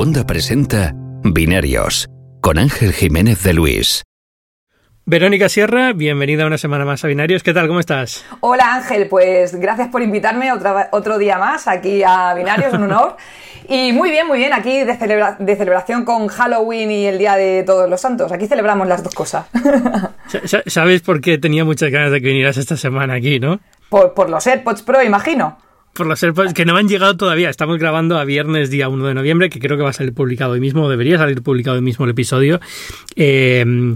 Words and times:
Segunda 0.00 0.24
presenta 0.24 0.94
Binarios 1.24 2.08
con 2.40 2.56
Ángel 2.56 2.94
Jiménez 2.94 3.42
de 3.42 3.52
Luis. 3.52 4.02
Verónica 5.04 5.50
Sierra, 5.50 5.92
bienvenida 5.92 6.46
una 6.46 6.56
semana 6.56 6.86
más 6.86 7.04
a 7.04 7.08
Binarios. 7.08 7.42
¿Qué 7.42 7.52
tal? 7.52 7.68
¿Cómo 7.68 7.80
estás? 7.80 8.24
Hola 8.40 8.76
Ángel, 8.76 9.08
pues 9.08 9.56
gracias 9.56 9.88
por 9.88 10.00
invitarme 10.00 10.50
otro 10.52 11.18
día 11.18 11.36
más 11.36 11.68
aquí 11.68 12.02
a 12.02 12.32
Binarios, 12.32 12.72
un 12.72 12.84
honor. 12.84 13.18
Y 13.68 13.92
muy 13.92 14.10
bien, 14.10 14.26
muy 14.26 14.38
bien, 14.38 14.54
aquí 14.54 14.82
de, 14.84 14.96
celebración 14.96 16.04
con 16.04 16.26
Halloween 16.28 16.90
y 16.90 17.06
el 17.06 17.18
Día 17.18 17.36
de 17.36 17.62
Todos 17.62 17.88
los 17.88 18.00
Santos. 18.00 18.32
Aquí 18.32 18.46
celebramos 18.48 18.88
las 18.88 19.04
dos 19.04 19.14
cosas. 19.14 19.46
¿Sabes 20.66 21.02
por 21.02 21.20
qué 21.20 21.38
tenía 21.38 21.64
muchas 21.64 21.90
ganas 21.90 22.10
de 22.10 22.20
que 22.20 22.28
vinieras 22.28 22.56
esta 22.56 22.76
semana 22.76 23.14
aquí, 23.14 23.38
no? 23.38 23.60
Por, 23.90 24.14
por 24.14 24.28
los 24.28 24.44
AirPods 24.46 24.82
Pro, 24.82 25.02
imagino. 25.02 25.58
Por 25.92 26.06
los 26.06 26.22
AirPods 26.22 26.54
que 26.54 26.64
no 26.64 26.76
han 26.76 26.88
llegado 26.88 27.16
todavía. 27.16 27.50
Estamos 27.50 27.78
grabando 27.78 28.18
a 28.18 28.24
viernes, 28.24 28.70
día 28.70 28.88
1 28.88 29.06
de 29.06 29.14
noviembre, 29.14 29.50
que 29.50 29.58
creo 29.58 29.76
que 29.76 29.82
va 29.82 29.90
a 29.90 29.92
salir 29.92 30.14
publicado 30.14 30.52
hoy 30.52 30.60
mismo, 30.60 30.88
debería 30.88 31.18
salir 31.18 31.42
publicado 31.42 31.76
hoy 31.76 31.82
mismo 31.82 32.04
el 32.04 32.12
episodio. 32.12 32.60
Eh, 33.16 33.94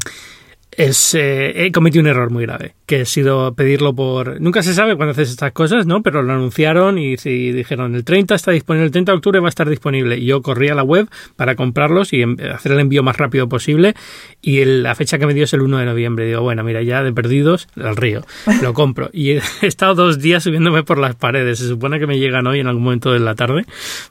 es, 0.76 1.14
eh, 1.14 1.66
he 1.66 1.72
cometido 1.72 2.02
un 2.02 2.08
error 2.08 2.30
muy 2.30 2.44
grave, 2.44 2.74
que 2.86 3.02
ha 3.02 3.04
sido 3.04 3.54
pedirlo 3.54 3.94
por... 3.94 4.40
Nunca 4.40 4.62
se 4.62 4.74
sabe 4.74 4.96
cuando 4.96 5.12
haces 5.12 5.30
estas 5.30 5.52
cosas, 5.52 5.86
¿no? 5.86 6.02
Pero 6.02 6.22
lo 6.22 6.32
anunciaron 6.32 6.98
y, 6.98 7.16
dijeron, 7.16 7.94
el 7.94 8.04
30 8.04 8.34
está 8.34 8.50
disponible, 8.50 8.86
el 8.86 8.92
30 8.92 9.12
de 9.12 9.16
octubre 9.16 9.40
va 9.40 9.46
a 9.46 9.50
estar 9.50 9.68
disponible. 9.68 10.18
Y 10.18 10.26
yo 10.26 10.42
corrí 10.42 10.68
a 10.68 10.74
la 10.74 10.82
web 10.82 11.08
para 11.36 11.54
comprarlos 11.54 12.12
y 12.12 12.22
hacer 12.22 12.72
el 12.72 12.80
envío 12.80 13.02
más 13.02 13.16
rápido 13.16 13.48
posible. 13.48 13.94
Y 14.42 14.64
la 14.64 14.94
fecha 14.94 15.18
que 15.18 15.26
me 15.26 15.34
dio 15.34 15.44
es 15.44 15.52
el 15.52 15.62
1 15.62 15.78
de 15.78 15.86
noviembre. 15.86 16.26
Digo, 16.26 16.42
bueno, 16.42 16.64
mira, 16.64 16.82
ya 16.82 17.02
de 17.02 17.12
perdidos, 17.12 17.68
al 17.76 17.96
río. 17.96 18.22
Lo 18.62 18.74
compro. 18.74 19.10
Y 19.12 19.32
he, 19.32 19.42
estado 19.62 19.94
dos 19.94 20.20
días 20.20 20.42
subiéndome 20.42 20.82
por 20.82 20.98
las 20.98 21.14
paredes. 21.14 21.58
Se 21.58 21.68
supone 21.68 21.98
que 21.98 22.06
me 22.06 22.18
llegan 22.18 22.46
hoy 22.46 22.60
en 22.60 22.66
algún 22.66 22.84
momento 22.84 23.12
de 23.12 23.20
la 23.20 23.34
tarde. 23.34 23.64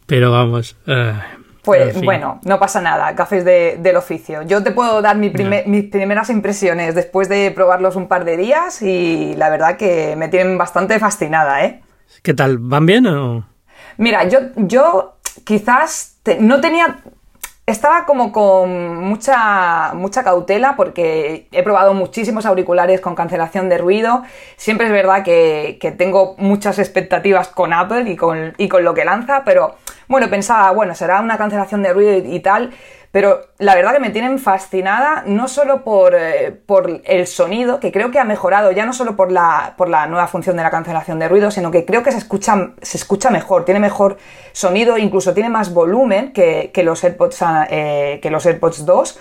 Pero 0.06 0.32
vamos... 0.32 0.76
Uh, 0.88 1.43
pues 1.64 2.02
bueno, 2.02 2.40
no 2.44 2.60
pasa 2.60 2.82
nada, 2.82 3.16
cafés 3.16 3.46
del 3.46 3.96
oficio. 3.96 4.42
Yo 4.44 4.62
te 4.64 4.72
puedo 4.72 5.02
dar 5.02 5.16
mis 5.16 5.32
primeras 5.32 6.30
impresiones 6.30 6.94
después 6.94 7.30
de 7.30 7.52
probarlos 7.52 7.96
un 7.96 8.08
par 8.08 8.26
de 8.26 8.38
días 8.38 8.82
y 8.82 9.34
la 9.36 9.50
verdad 9.50 9.78
que 9.78 10.16
me 10.18 10.28
tienen 10.28 10.58
bastante 10.58 11.00
fascinada, 11.00 11.64
¿eh? 11.64 11.82
¿Qué 12.22 12.34
tal? 12.34 12.58
¿Van 12.60 12.86
bien 12.86 13.08
o...? 13.08 13.46
Mira, 13.98 14.28
yo, 14.28 14.40
yo 14.56 15.18
quizás 15.46 16.18
no 16.40 16.60
tenía 16.62 16.98
estaba 17.66 18.06
como 18.06 18.32
con 18.34 18.98
mucha, 18.98 19.94
mucha 19.94 20.24
cautela 20.24 20.76
porque 20.76 21.48
he 21.52 21.64
probado 21.64 21.94
muchísimos 21.94 22.46
auriculares 22.46 23.00
con 23.00 23.16
cancelación 23.16 23.70
de 23.70 23.78
ruido. 23.78 24.24
Siempre 24.58 24.88
es 24.88 24.92
verdad 24.92 25.24
que, 25.24 25.78
que 25.80 25.92
tengo 25.92 26.36
muchas 26.38 26.78
expectativas 26.78 27.48
con 27.48 27.72
Apple 27.72 28.10
y 28.10 28.16
con, 28.18 28.54
y 28.58 28.68
con, 28.68 28.84
lo 28.84 28.94
que 28.94 29.06
lanza, 29.06 29.44
pero 29.46 29.76
bueno, 30.10 30.30
pensaba, 30.30 30.72
bueno, 30.72 30.94
será 30.94 31.22
una 31.22 31.38
cancelación 31.38 31.84
de 31.84 31.94
ruido 31.94 32.18
y 32.18 32.40
tal, 32.42 32.72
pero 33.14 33.42
la 33.60 33.76
verdad 33.76 33.94
que 33.94 34.00
me 34.00 34.10
tienen 34.10 34.40
fascinada, 34.40 35.22
no 35.28 35.48
solo 35.48 35.84
por, 35.84 36.16
eh, 36.16 36.52
por, 36.52 37.00
el 37.06 37.28
sonido, 37.28 37.80
que 37.80 37.92
creo 37.92 38.10
que 38.10 38.18
ha 38.18 38.24
mejorado, 38.24 38.72
ya 38.72 38.88
no 38.88 38.94
solo 38.94 39.16
por 39.16 39.32
la, 39.32 39.76
por 39.78 39.88
la 39.88 40.08
nueva 40.08 40.26
función 40.26 40.58
de 40.58 40.64
la 40.64 40.72
cancelación 40.72 41.20
de 41.20 41.30
ruido, 41.30 41.52
sino 41.52 41.70
que 41.70 41.86
creo 41.86 42.02
que 42.02 42.12
se 42.12 42.18
escucha, 42.18 42.72
se 42.82 42.98
escucha 42.98 43.30
mejor, 43.30 43.66
tiene 43.66 43.80
mejor 43.80 44.18
sonido, 44.52 44.98
incluso 44.98 45.36
tiene 45.36 45.50
más 45.50 45.76
volumen 45.76 46.34
que, 46.34 46.72
que 46.74 46.82
los, 46.82 47.04
AirPods, 47.04 47.44
eh, 47.70 48.20
que 48.20 48.32
los 48.32 48.48
AirPods 48.48 48.84
2. 48.84 49.20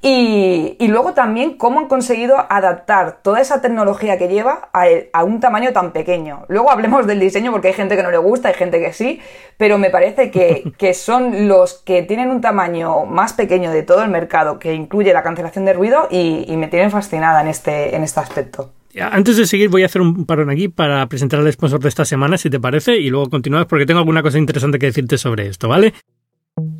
Y, 0.00 0.76
luego 0.88 1.12
también 1.12 1.56
cómo 1.56 1.80
han 1.80 1.88
conseguido 1.88 2.36
adaptar 2.50 3.18
toda 3.22 3.40
esa 3.40 3.60
tecnología 3.60 4.16
que 4.16 4.28
lleva 4.28 4.70
a, 4.72 5.24
un 5.24 5.40
tamaño 5.40 5.72
tan 5.72 5.92
pequeño. 5.92 6.44
Luego 6.48 6.70
hablemos 6.70 7.06
del 7.06 7.18
diseño 7.18 7.50
porque 7.50 7.68
hay 7.68 7.74
gente 7.74 7.96
que 7.96 8.02
no 8.02 8.10
le 8.10 8.18
gusta, 8.18 8.48
hay 8.48 8.54
gente 8.54 8.80
que 8.80 8.92
sí, 8.92 9.20
pero 9.56 9.76
me 9.76 9.90
parece 9.90 10.30
que, 10.30 10.94
son 10.94 11.48
los 11.48 11.74
que 11.74 12.02
tienen 12.02 12.30
un 12.30 12.40
tamaño 12.40 13.06
más 13.06 13.32
pequeño 13.32 13.70
de 13.70 13.82
todo 13.82 14.02
el 14.02 14.10
mercado, 14.10 14.58
que 14.58 14.72
incluye 14.72 15.12
la 15.12 15.22
cancelación 15.22 15.64
de 15.64 15.72
ruido 15.72 16.08
y, 16.10 16.56
me 16.58 16.68
tienen 16.68 16.90
fascinada 16.90 17.40
en 17.40 17.48
este, 17.48 17.94
en 17.94 18.02
este 18.02 18.18
aspecto. 18.18 18.72
Antes 19.00 19.36
de 19.36 19.46
seguir, 19.46 19.68
voy 19.68 19.84
a 19.84 19.86
hacer 19.86 20.02
un 20.02 20.26
parón 20.26 20.50
aquí 20.50 20.68
para 20.68 21.06
presentar 21.06 21.38
al 21.38 21.52
sponsor 21.52 21.78
de 21.78 21.88
esta 21.88 22.04
semana, 22.04 22.36
si 22.36 22.50
te 22.50 22.58
parece, 22.58 22.96
y 22.96 23.10
luego 23.10 23.30
continuamos 23.30 23.68
porque 23.68 23.86
tengo 23.86 24.00
alguna 24.00 24.22
cosa 24.22 24.38
interesante 24.38 24.78
que 24.78 24.86
decirte 24.86 25.18
sobre 25.18 25.46
esto, 25.46 25.68
¿vale? 25.68 25.94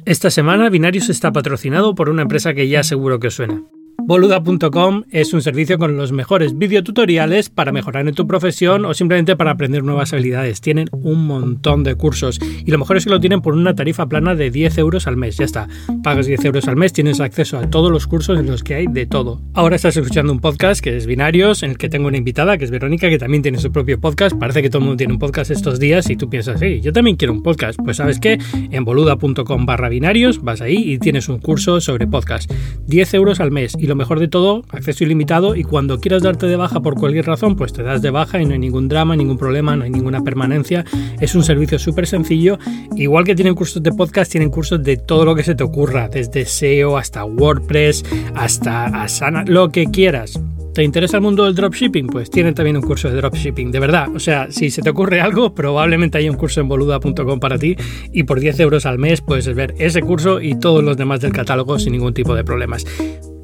Esta 0.05 0.31
semana 0.31 0.71
Binarius 0.71 1.09
está 1.09 1.33
patrocinado 1.33 1.95
por 1.95 2.09
una 2.09 2.23
empresa 2.23 2.55
que 2.55 2.69
ya 2.69 2.83
seguro 2.83 3.19
que 3.19 3.29
os 3.29 3.35
suena. 3.35 3.63
Boluda.com 4.09 5.03
es 5.11 5.35
un 5.35 5.43
servicio 5.43 5.77
con 5.77 5.99
los 5.99 6.13
mejores 6.13 6.57
videotutoriales 6.57 7.51
para 7.51 7.73
mejorar 7.73 8.09
en 8.09 8.15
tu 8.15 8.27
profesión 8.27 8.87
o 8.87 8.95
simplemente 8.95 9.37
para 9.37 9.51
aprender 9.51 9.85
nuevas 9.85 10.15
habilidades. 10.15 10.63
Tienen 10.63 10.89
un 10.93 11.27
montón 11.27 11.85
de 11.85 11.95
cursos 11.95 12.41
y 12.65 12.71
lo 12.71 12.79
mejor 12.79 12.97
es 12.97 13.05
que 13.05 13.11
lo 13.11 13.21
tienen 13.21 13.43
por 13.43 13.53
una 13.53 13.75
tarifa 13.75 14.09
plana 14.09 14.35
de 14.35 14.51
10 14.51 14.79
euros 14.79 15.07
al 15.07 15.19
mes. 15.19 15.37
Ya 15.37 15.45
está, 15.45 15.69
pagas 16.03 16.25
10 16.25 16.43
euros 16.47 16.69
al 16.69 16.77
mes, 16.77 16.95
tienes 16.95 17.21
acceso 17.21 17.59
a 17.59 17.69
todos 17.69 17.93
los 17.93 18.07
cursos 18.07 18.39
en 18.39 18.47
los 18.47 18.65
que 18.65 18.77
hay 18.77 18.87
de 18.87 19.05
todo. 19.05 19.43
Ahora 19.53 19.77
estás 19.77 19.99
escuchando 19.99 20.33
un 20.33 20.41
podcast 20.41 20.81
que 20.81 20.97
es 20.97 21.05
Binarios, 21.05 21.63
en 21.63 21.73
el 21.73 21.77
que 21.77 21.91
tengo 21.91 22.09
una 22.09 22.17
invitada 22.17 22.57
que 22.57 22.65
es 22.65 22.71
Verónica, 22.71 23.11
que 23.11 23.19
también 23.19 23.43
tiene 23.43 23.59
su 23.59 23.71
propio 23.71 24.01
podcast. 24.01 24.35
Parece 24.39 24.63
que 24.63 24.71
todo 24.71 24.79
el 24.79 24.85
mundo 24.87 24.97
tiene 24.97 25.13
un 25.13 25.19
podcast 25.19 25.51
estos 25.51 25.79
días 25.79 26.09
y 26.09 26.17
tú 26.17 26.31
piensas, 26.31 26.61
sí, 26.61 26.81
yo 26.81 26.95
también 26.95 27.19
quiero 27.19 27.35
un 27.35 27.43
podcast. 27.43 27.79
Pues 27.85 27.99
sabes 27.99 28.19
que 28.19 28.39
en 28.71 28.85
boluda.com 28.87 29.67
barra 29.67 29.91
binarios 29.91 30.43
vas 30.43 30.63
ahí 30.63 30.77
y 30.77 30.99
tienes 30.99 31.29
un 31.29 31.41
curso 31.41 31.83
sobre 31.83 32.07
podcast. 32.07 32.51
10 32.87 33.13
euros 33.13 33.41
al 33.41 33.51
mes 33.51 33.77
y 33.79 33.87
lo 33.87 33.98
mejor 33.99 34.21
de 34.21 34.29
todo, 34.29 34.65
acceso 34.71 35.05
ilimitado 35.05 35.55
y 35.55 35.65
cuando 35.65 36.01
quieras 36.01 36.23
darte 36.23 36.47
de 36.47 36.57
baja 36.57 36.81
por 36.81 36.95
cualquier 36.95 37.27
razón, 37.27 37.57
pues 37.57 37.75
te 37.75 37.83
das 37.83 38.01
de 38.01 38.11
baja 38.11 38.41
y 38.41 38.47
no 38.47 38.55
hay 38.55 38.59
ningún 38.59 38.89
drama, 38.89 39.15
ningún 39.15 39.37
problema, 39.37 39.77
no 39.77 39.85
hay 39.85 39.91
ninguna 39.91 40.23
permanencia. 40.23 40.87
Es 41.21 41.35
un 41.35 41.45
servicio 41.45 41.79
súper 41.79 42.07
sencillo. 42.07 42.59
Igual 42.97 43.25
que 43.25 43.35
tienen 43.35 43.55
cursos 43.55 43.83
de 43.83 43.93
podcast, 43.93 44.33
tienen 44.33 44.51
cursos 44.51 44.83
de 44.83 44.97
todo 44.97 45.27
lo 45.27 45.35
que 45.35 45.43
se 45.43 45.55
te 45.55 45.65
ocurra, 45.65 46.09
desde 46.09 46.47
SEO 46.47 46.97
hasta 46.97 47.25
WordPress, 47.25 48.05
hasta 48.35 48.87
Asana, 49.03 49.45
lo 49.47 49.69
que 49.69 49.87
quieras. 49.87 50.41
¿Te 50.79 50.85
interesa 50.85 51.17
el 51.17 51.25
mundo 51.25 51.45
del 51.45 51.57
dropshipping? 51.57 52.07
Pues 52.07 52.31
tienen 52.31 52.55
también 52.55 52.77
un 52.77 52.85
curso 52.85 53.11
de 53.11 53.17
dropshipping, 53.17 53.73
de 53.73 53.81
verdad. 53.81 54.15
O 54.15 54.21
sea, 54.21 54.47
si 54.53 54.71
se 54.71 54.81
te 54.81 54.91
ocurre 54.91 55.21
algo, 55.21 55.53
probablemente 55.53 56.19
haya 56.19 56.31
un 56.31 56.37
curso 56.37 56.61
en 56.61 56.69
boluda.com 56.69 57.41
para 57.41 57.59
ti 57.59 57.75
y 58.13 58.23
por 58.23 58.39
10 58.39 58.61
euros 58.61 58.87
al 58.87 58.97
mes 58.97 59.21
puedes 59.21 59.53
ver 59.53 59.75
ese 59.79 60.03
curso 60.03 60.41
y 60.41 60.57
todos 60.57 60.85
los 60.85 60.97
demás 60.97 61.21
del 61.21 61.33
catálogo 61.33 61.81
sin 61.81 61.95
ningún 61.95 62.15
tipo 62.15 62.33
de 62.37 62.45
problemas. 62.45 62.85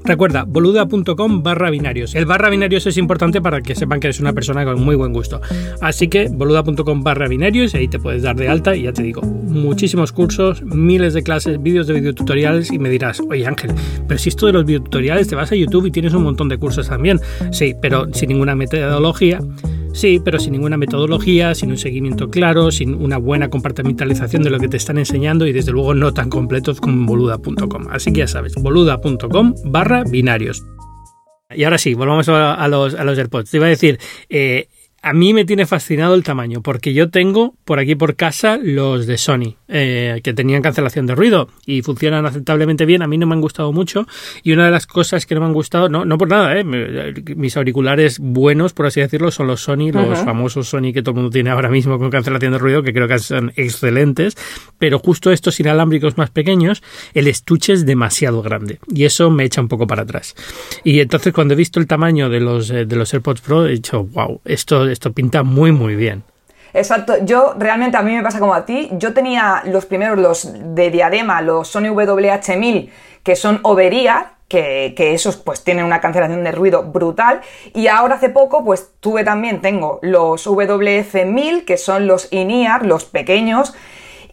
Recuerda, 0.05 0.45
boluda.com 0.45 1.43
barra 1.43 1.71
binarios. 1.71 2.15
El 2.15 2.27
barra 2.27 2.51
binarios 2.51 2.87
es 2.87 2.99
importante 2.99 3.41
para 3.41 3.63
que 3.63 3.75
sepan 3.75 4.01
que 4.01 4.09
eres 4.09 4.21
una 4.21 4.35
persona 4.35 4.65
con 4.65 4.83
muy 4.83 4.97
buen 4.97 5.15
gusto. 5.15 5.41
Así 5.81 6.09
que 6.09 6.29
boluda.com 6.29 7.03
barra 7.03 7.27
binarios 7.27 7.75
ahí 7.75 7.89
te 7.89 7.99
puedes 7.99 8.23
dar 8.23 8.37
de 8.37 8.49
alta 8.49 8.77
y 8.77 8.83
ya 8.83 8.93
te 8.93 9.03
digo, 9.03 9.23
muchísimos 9.23 10.13
cursos, 10.13 10.63
miles 10.63 11.15
de 11.15 11.23
clases, 11.23 11.63
vídeos 11.63 11.87
de 11.87 11.95
videotutoriales 11.95 12.71
y 12.71 12.79
me 12.79 12.91
dirás, 12.91 13.21
oye 13.31 13.47
Ángel, 13.47 13.73
pero 14.07 14.19
si 14.19 14.29
esto 14.29 14.47
de 14.47 14.53
los 14.53 14.67
videotutoriales 14.67 15.27
te 15.27 15.37
vas 15.37 15.51
a 15.53 15.57
YouTube 15.57 15.87
y 15.87 15.91
tienes 15.91 16.13
un 16.13 16.25
montón 16.25 16.51
de 16.51 16.59
cursos 16.59 16.89
también. 16.89 17.19
Sí, 17.51 17.75
pero 17.81 18.13
sin 18.13 18.29
ninguna 18.29 18.55
metodología. 18.55 19.41
Sí, 19.95 20.21
pero 20.23 20.41
sin 20.41 20.53
ninguna 20.53 20.77
metodología, 20.77 21.55
sin 21.55 21.71
un 21.71 21.79
seguimiento 21.79 22.29
claro, 22.29 22.73
sin 22.73 22.95
una 22.95 23.17
buena 23.17 23.49
compartimentalización 23.49 24.43
de 24.43 24.51
lo 24.51 24.59
que 24.59 24.67
te 24.67 24.77
están 24.77 24.99
enseñando 24.99 25.47
y 25.47 25.53
desde 25.53 25.71
luego 25.71 25.95
no 25.95 26.13
tan 26.13 26.29
completos 26.29 26.81
como 26.81 27.07
boluda.com. 27.07 27.87
Así 27.91 28.13
que 28.13 28.19
ya 28.19 28.27
sabes, 28.27 28.55
boluda.com 28.57 29.55
barra 29.67 30.03
binarios. 30.03 30.65
Y 31.51 31.63
ahora 31.63 31.79
sí, 31.79 31.95
volvamos 31.95 32.29
a, 32.29 32.67
los, 32.67 32.95
a 32.95 33.05
los 33.05 33.17
AirPods. 33.17 33.53
Te 33.53 33.59
iba 33.59 33.67
a 33.67 33.71
decir, 33.71 34.01
eh, 34.29 34.67
a 35.05 35.13
mí 35.13 35.35
me 35.35 35.45
tiene 35.45 35.67
fascinado 35.67 36.15
el 36.15 36.23
tamaño, 36.23 36.63
porque 36.63 36.95
yo 36.95 37.11
tengo 37.11 37.55
por 37.67 37.79
aquí 37.79 37.95
por 37.95 38.17
casa 38.17 38.59
los 38.61 39.07
de 39.07 39.19
Sony, 39.19 39.57
eh, 39.69 40.21
que 40.25 40.33
tenían 40.33 40.63
cancelación 40.63 41.05
de 41.07 41.15
ruido 41.15 41.51
y 41.67 41.83
funcionan 41.83 42.25
aceptablemente 42.25 42.87
bien. 42.87 43.03
A 43.03 43.07
mí 43.07 43.19
no 43.19 43.27
me 43.27 43.35
han 43.35 43.43
gustado 43.43 43.71
mucho 43.71 44.07
y 44.43 44.53
una 44.53 44.65
de 44.65 44.71
las 44.71 44.87
cosas 44.87 45.27
que 45.27 45.35
no 45.35 45.43
me 45.43 45.49
han 45.49 45.53
gustado, 45.53 45.91
no, 45.91 46.07
no 46.07 46.17
por 46.17 46.29
nada, 46.31 46.59
eh, 46.59 46.65
mis 46.65 47.55
auriculares 47.59 48.19
buenos, 48.19 48.73
por 48.73 48.87
así 48.87 49.03
decirlo, 49.03 49.31
son 49.31 49.47
los 49.47 49.61
Sony, 49.61 49.93
los 49.93 50.21
famosos 50.21 50.69
Sony 50.69 50.95
que 50.95 51.03
todo 51.03 51.11
el 51.11 51.17
mundo 51.17 51.31
tiene 51.31 51.51
ahora 51.51 51.69
mismo 51.69 51.99
con 51.99 52.09
cancelación 52.09 52.53
de 52.53 52.59
ruido, 52.59 52.83
que 52.83 52.95
creo 52.95 53.07
que 53.07 53.19
son 53.19 53.53
excelentes, 53.57 54.39
pero 54.79 54.99
justo 54.99 55.33
estos 55.33 55.61
inalámbricos 55.61 56.17
más 56.17 56.31
pequeños, 56.31 56.83
el 57.13 57.27
estuche 57.27 57.75
es 57.75 57.85
demasiado 57.85 58.41
grande 58.41 58.79
y 58.91 59.05
eso 59.05 59.31
me 59.31 59.45
echa 59.45 59.61
un 59.61 59.69
poco 59.69 59.87
para 59.87 60.05
atrás. 60.05 60.35
Y 60.83 61.01
entonces 61.01 61.35
cuando 61.35 61.53
he 61.53 61.57
visto 61.59 61.79
el 61.79 61.87
tamaño 61.87 62.31
de 62.31 62.41
los, 62.41 62.71
eh, 62.71 62.87
de 62.87 62.97
los 62.97 63.13
AirPods 63.13 63.43
Pro, 63.43 63.67
he 63.67 63.73
dicho, 63.73 64.05
wow, 64.05 64.41
esto 64.47 64.94
esto 64.95 65.13
pinta 65.13 65.43
muy, 65.43 65.73
muy 65.73 65.95
bien. 65.95 66.25
Exacto, 66.73 67.25
yo 67.25 67.55
realmente 67.57 67.97
a 67.97 68.03
mí 68.03 68.13
me 68.15 68.23
pasa 68.23 68.41
como 68.41 68.53
a 68.53 68.67
ti, 68.67 68.89
yo 68.95 69.15
tenía 69.15 69.63
los 69.67 69.87
primeros, 69.87 70.19
los 70.19 70.75
de 70.75 70.91
diadema, 70.91 71.41
los 71.41 71.69
Sony 71.69 71.95
WH-1000, 71.95 72.91
que 73.23 73.37
son 73.37 73.61
overear, 73.63 74.33
que, 74.49 74.93
que, 74.97 75.15
esos 75.15 75.37
pues 75.37 75.63
tienen 75.63 75.85
una 75.85 76.01
cancelación 76.01 76.43
de 76.43 76.51
ruido 76.51 76.83
brutal, 76.83 77.43
y 77.75 77.87
ahora 77.87 78.17
hace 78.17 78.29
poco 78.29 78.65
pues 78.65 78.91
tuve 78.99 79.23
también, 79.23 79.61
tengo 79.61 80.01
los 80.03 80.49
WF-1000, 80.49 81.65
que 81.65 81.77
son 81.77 82.09
los 82.09 82.33
in-ear, 82.33 82.85
los 82.85 83.05
pequeños, 83.05 83.73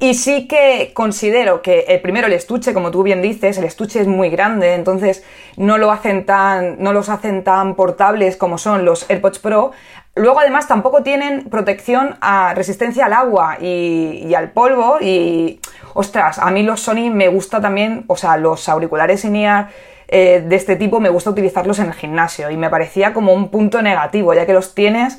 y 0.02 0.16
sí 0.16 0.48
que 0.48 0.94
considero 0.96 1.62
que 1.62 1.82
el 1.82 2.02
primero, 2.02 2.26
el 2.26 2.34
estuche, 2.34 2.74
como 2.74 2.90
tú 2.90 3.04
bien 3.04 3.22
dices, 3.22 3.60
el 3.60 3.66
estuche 3.66 4.02
es 4.02 4.08
muy 4.08 4.32
grande, 4.32 4.74
entonces 4.74 5.24
no 5.58 5.78
lo 5.78 5.92
hacen 5.92 6.26
tan, 6.26 6.82
no 6.82 6.92
los 6.92 7.08
hacen 7.08 7.44
tan 7.44 7.76
portables 7.76 8.36
como 8.36 8.58
son 8.58 8.84
los 8.84 9.08
AirPods 9.12 9.38
Pro. 9.38 9.74
Luego, 10.16 10.40
además, 10.40 10.68
tampoco 10.68 11.04
tienen 11.04 11.50
protección 11.50 12.18
a 12.22 12.54
resistencia 12.54 13.06
al 13.06 13.14
agua 13.14 13.58
y, 13.62 14.34
al 14.34 14.52
polvo 14.52 14.98
y 15.00 15.60
ostras, 15.94 16.38
a 16.40 16.52
mí 16.52 16.64
los 16.64 16.82
Sony 16.82 17.10
me 17.12 17.28
gusta 17.30 17.62
también, 17.62 18.04
o 18.08 18.18
sea, 18.18 18.38
los 18.38 18.68
auriculares 18.68 19.24
in-ear 19.24 19.70
eh, 20.08 20.44
de 20.46 20.56
este 20.56 20.76
tipo 20.76 21.00
me 21.00 21.10
gusta 21.10 21.30
utilizarlos 21.30 21.80
en 21.80 21.88
el 21.88 21.94
gimnasio 21.94 22.52
y 22.52 22.58
me 22.58 22.70
parecía 22.70 23.14
como 23.14 23.34
un 23.34 23.50
punto 23.50 23.82
negativo, 23.82 24.34
ya 24.34 24.46
que 24.46 24.54
los 24.54 24.76
tienes 24.76 25.18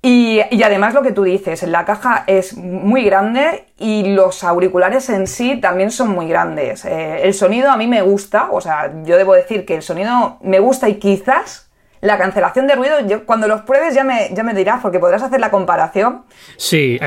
y, 0.00 0.40
además 0.62 0.94
lo 0.94 1.02
que 1.02 1.10
tú 1.10 1.24
dices, 1.24 1.64
la 1.64 1.84
caja 1.84 2.22
es 2.28 2.56
muy 2.56 3.04
grande 3.04 3.66
y 3.78 4.14
los 4.14 4.44
auriculares 4.44 5.08
en 5.10 5.26
sí 5.26 5.56
también 5.56 5.90
son 5.90 6.10
muy 6.10 6.28
grandes. 6.28 6.84
Eh, 6.84 7.22
el 7.24 7.34
sonido 7.34 7.70
a 7.70 7.76
mí 7.76 7.88
me 7.88 8.02
gusta, 8.02 8.48
o 8.52 8.60
sea, 8.60 8.92
yo 9.04 9.16
debo 9.16 9.34
decir 9.34 9.66
que 9.66 9.74
el 9.74 9.82
sonido 9.82 10.38
me 10.40 10.60
gusta 10.60 10.88
y 10.88 10.94
quizás 10.94 11.67
la 12.00 12.18
cancelación 12.18 12.66
de 12.66 12.74
ruido, 12.74 12.94
yo, 13.08 13.24
cuando 13.24 13.48
los 13.48 13.62
pruebes 13.62 13.94
ya 13.94 14.04
me, 14.04 14.30
ya 14.34 14.42
me 14.42 14.54
dirás, 14.54 14.80
porque 14.80 14.98
podrás 14.98 15.22
hacer 15.22 15.40
la 15.40 15.50
comparación. 15.50 16.22
Sí, 16.56 16.98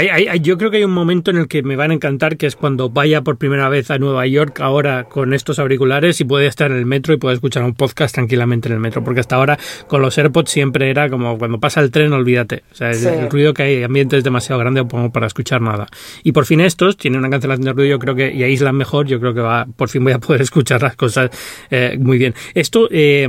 yo 0.42 0.58
creo 0.58 0.72
que 0.72 0.78
hay 0.78 0.84
un 0.84 0.92
momento 0.92 1.32
en 1.32 1.38
el 1.38 1.48
que 1.48 1.64
me 1.64 1.76
van 1.76 1.92
a 1.92 1.94
encantar, 1.94 2.38
que 2.38 2.48
es 2.48 2.56
cuando 2.56 2.90
vaya 2.90 3.22
por 3.22 3.38
primera 3.38 3.70
vez 3.70 3.92
a 3.92 3.98
Nueva 3.98 4.26
York 4.28 4.60
ahora 4.60 5.06
con 5.06 5.34
estos 5.34 5.60
auriculares 5.60 6.20
y 6.22 6.26
pueda 6.26 6.48
estar 6.48 6.72
en 6.72 6.78
el 6.78 6.86
metro 6.86 7.14
y 7.14 7.18
pueda 7.18 7.34
escuchar 7.34 7.64
un 7.64 7.74
podcast 7.74 8.14
tranquilamente 8.14 8.68
en 8.68 8.74
el 8.74 8.80
metro, 8.80 9.04
porque 9.04 9.22
hasta 9.22 9.36
ahora 9.36 9.58
con 9.88 10.02
los 10.02 10.18
AirPods 10.18 10.52
siempre 10.52 10.90
era 10.90 11.10
como 11.10 11.38
cuando 11.38 11.60
pasa 11.60 11.82
el 11.82 11.92
tren, 11.92 12.12
olvídate. 12.14 12.64
O 12.72 12.76
sea, 12.76 12.92
el, 12.92 13.30
ruido 13.30 13.54
que 13.54 13.64
hay, 13.64 13.84
ambiente 13.84 14.18
es 14.18 14.24
demasiado 14.24 14.60
grande 14.60 14.86
como 14.88 15.12
para 15.12 15.28
escuchar 15.28 15.62
nada. 15.62 15.88
Y 16.24 16.32
por 16.32 16.46
fin 16.46 16.62
estos 16.62 16.98
tienen 16.98 17.20
una 17.20 17.30
cancelación 17.30 17.66
de 17.66 17.74
ruido, 17.74 17.90
yo 17.92 18.00
creo 18.00 18.16
que, 18.16 18.34
y 18.34 18.44
aíslan 18.44 18.76
mejor, 18.76 19.08
yo 19.08 19.20
creo 19.20 19.34
que 19.34 19.42
va, 19.42 19.66
por 19.76 19.90
fin 19.90 20.04
voy 20.04 20.14
a 20.14 20.20
poder 20.20 20.42
escuchar 20.42 20.82
las 20.82 20.96
cosas 20.96 21.30
eh, 21.70 21.98
muy 22.00 22.18
bien. 22.18 22.34
Esto, 22.54 22.88
eh, 22.92 23.28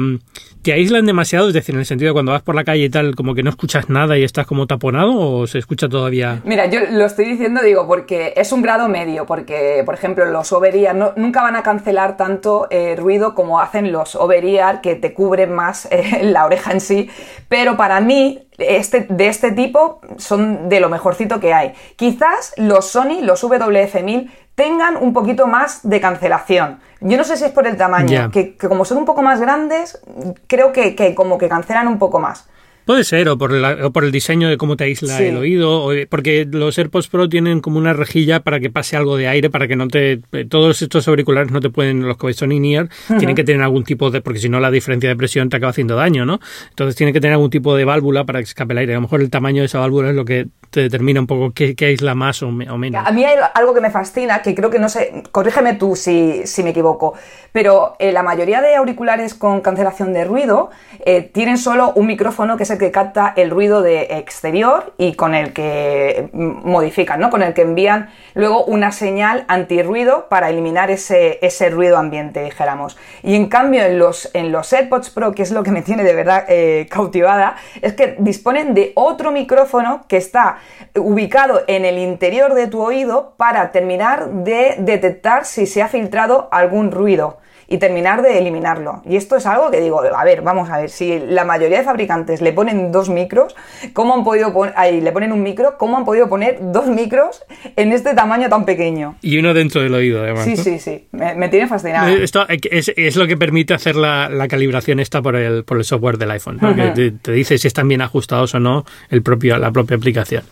¿Te 0.62 0.72
aíslan 0.72 1.06
demasiado? 1.06 1.51
Es 1.52 1.54
decir, 1.54 1.74
en 1.74 1.80
el 1.80 1.86
sentido 1.86 2.08
de 2.08 2.12
cuando 2.14 2.32
vas 2.32 2.40
por 2.40 2.54
la 2.54 2.64
calle 2.64 2.84
y 2.84 2.88
tal, 2.88 3.14
como 3.14 3.34
que 3.34 3.42
no 3.42 3.50
escuchas 3.50 3.90
nada 3.90 4.16
y 4.16 4.24
estás 4.24 4.46
como 4.46 4.66
taponado 4.66 5.14
o 5.14 5.46
se 5.46 5.58
escucha 5.58 5.86
todavía. 5.86 6.40
Mira, 6.44 6.64
yo 6.64 6.80
lo 6.90 7.04
estoy 7.04 7.26
diciendo, 7.26 7.60
digo, 7.60 7.86
porque 7.86 8.32
es 8.36 8.52
un 8.52 8.62
grado 8.62 8.88
medio, 8.88 9.26
porque, 9.26 9.82
por 9.84 9.94
ejemplo, 9.94 10.24
los 10.24 10.50
over 10.50 10.72
nunca 11.16 11.42
van 11.42 11.56
a 11.56 11.62
cancelar 11.62 12.16
tanto 12.16 12.68
eh, 12.70 12.96
ruido 12.96 13.34
como 13.34 13.60
hacen 13.60 13.92
los 13.92 14.16
over 14.16 14.80
que 14.82 14.94
te 14.94 15.12
cubren 15.12 15.52
más 15.52 15.86
eh, 15.90 16.20
la 16.22 16.46
oreja 16.46 16.72
en 16.72 16.80
sí, 16.80 17.10
pero 17.50 17.76
para 17.76 18.00
mí 18.00 18.48
este, 18.56 19.06
de 19.10 19.28
este 19.28 19.52
tipo 19.52 20.00
son 20.16 20.70
de 20.70 20.80
lo 20.80 20.88
mejorcito 20.88 21.38
que 21.38 21.52
hay. 21.52 21.74
Quizás 21.96 22.54
los 22.56 22.86
Sony, 22.86 23.20
los 23.20 23.44
WF-1000, 23.44 24.30
tengan 24.54 24.96
un 24.96 25.12
poquito 25.12 25.46
más 25.46 25.86
de 25.88 26.00
cancelación. 26.00 26.80
Yo 27.02 27.16
no 27.16 27.24
sé 27.24 27.36
si 27.36 27.44
es 27.44 27.50
por 27.50 27.66
el 27.66 27.76
tamaño, 27.76 28.30
que, 28.30 28.56
como 28.56 28.84
son 28.84 28.98
un 28.98 29.04
poco 29.04 29.22
más 29.22 29.40
grandes, 29.40 30.00
creo 30.46 30.72
que, 30.72 30.94
que 30.94 31.14
como 31.14 31.38
que 31.38 31.48
cancelan 31.48 31.88
un 31.88 31.98
poco 31.98 32.18
más. 32.18 32.48
Puede 32.84 33.04
ser, 33.04 33.28
o 33.28 33.38
por, 33.38 33.52
por 33.92 34.04
el 34.04 34.12
diseño 34.12 34.48
de 34.48 34.56
cómo 34.56 34.76
te 34.76 34.84
aísla 34.84 35.20
el 35.20 35.36
oído, 35.36 35.84
o 35.84 35.92
porque 36.08 36.46
los 36.50 36.76
AirPods 36.78 37.08
Pro 37.08 37.28
tienen 37.28 37.60
como 37.60 37.78
una 37.78 37.92
rejilla 37.92 38.40
para 38.40 38.60
que 38.60 38.70
pase 38.70 38.96
algo 38.96 39.16
de 39.16 39.28
aire, 39.28 39.50
para 39.50 39.68
que 39.68 39.76
no 39.76 39.88
te... 39.88 40.20
Todos 40.48 40.82
estos 40.82 41.06
auriculares 41.08 41.52
no 41.52 41.60
te 41.60 41.70
pueden, 41.70 42.06
los 42.06 42.16
que 42.16 42.32
son 42.34 42.52
in-ear, 42.52 42.88
tienen 43.18 43.36
que 43.36 43.44
tener 43.44 43.62
algún 43.62 43.84
tipo 43.84 44.10
de... 44.10 44.20
porque 44.20 44.40
si 44.40 44.48
no 44.48 44.60
la 44.60 44.70
diferencia 44.70 45.08
de 45.08 45.16
presión 45.16 45.48
te 45.48 45.56
acaba 45.56 45.70
haciendo 45.70 45.96
daño, 45.96 46.26
¿no? 46.26 46.40
Entonces 46.70 46.96
tiene 46.96 47.12
que 47.12 47.20
tener 47.20 47.34
algún 47.34 47.50
tipo 47.50 47.76
de 47.76 47.84
válvula 47.84 48.24
para 48.24 48.40
que 48.40 48.44
escape 48.44 48.72
el 48.72 48.78
aire. 48.78 48.92
A 48.94 48.96
lo 48.96 49.02
mejor 49.02 49.20
el 49.20 49.30
tamaño 49.30 49.62
de 49.62 49.66
esa 49.66 49.78
válvula 49.78 50.10
es 50.10 50.16
lo 50.16 50.24
que 50.24 50.48
te 50.72 50.80
determina 50.80 51.20
un 51.20 51.26
poco 51.26 51.52
qué, 51.52 51.76
qué 51.76 51.86
aísla 51.86 52.14
más 52.14 52.42
o, 52.42 52.50
menos. 52.50 53.06
A 53.06 53.12
mí 53.12 53.24
hay 53.24 53.36
algo 53.54 53.74
que 53.74 53.80
me 53.82 53.90
fascina, 53.90 54.40
que 54.40 54.54
creo 54.54 54.70
que 54.70 54.78
no 54.78 54.88
sé, 54.88 55.22
corrígeme 55.30 55.74
tú 55.74 55.94
si, 55.94 56.46
si 56.46 56.62
me 56.62 56.70
equivoco, 56.70 57.14
pero 57.52 57.94
eh, 57.98 58.10
la 58.10 58.22
mayoría 58.22 58.62
de 58.62 58.74
auriculares 58.74 59.34
con 59.34 59.60
cancelación 59.60 60.14
de 60.14 60.24
ruido 60.24 60.70
eh, 61.04 61.20
tienen 61.22 61.58
solo 61.58 61.92
un 61.94 62.06
micrófono 62.06 62.56
que 62.56 62.62
es 62.62 62.70
que 62.78 62.90
capta 62.90 63.32
el 63.36 63.50
ruido 63.50 63.82
de 63.82 64.02
exterior 64.10 64.92
y 64.98 65.14
con 65.14 65.34
el 65.34 65.52
que 65.52 66.28
modifican, 66.32 67.20
¿no? 67.20 67.30
Con 67.30 67.42
el 67.42 67.54
que 67.54 67.62
envían 67.62 68.10
luego 68.34 68.64
una 68.64 68.92
señal 68.92 69.44
antirruido 69.48 70.28
para 70.28 70.50
eliminar 70.50 70.90
ese, 70.90 71.38
ese 71.42 71.70
ruido 71.70 71.98
ambiente, 71.98 72.42
dijéramos. 72.42 72.98
Y 73.22 73.34
en 73.36 73.48
cambio 73.48 73.82
en 73.82 73.98
los, 73.98 74.30
en 74.34 74.52
los 74.52 74.72
AirPods 74.72 75.10
Pro, 75.10 75.32
que 75.32 75.42
es 75.42 75.50
lo 75.50 75.62
que 75.62 75.70
me 75.70 75.82
tiene 75.82 76.04
de 76.04 76.14
verdad 76.14 76.44
eh, 76.48 76.86
cautivada, 76.90 77.56
es 77.80 77.94
que 77.94 78.16
disponen 78.18 78.74
de 78.74 78.92
otro 78.94 79.30
micrófono 79.32 80.04
que 80.08 80.16
está 80.16 80.58
ubicado 80.94 81.62
en 81.66 81.84
el 81.84 81.98
interior 81.98 82.54
de 82.54 82.66
tu 82.66 82.82
oído 82.82 83.34
para 83.36 83.72
terminar 83.72 84.28
de 84.28 84.76
detectar 84.78 85.44
si 85.44 85.66
se 85.66 85.82
ha 85.82 85.88
filtrado 85.88 86.48
algún 86.50 86.90
ruido 86.90 87.38
y 87.72 87.78
terminar 87.78 88.20
de 88.20 88.38
eliminarlo. 88.38 89.02
Y 89.08 89.16
esto 89.16 89.36
es 89.36 89.46
algo 89.46 89.70
que 89.70 89.80
digo, 89.80 90.02
a 90.02 90.24
ver, 90.24 90.42
vamos 90.42 90.68
a 90.68 90.78
ver, 90.78 90.90
si 90.90 91.18
la 91.18 91.46
mayoría 91.46 91.78
de 91.78 91.84
fabricantes 91.84 92.42
le 92.42 92.52
ponen 92.52 92.92
dos 92.92 93.08
micros, 93.08 93.56
¿cómo 93.94 94.12
han 94.12 94.24
podido 94.24 94.52
poner, 94.52 94.74
ahí 94.76 95.00
le 95.00 95.10
ponen 95.10 95.32
un 95.32 95.42
micro, 95.42 95.78
cómo 95.78 95.96
han 95.96 96.04
podido 96.04 96.28
poner 96.28 96.58
dos 96.60 96.86
micros 96.86 97.42
en 97.76 97.92
este 97.92 98.12
tamaño 98.14 98.50
tan 98.50 98.66
pequeño? 98.66 99.16
Y 99.22 99.38
uno 99.38 99.54
dentro 99.54 99.80
del 99.80 99.94
oído, 99.94 100.22
además. 100.22 100.44
Sí, 100.44 100.54
sí, 100.58 100.78
sí, 100.78 101.06
me, 101.12 101.48
tiene 101.48 101.66
fascinado. 101.66 102.08
Eh, 102.08 102.22
esto 102.22 102.44
es, 102.48 103.16
lo 103.16 103.26
que 103.26 103.38
permite 103.38 103.72
hacer 103.72 103.96
la, 103.96 104.28
calibración 104.50 105.00
esta 105.00 105.22
por 105.22 105.34
el, 105.36 105.64
por 105.64 105.78
el 105.78 105.84
software 105.84 106.18
del 106.18 106.30
iPhone, 106.32 106.58
que 106.58 107.12
te, 107.22 107.32
dice 107.32 107.56
si 107.56 107.68
están 107.68 107.88
bien 107.88 108.02
ajustados 108.02 108.54
o 108.54 108.60
no 108.60 108.84
el 109.08 109.22
propio, 109.22 109.56
la 109.56 109.70
propia 109.70 109.96
aplicación. 109.96 110.44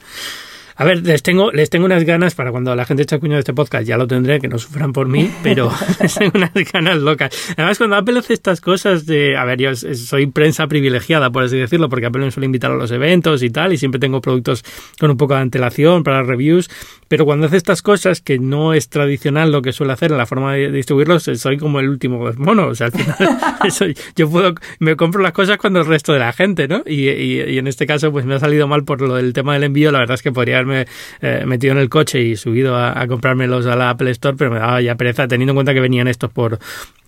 A 0.81 0.85
ver, 0.85 1.07
les 1.07 1.23
tengo, 1.23 1.53
les 1.53 1.69
tengo 1.69 1.85
unas 1.85 2.05
ganas 2.05 2.35
para 2.35 2.53
cuando 2.53 2.75
la 2.75 2.87
gente 2.87 3.03
eche 3.03 3.19
cuño 3.19 3.35
de 3.35 3.41
este 3.41 3.53
podcast, 3.53 3.87
ya 3.87 3.99
lo 3.99 4.07
tendré, 4.07 4.41
que 4.41 4.49
no 4.49 4.59
sufran 4.59 4.95
por 4.95 5.09
mí, 5.09 5.31
pero 5.43 5.71
les 6.01 6.15
tengo 6.15 6.33
unas 6.35 6.55
ganas 6.73 6.97
locas. 6.97 7.37
Además, 7.59 7.77
cuando 7.77 7.97
Apple 7.97 8.19
hace 8.19 8.33
estas 8.33 8.63
cosas 8.63 9.05
de, 9.05 9.37
a 9.37 9.45
ver, 9.45 9.59
yo 9.59 9.75
soy 9.75 10.29
prensa 10.29 10.67
privilegiada, 10.69 11.29
por 11.29 11.43
así 11.43 11.59
decirlo, 11.59 11.91
porque 11.91 12.07
Apple 12.07 12.25
me 12.25 12.31
suele 12.31 12.47
invitar 12.47 12.71
a 12.71 12.77
los 12.77 12.91
eventos 12.93 13.43
y 13.43 13.51
tal, 13.51 13.75
y 13.75 13.77
siempre 13.77 14.01
tengo 14.01 14.23
productos 14.23 14.65
con 14.99 15.11
un 15.11 15.19
poco 15.19 15.35
de 15.35 15.41
antelación 15.41 16.03
para 16.03 16.23
reviews, 16.23 16.71
pero 17.09 17.27
cuando 17.27 17.49
hace 17.49 17.59
estas 17.59 17.83
cosas 17.83 18.23
que 18.23 18.39
no 18.39 18.73
es 18.73 18.89
tradicional 18.89 19.53
lo 19.53 19.61
que 19.61 19.75
suele 19.75 19.93
hacer 19.93 20.13
en 20.13 20.17
la 20.17 20.25
forma 20.25 20.55
de 20.55 20.73
distribuirlos, 20.73 21.25
soy 21.25 21.59
como 21.59 21.81
el 21.81 21.91
último 21.91 22.25
mono, 22.39 22.69
o 22.69 22.75
sea, 22.75 22.87
al 22.87 22.93
final 22.93 23.95
yo 24.17 24.31
puedo, 24.31 24.55
me 24.79 24.97
compro 24.97 25.21
las 25.21 25.33
cosas 25.33 25.59
cuando 25.59 25.81
el 25.81 25.87
resto 25.87 26.15
de 26.15 26.21
la 26.21 26.33
gente, 26.33 26.69
¿no? 26.69 26.85
Y, 26.87 27.11
y, 27.11 27.59
en 27.59 27.67
este 27.67 27.85
caso, 27.85 28.11
pues 28.13 28.25
me 28.25 28.37
ha 28.37 28.39
salido 28.39 28.67
mal 28.67 28.85
por 28.85 29.03
lo 29.03 29.17
del 29.17 29.35
tema 29.35 29.53
del 29.53 29.65
envío, 29.65 29.93
la 29.93 29.99
verdad 29.99 30.15
es 30.15 30.23
que 30.23 30.33
podría 30.33 30.55
haberme 30.55 30.70
eh, 30.73 31.45
metido 31.47 31.73
en 31.73 31.79
el 31.79 31.89
coche 31.89 32.21
y 32.21 32.37
subido 32.37 32.77
a, 32.77 33.07
comprármelos 33.07 33.67
a 33.67 33.77
la 33.77 33.91
Apple 33.91 34.11
Store, 34.11 34.37
pero 34.37 34.51
me 34.51 34.59
daba 34.59 34.81
ya 34.81 34.95
pereza, 34.95 35.29
teniendo 35.29 35.53
en 35.53 35.57
cuenta 35.57 35.75
que 35.75 35.81
venían 35.81 36.09
estos 36.09 36.31
por, 36.31 36.59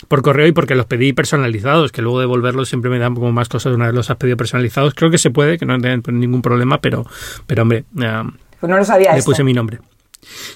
por 0.08 0.22
correo 0.22 0.46
y 0.46 0.52
porque 0.52 0.74
los 0.74 0.86
pedí 0.86 1.12
personalizados, 1.12 1.92
que 1.92 2.02
luego 2.02 2.20
devolverlos 2.20 2.68
siempre 2.68 2.90
me 2.90 2.98
dan 2.98 3.14
como 3.14 3.32
más 3.32 3.48
cosas 3.48 3.74
una 3.74 3.86
vez 3.86 3.94
los 3.94 4.10
has 4.10 4.16
pedido 4.16 4.36
personalizados. 4.36 4.94
Creo 4.94 5.10
que 5.10 5.18
se 5.18 5.30
puede, 5.30 5.58
que 5.58 5.66
no 5.66 5.78
tengan 5.78 6.02
ningún 6.18 6.42
problema, 6.42 6.80
pero, 6.80 7.04
pero 7.46 7.62
hombre, 7.62 7.84
pues 7.92 8.70
no 8.70 8.76
lo 8.76 8.84
sabía. 8.84 9.14
Le 9.16 9.22
puse 9.22 9.42
mi 9.42 9.52
nombre. 9.52 9.78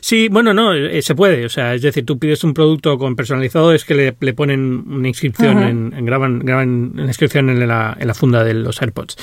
Sí, 0.01 0.29
bueno, 0.29 0.55
no, 0.55 0.75
eh, 0.75 1.03
se 1.03 1.15
puede. 1.15 1.45
O 1.45 1.49
sea, 1.49 1.75
es 1.75 1.83
decir, 1.83 2.05
tú 2.07 2.19
pides 2.19 2.45
un 2.45 2.55
producto 2.55 2.99
con 2.99 3.17
personalizado, 3.17 3.73
es 3.73 3.85
que 3.85 3.95
le, 3.95 4.17
le 4.19 4.33
ponen 4.33 4.85
una 4.87 5.09
inscripción, 5.09 5.93
en, 5.93 6.07
graban, 6.07 6.39
graban 6.39 6.93
una 6.95 7.07
inscripción 7.07 7.51
en 7.51 7.67
la, 7.67 7.97
en 7.99 8.07
la 8.07 8.15
funda 8.15 8.45
de 8.45 8.55
los 8.55 8.81
AirPods. 8.81 9.17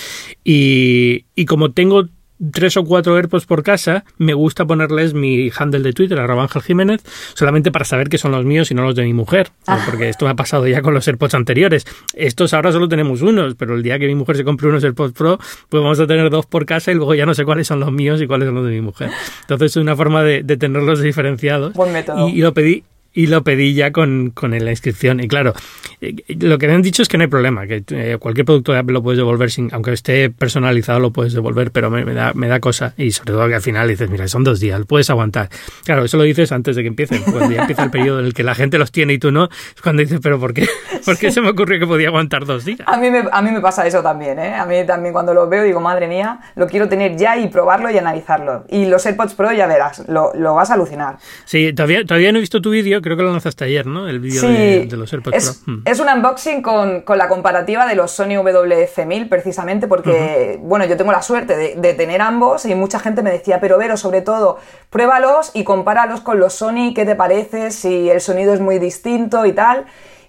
Y, 0.44 1.26
y 1.36 1.46
como 1.46 1.72
tengo 1.72 2.10
tres 2.52 2.78
o 2.78 2.84
cuatro 2.84 3.16
AirPods 3.16 3.46
por 3.46 3.64
casa, 3.64 4.06
me 4.18 4.34
gusta 4.34 4.66
ponerles 4.66 5.14
mi 5.14 5.52
handle 5.58 5.82
de 5.82 5.94
Twitter, 5.94 6.20
arroba 6.20 6.44
Ángel 6.44 6.62
Jiménez, 6.62 7.02
solamente 7.34 7.72
para 7.72 7.86
saber 7.86 8.10
que 8.10 8.18
son 8.18 8.32
los 8.32 8.46
míos 8.46 8.72
y 8.72 8.76
no 8.76 8.84
los 8.84 8.96
de 8.96 9.04
mi 9.04 9.14
mujer. 9.14 9.50
Ah. 9.68 9.82
Porque 9.86 10.10
esto 10.10 10.26
me 10.26 10.32
ha 10.32 10.36
pasado 10.36 10.68
ya 10.68 10.82
con 10.82 10.94
los 10.94 11.08
AirPods 11.08 11.36
anteriores. 11.36 11.86
Estos 12.14 12.54
ahora 12.54 12.72
solo 12.72 12.88
tenemos 12.90 13.22
unos, 13.22 13.56
pero 13.56 13.76
el 13.76 13.84
día 13.84 14.00
que 14.00 14.08
mi 14.08 14.16
mujer 14.16 14.38
se 14.38 14.44
compre 14.44 14.68
unos 14.68 14.84
AirPods 14.84 15.14
Pro, 15.14 15.38
pues 15.70 15.84
vamos 15.84 16.00
a 16.00 16.08
tener 16.08 16.30
dos 16.30 16.46
por 16.46 16.66
casa 16.66 16.92
y 16.92 16.96
luego 16.96 17.16
ya 17.16 17.26
no 17.26 17.34
sé 17.34 17.46
cuáles 17.46 17.68
son 17.68 17.80
los 17.80 17.92
míos 17.92 18.22
y 18.22 18.28
cuáles 18.28 18.48
son 18.48 18.56
los 18.56 18.66
de 18.66 18.72
mi 18.72 18.82
mujer. 18.82 19.10
Entonces 19.42 19.72
es 19.72 19.78
una 19.78 19.96
forma 19.96 20.24
de, 20.24 20.44
tenerlos 20.44 21.02
diferenciados. 21.02 21.74
Buen 21.74 21.92
método. 21.92 22.30
y, 22.30 22.42
lo 22.42 22.54
pedí 22.54 22.84
y 23.14 23.28
lo 23.28 23.44
pedí 23.44 23.74
ya 23.74 23.92
con, 23.92 24.32
con 24.32 24.52
la 24.52 24.70
inscripción. 24.70 25.20
Y 25.20 25.28
claro, 25.28 25.54
eh, 26.02 26.16
lo 26.40 26.58
que 26.58 26.68
me 26.68 26.74
han 26.74 26.82
dicho 26.82 27.02
es 27.02 27.08
que 27.08 27.18
no 27.18 27.24
hay 27.24 27.30
problema, 27.30 27.68
que 27.68 27.84
eh, 27.90 28.18
cualquier 28.20 28.46
producto 28.46 28.74
de 28.74 28.80
Apple 28.80 28.94
lo 28.94 29.04
puedes 29.04 29.18
devolver, 29.18 29.52
sin, 29.52 29.70
aunque 29.72 29.94
esté 29.94 30.30
personalizado 30.30 31.00
lo 31.00 31.12
puedes 31.12 31.34
devolver, 31.34 31.72
pero 31.72 31.90
me, 31.90 32.04
da, 32.14 32.34
me 32.34 32.48
da 32.48 32.60
cosa. 32.60 32.94
Y 32.98 33.12
sobre 33.12 33.34
todo 33.34 33.48
que 33.48 33.56
al 33.56 33.62
final 33.62 33.88
dices, 33.88 34.10
mira, 34.10 34.28
son 34.28 34.44
dos 34.44 34.60
días, 34.60 34.82
puedes 34.88 35.10
aguantar. 35.10 35.50
Claro, 35.86 36.06
eso 36.06 36.18
lo 36.18 36.24
dices 36.24 36.52
antes 36.52 36.76
de 36.76 36.82
que 36.82 36.88
empiece. 36.88 37.22
Cuando 37.22 37.52
ya 37.52 37.62
empieza 37.62 37.84
el 37.84 37.92
periodo 37.92 38.20
en 38.20 38.26
el 38.26 38.34
que 38.34 38.44
la 38.44 38.56
gente 38.56 38.78
los 38.78 38.92
tiene 38.92 39.14
y 39.14 39.20
tú 39.20 39.32
no, 39.32 39.46
es 39.46 39.82
cuando 39.82 40.02
dices, 40.02 40.20
pero 40.22 40.40
¿por 40.40 40.54
qué? 40.54 40.68
¿Por 41.06 41.18
qué 41.18 41.32
se 41.32 41.42
me 41.42 41.50
ocurrió 41.50 41.80
que 41.80 41.88
podía 41.88 42.08
aguantar 42.08 42.46
dos 42.46 42.66
días? 42.66 42.80
A 42.86 42.98
mí 42.98 43.12
me, 43.12 43.24
a 43.32 43.42
mí 43.42 43.52
me 43.52 43.62
pasa 43.62 43.86
eso 43.86 44.02
también, 44.02 44.40
¿eh? 44.40 44.56
A 44.56 44.66
mí 44.66 44.86
también 44.86 45.14
cuando 45.14 45.34
lo 45.34 45.48
veo 45.48 45.64
digo, 45.64 45.80
madre 45.80 46.08
mía, 46.08 46.40
lo 46.56 46.68
quiero 46.68 46.90
tener 46.90 47.16
ya 47.18 47.38
y 47.38 47.50
probarlo 47.50 47.90
y 47.92 47.98
analizarlo. 47.98 48.66
Y 48.70 48.86
los 48.86 49.06
AirPods 49.06 49.36
Pro 49.36 49.52
ya 49.52 49.68
verás, 49.68 50.08
lo, 50.08 50.32
lo 50.34 50.56
vas 50.56 50.72
a 50.72 50.76
alucinar. 50.76 51.18
Sí, 51.46 51.74
todavía, 51.74 52.06
todavía 52.06 52.32
no 52.32 52.38
he 52.38 52.42
visto 52.42 52.62
tu 52.62 52.70
vídeo, 52.70 53.02
creo 53.02 53.18
que 53.18 53.24
lo 53.24 53.34
hasta 53.34 53.66
ayer, 53.66 53.86
¿no? 53.86 54.08
El 54.08 54.20
vídeo 54.20 54.42
de, 54.42 54.88
los 54.92 55.12
AirPods 55.12 55.36
es, 55.36 55.62
Pro. 55.64 55.74
Hmm. 55.74 55.82
Es 55.86 56.00
un 56.00 56.08
unboxing 56.10 56.62
con, 56.62 57.04
la 57.08 57.28
comparativa 57.28 57.86
de 57.86 57.96
los 57.96 58.12
Sony 58.12 58.36
WF-1000, 58.42 59.30
precisamente 59.30 59.88
porque, 59.88 60.60
bueno, 60.62 60.86
yo 60.86 60.98
tengo 60.98 61.12
la 61.12 61.22
suerte 61.22 61.76
de, 61.76 61.94
tener 61.94 62.22
ambos 62.22 62.66
y 62.66 62.74
mucha 62.76 63.00
gente 63.00 63.22
me 63.22 63.32
decía, 63.32 63.60
pero 63.60 63.78
Vero, 63.78 63.98
sobre 63.98 64.22
todo, 64.22 64.60
pruébalos 64.90 65.52
y 65.54 65.64
compáralos 65.64 66.22
con 66.22 66.40
los 66.40 66.54
Sony, 66.54 66.94
¿qué 66.96 67.06
te 67.06 67.16
parece? 67.16 67.72
Si 67.72 68.10
el 68.10 68.22
sonido 68.22 68.54
es 68.54 68.60
muy 68.60 68.80
distinto 68.80 69.46
y 69.46 69.54
tal. 69.54 69.86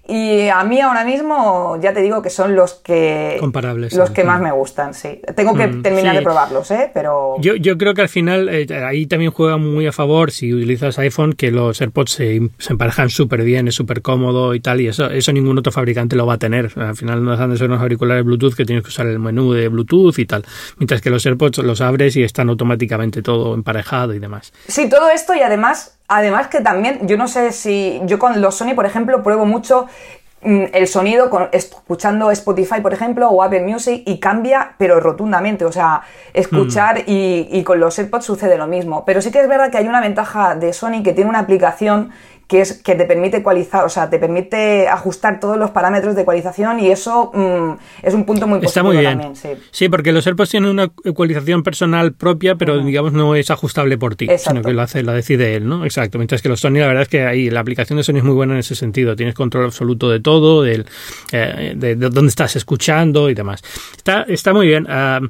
Y 0.07 0.49
a 0.49 0.63
mí 0.65 0.81
ahora 0.83 1.03
mismo, 1.05 1.79
ya 1.81 1.95
te 1.95 2.03
digo 2.03 2.21
que 2.21 2.29
son 2.29 2.55
los 2.55 2.75
que. 2.75 3.39
Comparables. 3.41 3.95
Los 3.95 4.11
que 4.11 4.23
más 4.23 4.39
me 4.41 4.53
gustan, 4.53 4.93
sí. 4.93 5.21
Tengo 5.35 5.55
que 5.55 5.67
Mm, 5.67 5.83
terminar 5.83 6.13
sí. 6.13 6.19
de 6.19 6.23
probarlos, 6.23 6.71
¿eh? 6.73 6.91
Pero. 6.93 7.37
Yo, 7.41 7.55
yo 7.57 7.79
creo 7.79 7.95
que 7.95 8.03
al 8.03 8.11
final 8.11 8.49
eh, 8.51 8.67
ahí 8.87 9.07
también 9.07 9.31
juega 9.31 9.57
muy 9.57 9.87
a 9.87 9.93
favor 9.93 10.31
si 10.31 10.53
utilizas 10.53 10.99
iPhone 10.99 11.33
que 11.33 11.51
los 11.51 11.81
AirPods 11.81 12.11
se, 12.13 12.51
se 12.59 12.73
emparejan 12.75 13.09
súper 13.09 13.43
bien, 13.45 13.67
es 13.69 13.75
súper 13.77 14.03
cómodo 14.03 14.55
y 14.55 14.61
tal, 14.61 14.83
y 14.83 14.89
eso, 14.89 15.09
eso 15.11 15.33
ningún 15.33 15.57
otro 15.59 15.73
fabricante 15.73 16.17
lo 16.17 16.27
va 16.27 16.35
a 16.35 16.39
tener. 16.39 16.71
Al 16.77 16.97
final 16.97 17.25
no 17.25 17.31
dejan 17.31 17.51
de 17.51 17.57
ser 17.57 17.69
unos 17.69 17.81
auriculares 17.81 18.25
Bluetooth 18.25 18.55
que 18.55 18.67
tienes 18.67 18.85
que 18.85 18.89
usar 18.91 19.07
el 19.07 19.19
menú 19.19 19.53
de 19.55 19.69
Bluetooth 19.69 20.19
y 20.19 20.27
tal. 20.27 20.45
Mientras 20.79 21.01
que 21.01 21.09
los 21.09 21.25
AirPods 21.25 21.59
los 21.59 21.81
abres 21.81 22.15
y 22.17 22.23
están 22.23 22.51
automáticamente 22.51 23.23
todo 23.23 23.55
emparejado 23.55 24.13
y 24.13 24.19
demás. 24.19 24.53
Sí, 24.69 24.87
todo 24.89 25.09
esto 25.09 25.35
y 25.35 25.41
además, 25.41 25.99
además 26.09 26.49
que 26.49 26.61
también, 26.61 27.07
yo 27.07 27.17
no 27.17 27.29
sé 27.29 27.53
si 27.53 28.01
yo 28.05 28.19
con 28.19 28.41
los 28.41 28.55
Sony, 28.55 28.75
por 28.75 28.87
ejemplo, 28.87 29.23
pruebo 29.23 29.47
mucho 29.47 29.87
mm, 30.43 30.65
el 30.73 30.89
sonido 30.89 31.31
con, 31.31 31.49
escuchando 31.53 32.31
Spotify, 32.31 32.81
por 32.81 32.93
ejemplo, 32.93 33.29
o 33.29 33.43
Apple 33.43 33.63
Music 33.63 34.03
y 34.07 34.19
cambia, 34.21 34.75
pero 34.79 35.01
rotundamente. 35.01 35.65
O 35.65 35.73
sea, 35.73 36.03
escuchar 36.33 37.05
y, 37.07 37.49
y 37.51 37.65
con 37.65 37.81
los 37.81 37.99
AirPods 37.99 38.25
sucede 38.25 38.59
lo 38.59 38.67
mismo. 38.67 39.05
Pero 39.05 39.23
sí 39.23 39.31
que 39.31 39.41
es 39.41 39.49
verdad 39.49 39.71
que 39.71 39.79
hay 39.79 39.89
una 39.89 40.01
ventaja 40.01 40.55
de 40.55 40.73
Sony 40.73 41.03
que 41.03 41.13
tiene 41.13 41.31
una 41.31 41.41
aplicación 41.41 42.13
que 42.47 42.61
es 42.61 42.75
que 42.83 42.95
te 42.95 43.05
permite 43.05 43.39
ecualizar, 43.39 43.85
o 43.85 43.89
sea, 43.89 44.11
te 44.11 44.19
permite 44.19 44.87
ajustar 44.89 45.41
todos 45.41 45.57
los 45.57 45.71
parámetros 45.71 46.15
de 46.15 46.23
ecualización 46.23 46.79
y 46.81 46.89
eso 46.91 47.31
mm, 47.35 48.07
es 48.07 48.15
un 48.15 48.25
punto 48.25 48.47
muy 48.47 48.59
Está 48.59 48.83
positivo 48.83 48.87
muy 48.89 48.97
bien. 48.99 49.13
también, 49.13 49.37
sí. 49.37 49.49
Sí, 49.71 49.89
porque 49.89 50.13
los 50.13 50.27
AirPods 50.27 50.51
tienen 50.51 50.71
una 50.71 50.91
ecualización 51.05 51.63
personal 51.63 52.13
propia, 52.13 52.57
pero 52.57 52.79
digamos 52.79 53.13
no 53.13 53.35
es 53.35 53.51
ajustable 53.51 53.97
por 53.99 54.17
ti, 54.17 54.27
Exacto. 54.27 54.51
sino 54.51 54.63
que 54.63 54.73
lo 54.75 54.83
hace, 54.83 55.03
la 55.03 55.13
decide 55.15 55.55
él, 55.57 55.69
¿no? 55.69 55.85
Exacto. 55.85 56.19
Mientras 56.19 56.43
que 56.43 56.49
los 56.49 56.61
Sony, 56.61 56.75
la 56.75 56.87
verdad 56.87 57.03
es 57.03 57.09
que 57.09 57.25
ahí 57.25 57.51
la 57.51 57.61
aplicación 57.61 57.97
de 57.97 58.03
Sony 58.05 58.17
es 58.19 58.25
muy 58.25 58.35
buena 58.35 58.55
en 58.55 58.61
ese 58.61 58.75
sentido. 58.75 59.17
Tienes 59.17 59.35
control 59.35 59.65
absoluto 59.65 60.11
de 60.11 60.21
todo, 60.21 60.63
del, 60.63 60.87
eh, 61.33 61.75
de, 61.77 61.97
de 61.97 62.11
dónde 62.11 62.29
estás 62.29 62.57
escuchando 62.57 63.31
y 63.31 63.35
demás. 63.35 63.63
Está, 63.97 64.23
está 64.29 64.53
muy 64.53 64.67
bien. 64.67 64.87
Ah, 64.89 65.21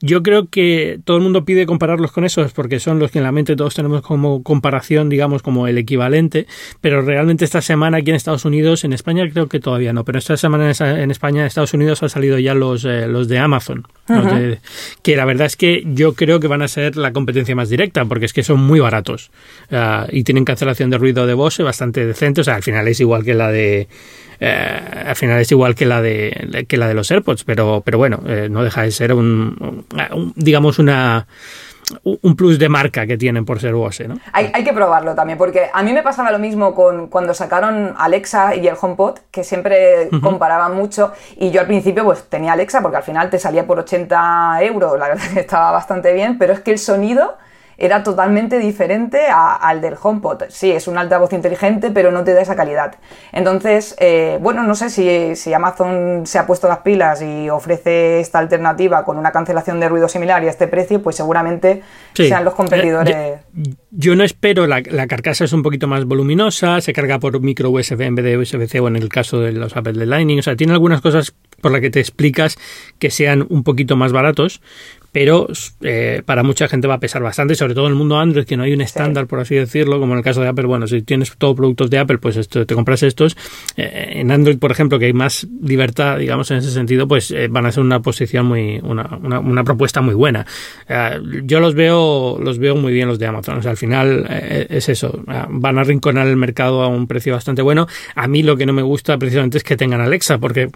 yo 0.00 0.22
creo 0.22 0.48
que 0.48 0.98
todo 1.04 1.16
el 1.16 1.22
mundo 1.22 1.44
pide 1.44 1.66
compararlos 1.66 2.12
con 2.12 2.24
esos 2.24 2.52
porque 2.52 2.80
son 2.80 2.98
los 2.98 3.10
que 3.10 3.18
en 3.18 3.24
la 3.24 3.32
mente 3.32 3.56
todos 3.56 3.74
tenemos 3.74 4.02
como 4.02 4.42
comparación, 4.42 5.08
digamos, 5.08 5.42
como 5.42 5.66
el 5.66 5.78
equivalente, 5.78 6.46
pero 6.80 7.02
realmente 7.02 7.44
esta 7.44 7.60
semana 7.62 7.98
aquí 7.98 8.10
en 8.10 8.16
Estados 8.16 8.44
Unidos, 8.44 8.84
en 8.84 8.92
España 8.92 9.24
creo 9.32 9.48
que 9.48 9.60
todavía 9.60 9.92
no, 9.92 10.04
pero 10.04 10.18
esta 10.18 10.36
semana 10.36 10.70
en 10.70 11.10
España, 11.10 11.40
en 11.40 11.46
Estados 11.46 11.74
Unidos 11.74 12.02
han 12.02 12.08
salido 12.10 12.38
ya 12.38 12.54
los, 12.54 12.84
eh, 12.84 13.06
los 13.08 13.28
de 13.28 13.38
Amazon, 13.38 13.86
los 14.08 14.24
de- 14.26 14.58
que 15.02 15.16
la 15.16 15.24
verdad 15.24 15.46
es 15.46 15.56
que 15.56 15.82
yo 15.86 16.14
creo 16.14 16.40
que 16.40 16.48
van 16.48 16.62
a 16.62 16.68
ser 16.68 16.96
la 16.96 17.12
competencia 17.12 17.54
más 17.56 17.68
directa, 17.68 18.04
porque 18.04 18.26
es 18.26 18.32
que 18.32 18.42
son 18.42 18.60
muy 18.60 18.80
baratos. 18.80 19.30
Ah, 19.70 20.06
y 20.10 20.24
tienen 20.24 20.44
cancelación 20.44 20.90
de 20.90 20.98
ruido 20.98 21.26
de 21.26 21.34
Bose 21.34 21.62
bastante 21.62 22.04
decente, 22.06 22.40
o 22.40 22.44
sea, 22.44 22.54
al 22.56 22.62
final 22.62 22.86
es 22.88 23.00
igual 23.00 23.24
que 23.24 23.34
la 23.34 23.50
de... 23.50 23.88
eh, 24.40 24.80
al 25.06 25.16
final 25.16 25.40
es 25.40 25.50
igual 25.52 25.74
que 25.74 25.86
la 25.86 26.02
de 26.02 26.64
que 26.68 26.76
la 26.76 26.88
de 26.88 26.94
los 26.94 27.10
AirPods, 27.10 27.44
pero 27.44 27.82
pero 27.84 27.98
bueno, 27.98 28.22
eh, 28.26 28.48
no 28.50 28.62
deja 28.64 28.82
de 28.82 28.90
ser 28.90 29.12
un, 29.12 29.84
un- 30.12 30.32
digamos 30.36 30.78
una 30.78 31.26
un 32.02 32.36
plus 32.36 32.58
de 32.58 32.68
marca 32.68 33.06
que 33.06 33.16
tienen 33.16 33.44
por 33.44 33.60
ser 33.60 33.74
Bose, 33.74 34.08
¿no? 34.08 34.18
Hay, 34.32 34.50
hay 34.52 34.64
que 34.64 34.72
probarlo 34.72 35.14
también, 35.14 35.38
porque 35.38 35.70
a 35.72 35.82
mí 35.82 35.92
me 35.92 36.02
pasaba 36.02 36.30
lo 36.30 36.38
mismo 36.38 36.74
con 36.74 37.08
cuando 37.08 37.34
sacaron 37.34 37.94
Alexa 37.98 38.54
y 38.54 38.66
el 38.66 38.76
HomePod, 38.80 39.18
que 39.30 39.44
siempre 39.44 40.08
comparaban 40.22 40.74
mucho, 40.74 41.12
y 41.36 41.50
yo 41.50 41.60
al 41.60 41.66
principio 41.66 42.04
pues 42.04 42.24
tenía 42.24 42.52
Alexa 42.52 42.80
porque 42.80 42.96
al 42.96 43.02
final 43.02 43.30
te 43.30 43.38
salía 43.38 43.66
por 43.66 43.78
80 43.78 44.62
euros, 44.62 44.98
la 44.98 45.08
verdad 45.08 45.24
que 45.34 45.40
estaba 45.40 45.70
bastante 45.70 46.12
bien, 46.12 46.38
pero 46.38 46.52
es 46.52 46.60
que 46.60 46.72
el 46.72 46.78
sonido 46.78 47.36
era 47.78 48.02
totalmente 48.02 48.58
diferente 48.58 49.20
a- 49.28 49.54
al 49.54 49.80
del 49.80 49.94
HomePod. 50.00 50.44
Sí, 50.48 50.70
es 50.70 50.86
un 50.88 50.98
altavoz 50.98 51.32
inteligente, 51.32 51.90
pero 51.90 52.10
no 52.10 52.24
te 52.24 52.32
da 52.34 52.40
esa 52.42 52.56
calidad. 52.56 52.96
Entonces, 53.32 53.96
eh, 53.98 54.38
bueno, 54.40 54.62
no 54.62 54.74
sé 54.74 54.90
si, 54.90 55.36
si 55.36 55.52
Amazon 55.52 56.22
se 56.24 56.38
ha 56.38 56.46
puesto 56.46 56.68
las 56.68 56.78
pilas 56.78 57.22
y 57.22 57.50
ofrece 57.50 58.20
esta 58.20 58.38
alternativa 58.38 59.04
con 59.04 59.18
una 59.18 59.32
cancelación 59.32 59.80
de 59.80 59.88
ruido 59.88 60.08
similar 60.08 60.42
y 60.42 60.46
a 60.46 60.50
este 60.50 60.68
precio, 60.68 61.02
pues 61.02 61.16
seguramente 61.16 61.82
Sí. 62.14 62.28
sean 62.28 62.44
los 62.44 62.54
competidores. 62.54 63.14
Eh, 63.14 63.38
yo, 63.54 63.72
yo 63.90 64.16
no 64.16 64.24
espero, 64.24 64.66
la, 64.66 64.80
la 64.88 65.06
carcasa 65.06 65.44
es 65.44 65.52
un 65.52 65.62
poquito 65.62 65.88
más 65.88 66.04
voluminosa, 66.04 66.80
se 66.80 66.92
carga 66.92 67.18
por 67.18 67.40
micro 67.40 67.70
USB 67.70 68.02
en 68.02 68.14
vez 68.14 68.24
de 68.24 68.38
USB-C 68.38 68.80
o 68.80 68.88
en 68.88 68.96
el 68.96 69.08
caso 69.08 69.40
de 69.40 69.52
los 69.52 69.76
Apple 69.76 69.94
de 69.94 70.06
Lightning, 70.06 70.38
o 70.38 70.42
sea, 70.42 70.54
tiene 70.56 70.72
algunas 70.72 71.00
cosas 71.00 71.34
por 71.60 71.72
las 71.72 71.80
que 71.80 71.90
te 71.90 71.98
explicas 72.00 72.56
que 72.98 73.10
sean 73.10 73.46
un 73.48 73.64
poquito 73.64 73.96
más 73.96 74.12
baratos, 74.12 74.60
pero 75.14 75.46
eh, 75.82 76.22
para 76.26 76.42
mucha 76.42 76.66
gente 76.68 76.88
va 76.88 76.94
a 76.94 76.98
pesar 77.00 77.22
bastante, 77.22 77.54
sobre 77.54 77.72
todo 77.72 77.86
en 77.86 77.92
el 77.92 77.96
mundo 77.98 78.18
Android, 78.18 78.44
que 78.44 78.56
no 78.56 78.64
hay 78.64 78.72
un 78.74 78.80
estándar, 78.80 79.28
por 79.28 79.38
así 79.38 79.54
decirlo, 79.54 80.00
como 80.00 80.12
en 80.12 80.18
el 80.18 80.24
caso 80.24 80.40
de 80.42 80.48
Apple, 80.48 80.66
bueno, 80.66 80.88
si 80.88 81.02
tienes 81.02 81.32
todo 81.38 81.54
productos 81.54 81.88
de 81.88 81.98
Apple, 81.98 82.18
pues 82.18 82.36
esto, 82.36 82.66
te 82.66 82.74
compras 82.74 83.04
estos. 83.04 83.36
Eh, 83.76 84.14
en 84.16 84.32
Android, 84.32 84.58
por 84.58 84.72
ejemplo, 84.72 84.98
que 84.98 85.06
hay 85.06 85.12
más 85.12 85.46
libertad, 85.62 86.18
digamos, 86.18 86.50
en 86.50 86.56
ese 86.56 86.72
sentido, 86.72 87.06
pues 87.06 87.30
eh, 87.30 87.46
van 87.48 87.64
a 87.64 87.70
ser 87.70 87.84
una 87.84 88.02
posición 88.02 88.46
muy, 88.46 88.80
una, 88.82 89.18
una, 89.22 89.38
una 89.38 89.62
propuesta 89.62 90.00
muy 90.00 90.14
buena. 90.14 90.44
Yo 91.44 91.60
los 91.60 91.74
veo, 91.74 92.38
los 92.42 92.58
veo 92.58 92.74
muy 92.74 92.92
bien 92.92 93.06
los 93.06 93.20
de 93.20 93.26
Amazon. 93.28 93.58
O 93.58 93.62
sea, 93.62 93.70
al 93.70 93.76
final 93.76 94.26
es 94.28 94.88
eso. 94.88 95.22
Eh, 95.28 95.44
Van 95.48 95.78
a 95.78 95.84
rinconar 95.84 96.26
el 96.26 96.36
mercado 96.36 96.82
a 96.82 96.88
un 96.88 97.06
precio 97.06 97.32
bastante 97.34 97.62
bueno. 97.62 97.86
A 98.16 98.26
mí 98.26 98.42
lo 98.42 98.56
que 98.56 98.66
no 98.66 98.72
me 98.72 98.82
gusta 98.82 99.16
precisamente 99.16 99.58
es 99.58 99.64
que 99.64 99.76
tengan 99.76 100.00
Alexa, 100.00 100.38
porque 100.38 100.68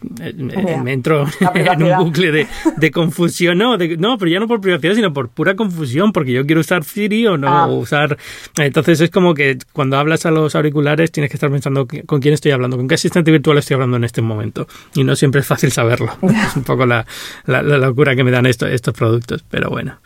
me 0.82 0.92
entro 0.92 1.26
en 1.54 1.82
un 1.82 1.98
bucle 1.98 2.30
de, 2.30 2.46
de 2.76 2.90
confusión. 2.92 3.58
No, 3.58 3.76
de- 3.76 3.96
no, 3.96 4.16
pero 4.18 4.27
ya 4.28 4.38
no 4.40 4.46
por 4.48 4.60
privacidad, 4.60 4.94
sino 4.94 5.12
por 5.12 5.28
pura 5.28 5.56
confusión, 5.56 6.12
porque 6.12 6.32
yo 6.32 6.46
quiero 6.46 6.60
usar 6.60 6.84
Siri 6.84 7.26
o 7.26 7.36
no 7.36 7.48
Ah. 7.48 7.66
o 7.66 7.74
usar. 7.76 8.16
Entonces 8.56 9.00
es 9.00 9.10
como 9.10 9.34
que 9.34 9.58
cuando 9.72 9.96
hablas 9.98 10.26
a 10.26 10.30
los 10.30 10.54
auriculares 10.54 11.10
tienes 11.12 11.30
que 11.30 11.36
estar 11.36 11.50
pensando 11.50 11.86
con 12.06 12.20
quién 12.20 12.34
estoy 12.34 12.52
hablando, 12.52 12.76
con 12.76 12.86
qué 12.88 12.94
asistente 12.94 13.30
virtual 13.30 13.58
estoy 13.58 13.74
hablando 13.74 13.96
en 13.96 14.04
este 14.04 14.22
momento. 14.22 14.66
Y 14.94 15.04
no 15.04 15.16
siempre 15.16 15.40
es 15.40 15.46
fácil 15.46 15.72
saberlo. 15.72 16.12
Es 16.48 16.56
un 16.56 16.64
poco 16.64 16.86
la, 16.86 17.04
la- 17.46 17.62
la 17.62 17.78
locura 17.78 18.14
que 18.14 18.24
me 18.24 18.30
dan 18.30 18.46
esto- 18.46 18.66
estos 18.66 18.94
productos, 18.94 19.44
pero 19.50 19.70
bueno. 19.70 19.98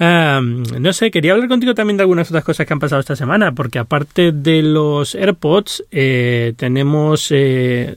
Um, 0.00 0.62
no 0.80 0.92
sé, 0.92 1.10
quería 1.10 1.32
hablar 1.32 1.48
contigo 1.48 1.74
también 1.74 1.96
de 1.96 2.02
algunas 2.04 2.28
otras 2.30 2.44
cosas 2.44 2.66
que 2.66 2.72
han 2.72 2.78
pasado 2.78 3.00
esta 3.00 3.16
semana, 3.16 3.50
porque 3.52 3.80
aparte 3.80 4.30
de 4.30 4.62
los 4.62 5.14
AirPods, 5.16 5.84
eh, 5.90 6.54
tenemos 6.56 7.28
eh, 7.32 7.96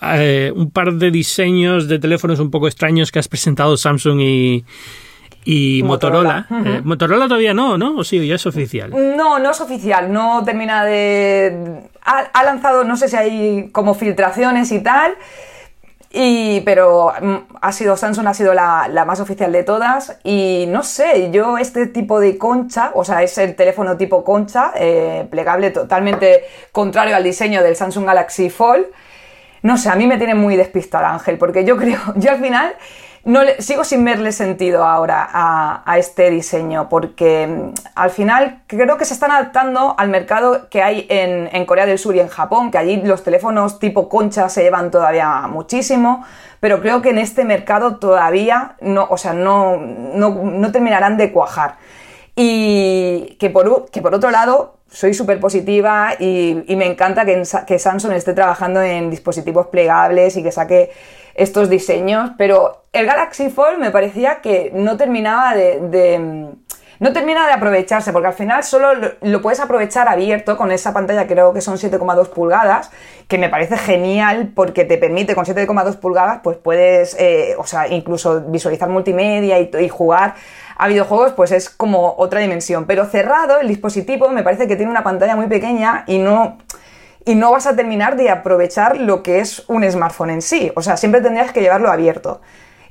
a- 0.00 0.16
un 0.54 0.70
par 0.70 0.94
de 0.94 1.10
diseños 1.10 1.86
de 1.86 1.98
teléfonos 1.98 2.40
un 2.40 2.50
poco 2.50 2.66
extraños 2.66 3.12
que 3.12 3.18
has 3.18 3.28
presentado 3.28 3.76
Samsung 3.76 4.20
y, 4.20 4.64
y 5.44 5.82
Motorola. 5.84 6.46
Motorola. 6.48 6.76
Eh, 6.78 6.80
Motorola 6.82 7.24
todavía 7.26 7.52
no, 7.52 7.76
¿no? 7.76 7.98
O 7.98 8.04
sí, 8.04 8.26
ya 8.26 8.36
es 8.36 8.46
oficial. 8.46 8.90
No, 8.90 9.38
no 9.38 9.50
es 9.50 9.60
oficial, 9.60 10.10
no 10.10 10.42
termina 10.46 10.84
de... 10.86 11.82
Ha, 12.06 12.20
ha 12.32 12.44
lanzado, 12.44 12.84
no 12.84 12.96
sé 12.96 13.08
si 13.08 13.16
hay 13.16 13.68
como 13.70 13.92
filtraciones 13.94 14.72
y 14.72 14.80
tal, 14.82 15.12
y, 16.16 16.60
pero 16.60 17.12
mm, 17.20 17.36
ha 17.60 17.72
sido, 17.72 17.96
Samsung 17.96 18.28
ha 18.28 18.34
sido 18.34 18.54
la, 18.54 18.88
la 18.88 19.04
más 19.04 19.18
oficial 19.18 19.50
de 19.50 19.64
todas 19.64 20.16
y 20.22 20.66
no 20.68 20.84
sé, 20.84 21.32
yo 21.32 21.58
este 21.58 21.88
tipo 21.88 22.20
de 22.20 22.38
concha, 22.38 22.92
o 22.94 23.04
sea, 23.04 23.22
es 23.22 23.36
el 23.38 23.56
teléfono 23.56 23.96
tipo 23.96 24.22
concha, 24.22 24.72
eh, 24.76 25.26
plegable 25.28 25.72
totalmente 25.72 26.44
contrario 26.70 27.16
al 27.16 27.24
diseño 27.24 27.64
del 27.64 27.74
Samsung 27.74 28.06
Galaxy 28.06 28.48
Fold, 28.48 28.86
no 29.62 29.76
sé, 29.76 29.88
a 29.88 29.96
mí 29.96 30.06
me 30.06 30.16
tiene 30.16 30.36
muy 30.36 30.56
despistada 30.56 31.10
Ángel, 31.10 31.36
porque 31.36 31.64
yo 31.64 31.76
creo, 31.78 31.98
yo 32.14 32.30
al 32.30 32.40
final 32.40 32.76
no 33.24 33.42
le- 33.42 33.60
sigo 33.62 33.84
sin 33.84 34.04
verle 34.04 34.32
sentido 34.32 34.84
ahora 34.84 35.28
a, 35.32 35.98
este 35.98 36.30
diseño, 36.30 36.88
porque 36.88 37.46
mm, 37.46 37.74
al 37.94 38.10
final 38.10 38.62
creo 38.66 38.96
que 38.96 39.04
se 39.04 39.14
están 39.14 39.30
adaptando 39.30 39.94
al 39.98 40.08
mercado 40.08 40.68
que 40.68 40.82
hay 40.82 41.06
en, 41.08 41.64
Corea 41.66 41.86
del 41.86 41.98
Sur 41.98 42.14
y 42.16 42.20
en 42.20 42.28
Japón, 42.28 42.70
que 42.70 42.78
allí 42.78 42.96
los 43.02 43.22
teléfonos 43.22 43.78
tipo 43.78 44.08
concha 44.08 44.48
se 44.48 44.62
llevan 44.62 44.90
todavía 44.90 45.42
muchísimo, 45.48 46.24
pero 46.60 46.80
creo 46.80 47.02
que 47.02 47.10
en 47.10 47.18
este 47.18 47.44
mercado 47.44 47.96
todavía 47.96 48.76
no, 48.80 49.06
o 49.10 49.16
sea, 49.16 49.32
no, 49.32 49.76
no, 49.78 50.30
no 50.30 50.72
terminarán 50.72 51.16
de 51.16 51.32
cuajar. 51.32 51.76
Y 52.36 53.36
que 53.38 53.50
por, 53.50 53.90
que 53.90 54.02
por 54.02 54.14
otro 54.14 54.30
lado, 54.30 54.76
soy 54.94 55.12
súper 55.12 55.40
positiva 55.40 56.14
y, 56.20 56.64
me 56.76 56.86
encanta 56.86 57.24
que, 57.24 57.78
Samsung 57.78 58.12
esté 58.12 58.32
trabajando 58.32 58.80
en 58.80 59.10
dispositivos 59.10 59.66
plegables 59.66 60.36
y 60.36 60.42
que 60.42 60.52
saque 60.52 60.92
estos 61.34 61.68
diseños, 61.68 62.30
pero 62.38 62.84
el 62.92 63.04
Galaxy 63.04 63.50
Fold 63.50 63.78
me 63.80 63.90
parecía 63.90 64.36
que 64.36 64.70
no 64.72 64.96
terminaba 64.96 65.56
de, 65.56 66.48
no 67.00 67.12
termina 67.12 67.44
de 67.44 67.54
aprovecharse, 67.54 68.12
porque 68.12 68.28
al 68.28 68.34
final 68.34 68.62
solo 68.62 68.92
lo, 69.20 69.42
puedes 69.42 69.58
aprovechar 69.58 70.08
abierto 70.08 70.56
con 70.56 70.70
esa 70.70 70.92
pantalla, 70.92 71.26
creo 71.26 71.52
que 71.52 71.60
son 71.60 71.76
7,2 71.76 72.28
pulgadas, 72.28 72.92
que 73.26 73.36
me 73.36 73.48
parece 73.48 73.76
genial 73.76 74.52
porque 74.54 74.84
te 74.84 74.96
permite 74.96 75.34
con 75.34 75.44
7,2 75.44 75.96
pulgadas, 75.96 76.38
pues 76.44 76.56
puedes, 76.56 77.16
eh, 77.18 77.56
o 77.58 77.66
sea, 77.66 77.88
incluso 77.88 78.42
visualizar 78.42 78.88
multimedia 78.88 79.58
y 79.58 79.88
jugar 79.88 80.36
a 80.76 80.88
videojuegos, 80.88 81.32
pues 81.32 81.52
es 81.52 81.70
como 81.70 82.14
otra 82.18 82.40
dimensión. 82.40 82.86
Pero 82.86 83.04
cerrado, 83.06 83.60
el 83.60 83.68
dispositivo 83.68 84.28
me 84.28 84.42
parece 84.42 84.66
que 84.66 84.76
tiene 84.76 84.90
una 84.90 85.04
pantalla 85.04 85.36
muy 85.36 85.46
pequeña 85.46 86.04
y 86.06 86.18
no 86.18 86.58
y 87.26 87.34
no 87.34 87.52
vas 87.52 87.66
a 87.66 87.74
terminar 87.74 88.16
de 88.16 88.30
aprovechar 88.30 88.98
lo 88.98 89.22
que 89.22 89.40
es 89.40 89.64
un 89.68 89.90
smartphone 89.90 90.30
en 90.30 90.42
sí. 90.42 90.70
O 90.76 90.82
sea, 90.82 90.96
siempre 90.96 91.20
tendrías 91.20 91.52
que 91.52 91.60
llevarlo 91.60 91.90
abierto. 91.90 92.40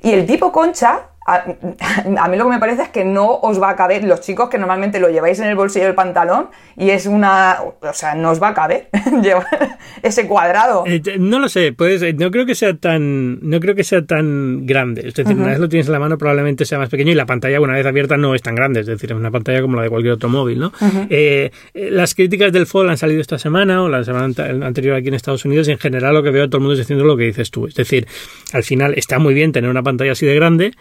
Y 0.02 0.12
el 0.12 0.26
tipo 0.26 0.52
concha, 0.52 1.08
a, 1.26 2.28
mí 2.28 2.36
lo 2.36 2.44
que 2.44 2.50
me 2.50 2.58
parece 2.58 2.82
es 2.82 2.88
que 2.90 3.04
no 3.04 3.38
os 3.40 3.60
va 3.60 3.70
a 3.70 3.76
caber, 3.76 4.04
los 4.04 4.20
chicos 4.20 4.48
que 4.50 4.58
normalmente 4.58 5.00
lo 5.00 5.08
lleváis 5.08 5.38
en 5.40 5.48
el 5.48 5.56
bolsillo 5.56 5.86
del 5.86 5.94
pantalón 5.94 6.48
y 6.76 6.90
es 6.90 7.06
una, 7.06 7.58
o 7.62 7.92
sea, 7.92 8.14
no 8.14 8.30
os 8.30 8.42
va 8.42 8.48
a 8.48 8.54
caber 8.54 8.88
llevar 9.22 9.78
ese 10.02 10.26
cuadrado. 10.26 10.84
Eh, 10.86 11.00
no 11.18 11.38
lo 11.38 11.48
sé, 11.48 11.72
pues 11.72 12.02
no 12.16 12.30
creo 12.30 12.44
que 12.44 12.54
sea 12.54 12.76
tan, 12.76 13.38
no 13.40 13.58
creo 13.60 13.74
que 13.74 13.84
sea 13.84 14.04
tan 14.04 14.66
grande. 14.66 15.08
Es 15.08 15.14
decir, 15.14 15.34
una 15.34 15.48
vez 15.48 15.58
lo 15.58 15.68
tienes 15.68 15.86
en 15.86 15.92
la 15.92 15.98
mano 15.98 16.18
probablemente 16.18 16.64
sea 16.64 16.78
más 16.78 16.90
pequeño 16.90 17.12
y 17.12 17.14
la 17.14 17.26
pantalla 17.26 17.60
una 17.60 17.74
vez 17.74 17.86
abierta 17.86 18.16
no 18.16 18.34
es 18.34 18.42
tan 18.42 18.54
grande, 18.54 18.80
es 18.80 18.86
decir, 18.86 19.12
es 19.12 19.16
una 19.16 19.30
pantalla 19.30 19.62
como 19.62 19.76
la 19.76 19.82
de 19.82 19.90
cualquier 19.90 20.14
otro 20.14 20.28
móvil, 20.28 20.58
¿no? 20.58 20.72
Eh, 21.10 21.50
eh, 21.72 21.90
las 21.90 22.14
críticas 22.14 22.52
del 22.52 22.66
Fold 22.66 22.90
han 22.90 22.98
salido 22.98 23.20
esta 23.20 23.38
semana 23.38 23.82
o 23.82 23.88
la 23.88 24.04
semana 24.04 24.26
anterior 24.66 24.96
aquí 24.96 25.08
en 25.08 25.14
Estados 25.14 25.44
Unidos 25.44 25.68
y 25.68 25.72
en 25.72 25.78
general 25.78 26.14
lo 26.14 26.22
que 26.22 26.30
veo 26.30 26.48
todo 26.48 26.58
el 26.58 26.62
mundo 26.62 26.74
es 26.74 26.80
diciendo 26.80 27.04
lo 27.04 27.16
que 27.16 27.24
dices 27.24 27.50
tú. 27.50 27.66
Es 27.66 27.74
decir, 27.74 28.06
al 28.52 28.62
final 28.62 28.94
está 28.96 29.18
muy 29.18 29.34
bien 29.34 29.52
tener 29.52 29.70
una 29.70 29.82
pantalla 29.82 30.12
así 30.12 30.26
de 30.26 30.34
grande, 30.34 30.72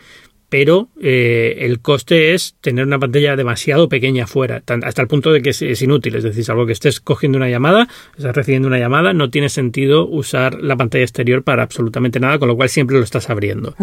pero 0.53 0.89
eh, 1.01 1.55
el 1.61 1.79
coste 1.79 2.35
es 2.35 2.53
tener 2.61 2.85
una 2.85 2.99
pantalla 2.99 3.35
demasiado 3.35 3.89
pequeña 3.89 4.27
fuera, 4.27 4.61
hasta 4.83 5.01
el 5.01 5.07
punto 5.07 5.33
de 5.33 5.41
que 5.41 5.49
es, 5.49 5.81
inútil. 5.81 6.13
Es 6.13 6.23
decir, 6.23 6.43
salvo 6.43 6.67
que 6.67 6.73
estés 6.73 6.99
cogiendo 6.99 7.39
una 7.39 7.49
llamada, 7.49 7.87
estás 8.15 8.35
recibiendo 8.35 8.67
una 8.67 8.77
llamada, 8.77 9.13
no 9.13 9.31
tiene 9.31 9.49
sentido 9.49 10.07
usar 10.07 10.61
la 10.61 10.77
pantalla 10.77 11.05
exterior 11.05 11.41
para 11.41 11.63
absolutamente 11.63 12.19
nada, 12.19 12.37
con 12.37 12.49
lo 12.49 12.55
cual 12.55 12.69
siempre 12.69 12.97
lo 12.97 13.03
estás 13.03 13.31
abriendo. 13.31 13.73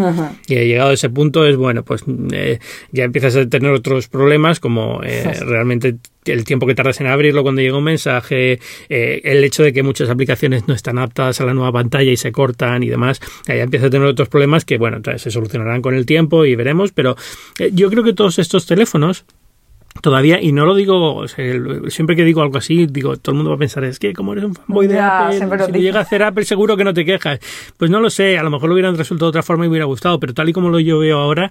Y 0.47 0.55
llegado 0.55 0.91
a 0.91 0.93
ese 0.93 1.11
punto 1.11 1.45
es, 1.45 1.57
bueno, 1.57 1.83
pues 1.83 2.05
eh, 2.31 2.61
ya 2.93 3.03
empiezas 3.03 3.35
a 3.35 3.49
tener 3.49 3.73
otros 3.73 4.07
problemas 4.07 4.61
como 4.61 5.03
eh, 5.03 5.41
realmente 5.45 5.97
el 6.31 6.45
tiempo 6.45 6.67
que 6.67 6.75
tardas 6.75 7.01
en 7.01 7.07
abrirlo 7.07 7.43
cuando 7.43 7.61
llega 7.61 7.77
un 7.77 7.85
mensaje, 7.85 8.61
eh, 8.89 9.21
el 9.25 9.45
hecho 9.45 9.63
de 9.63 9.73
que 9.73 9.83
muchas 9.83 10.09
aplicaciones 10.11 10.67
no 10.69 10.75
están 10.75 10.99
adaptadas 10.99 11.41
a 11.41 11.45
la 11.45 11.55
nueva 11.55 11.73
pantalla 11.73 12.11
y 12.11 12.17
se 12.17 12.33
cortan 12.33 12.83
y 12.83 12.89
demás, 12.89 13.21
ahí 13.49 13.61
empieza 13.61 13.87
a 13.87 13.91
tener 13.91 14.07
otros 14.07 14.29
problemas 14.29 14.65
que, 14.65 14.79
bueno, 14.79 15.01
se 15.17 15.31
solucionarán 15.31 15.83
con 15.83 15.95
el 15.95 16.07
tiempo 16.07 16.45
y 16.45 16.55
veremos, 16.55 16.93
pero 16.93 17.17
eh, 17.59 17.71
yo 17.73 17.91
creo 17.91 18.05
que 18.05 18.13
todos 18.13 18.39
estos 18.39 18.67
teléfonos 18.67 19.25
todavía, 20.03 20.41
y 20.41 20.53
no 20.53 20.67
lo 20.67 20.75
digo, 20.75 21.27
siempre 21.89 22.17
que 22.17 22.25
digo 22.25 22.43
algo 22.43 22.59
así, 22.59 22.87
digo, 22.87 23.17
todo 23.17 23.33
el 23.33 23.37
mundo 23.37 23.51
va 23.51 23.57
a 23.57 23.59
pensar, 23.59 23.85
es 23.85 23.99
que 23.99 24.13
como 24.13 24.33
eres 24.33 24.45
un 24.45 24.55
fanboy 24.55 24.87
de 24.87 24.99
Apple, 24.99 25.39
si 25.67 25.73
llega 25.81 25.99
a 25.99 26.03
hacer 26.03 26.23
Apple 26.23 26.45
seguro 26.45 26.77
que 26.77 26.85
no 26.85 26.95
te 26.95 27.05
quejas. 27.05 27.41
Pues 27.77 27.91
no 27.91 28.01
lo 28.01 28.09
sé, 28.09 28.39
a 28.39 28.43
lo 28.43 28.51
mejor 28.51 28.69
lo 28.69 28.75
hubieran 28.75 28.97
resuelto 28.97 29.27
de 29.27 29.31
otra 29.31 29.43
forma 29.43 29.65
y 29.65 29.69
hubiera 29.69 29.85
gustado, 29.87 30.19
pero 30.21 30.33
tal 30.33 30.49
y 30.49 30.53
como 30.53 30.71
lo 30.71 30.79
yo 30.81 31.01
veo 31.01 31.19
ahora, 31.19 31.51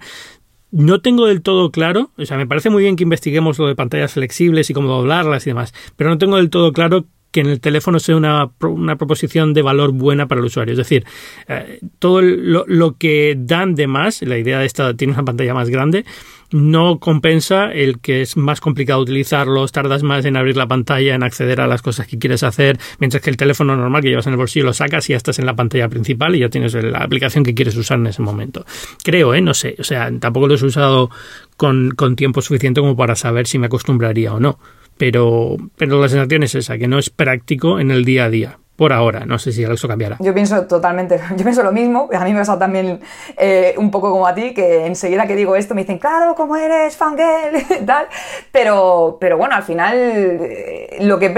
no 0.72 1.02
tengo 1.02 1.26
del 1.26 1.42
todo 1.42 1.72
claro, 1.72 2.12
o 2.18 2.26
sea, 2.26 2.38
me 2.38 2.48
parece 2.48 2.70
muy 2.70 2.84
bien 2.84 2.96
que 2.96 3.04
investiguemos 3.04 3.58
lo 3.60 3.68
de 3.68 3.76
pantallas 3.76 4.14
flexibles 4.14 4.70
y 4.70 4.74
cómo 4.74 4.88
doblarlas 4.90 5.46
y 5.48 5.52
demás, 5.52 5.74
pero 5.96 6.10
no 6.10 6.18
tengo 6.18 6.38
del 6.38 6.50
todo 6.50 6.74
claro 6.74 7.06
que 7.32 7.42
en 7.42 7.48
el 7.48 7.60
teléfono 7.60 8.00
sea 8.00 8.16
una, 8.16 8.52
una 8.62 8.96
proposición 8.96 9.54
de 9.54 9.62
valor 9.62 9.92
buena 9.92 10.28
para 10.28 10.40
el 10.40 10.46
usuario. 10.46 10.72
Es 10.72 10.78
decir, 10.78 11.06
eh, 11.48 11.80
todo 12.00 12.22
lo, 12.22 12.66
lo, 12.68 12.98
que 12.98 13.36
dan 13.38 13.76
de 13.76 13.88
más, 13.88 14.22
la 14.24 14.38
idea 14.38 14.60
de 14.60 14.66
esta 14.66 14.96
tiene 14.96 15.14
una 15.14 15.24
pantalla 15.24 15.54
más 15.54 15.70
grande, 15.70 16.06
no 16.52 17.00
compensa 17.00 17.72
el 17.72 18.00
que 18.00 18.22
es 18.22 18.38
más 18.38 18.62
complicado 18.62 19.02
utilizarlos, 19.02 19.72
tardas 19.72 20.04
más 20.04 20.26
en 20.26 20.38
abrir 20.38 20.58
la 20.58 20.68
pantalla, 20.68 21.16
en 21.16 21.24
acceder 21.24 21.62
a 21.62 21.68
las 21.68 21.82
cosas 21.82 22.08
que 22.08 22.18
quieres 22.18 22.44
hacer, 22.44 22.80
mientras 23.00 23.22
que 23.22 23.30
el 23.30 23.38
teléfono 23.38 23.76
normal 23.76 24.02
que 24.02 24.10
llevas 24.10 24.28
en 24.28 24.34
el 24.34 24.38
bolsillo 24.38 24.66
lo 24.66 24.74
sacas 24.74 25.10
y 25.10 25.14
ya 25.14 25.18
estás 25.18 25.40
en 25.40 25.46
la 25.46 25.56
pantalla 25.56 25.90
principal 25.90 26.36
y 26.36 26.40
ya 26.40 26.50
tienes 26.50 26.74
la 26.74 27.00
aplicación 27.00 27.44
que 27.44 27.54
quieres 27.54 27.76
usar 27.76 28.00
en 28.00 28.08
ese 28.08 28.22
momento. 28.22 28.66
Creo, 29.04 29.34
¿eh? 29.34 29.42
No 29.42 29.54
sé, 29.54 29.76
o 29.80 29.84
sea, 29.84 30.12
tampoco 30.20 30.48
lo 30.48 30.56
he 30.56 30.64
usado 30.64 31.10
con, 31.58 31.92
con 31.92 32.16
tiempo 32.16 32.42
suficiente 32.42 32.82
como 32.82 32.96
para 32.96 33.16
saber 33.16 33.48
si 33.48 33.60
me 33.60 33.68
acostumbraría 33.68 34.34
o 34.34 34.40
no. 34.40 34.60
Pero, 34.98 35.56
pero 35.78 36.02
la 36.02 36.10
sensación 36.10 36.44
es 36.44 36.56
esa, 36.56 36.78
que 36.78 36.88
no 36.88 37.00
es 37.00 37.10
práctico 37.10 37.80
en 37.80 37.90
el 37.92 38.04
día 38.04 38.26
a 38.26 38.30
día 38.30 38.60
por 38.80 38.94
ahora. 38.94 39.26
No 39.26 39.38
sé 39.38 39.52
si 39.52 39.62
eso 39.62 39.88
cambiará. 39.90 40.16
Yo 40.22 40.34
pienso 40.34 40.66
totalmente, 40.66 41.20
yo 41.36 41.44
pienso 41.44 41.62
lo 41.64 41.74
mismo. 41.74 42.10
A 42.14 42.24
mí 42.24 42.32
me 42.32 42.40
pasa 42.40 42.58
también 42.58 43.02
eh, 43.36 43.76
un 43.78 43.92
poco 43.92 44.10
como 44.10 44.26
a 44.26 44.34
ti, 44.34 44.54
que 44.54 44.86
enseguida 44.86 45.28
que 45.28 45.36
digo 45.36 45.58
esto 45.58 45.76
me 45.76 45.82
dicen, 45.82 46.00
claro, 46.00 46.34
¿cómo 46.34 46.56
eres, 46.56 46.96
fangirl? 46.96 47.62
tal. 47.86 48.08
Pero, 48.54 49.18
pero 49.20 49.38
bueno, 49.38 49.54
al 49.54 49.64
final 49.64 49.96
eh, 49.98 50.98
lo 51.02 51.20
que 51.20 51.30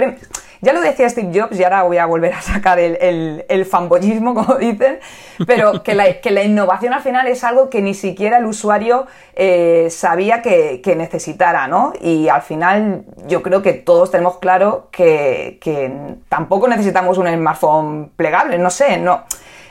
ya 0.61 0.73
lo 0.73 0.81
decía 0.81 1.09
Steve 1.09 1.31
Jobs 1.33 1.59
y 1.59 1.63
ahora 1.63 1.83
voy 1.83 1.97
a 1.97 2.05
volver 2.05 2.33
a 2.33 2.41
sacar 2.41 2.79
el, 2.79 3.65
fanboyismo, 3.69 4.33
como 4.35 4.55
dicen, 4.55 4.99
pero 5.47 5.81
que 5.83 5.95
la, 5.95 6.21
que 6.21 6.29
la, 6.29 6.43
innovación 6.43 6.93
al 6.93 7.01
final 7.01 7.27
es 7.27 7.43
algo 7.43 7.69
que 7.69 7.81
ni 7.81 7.93
siquiera 7.93 8.37
el 8.37 8.45
usuario 8.45 9.07
eh, 9.35 9.87
sabía 9.89 10.41
que, 10.41 10.81
necesitara, 10.95 11.67
¿no? 11.67 11.93
Y 11.99 12.29
al 12.29 12.41
final 12.41 13.05
yo 13.27 13.41
creo 13.41 13.61
que 13.61 13.73
todos 13.73 14.11
tenemos 14.11 14.37
claro 14.37 14.89
que, 14.91 15.57
tampoco 16.29 16.67
necesitamos 16.67 17.17
un 17.17 17.27
smartphone 17.27 18.11
plegable, 18.15 18.57
no 18.57 18.69
sé, 18.69 18.97
no 18.97 19.25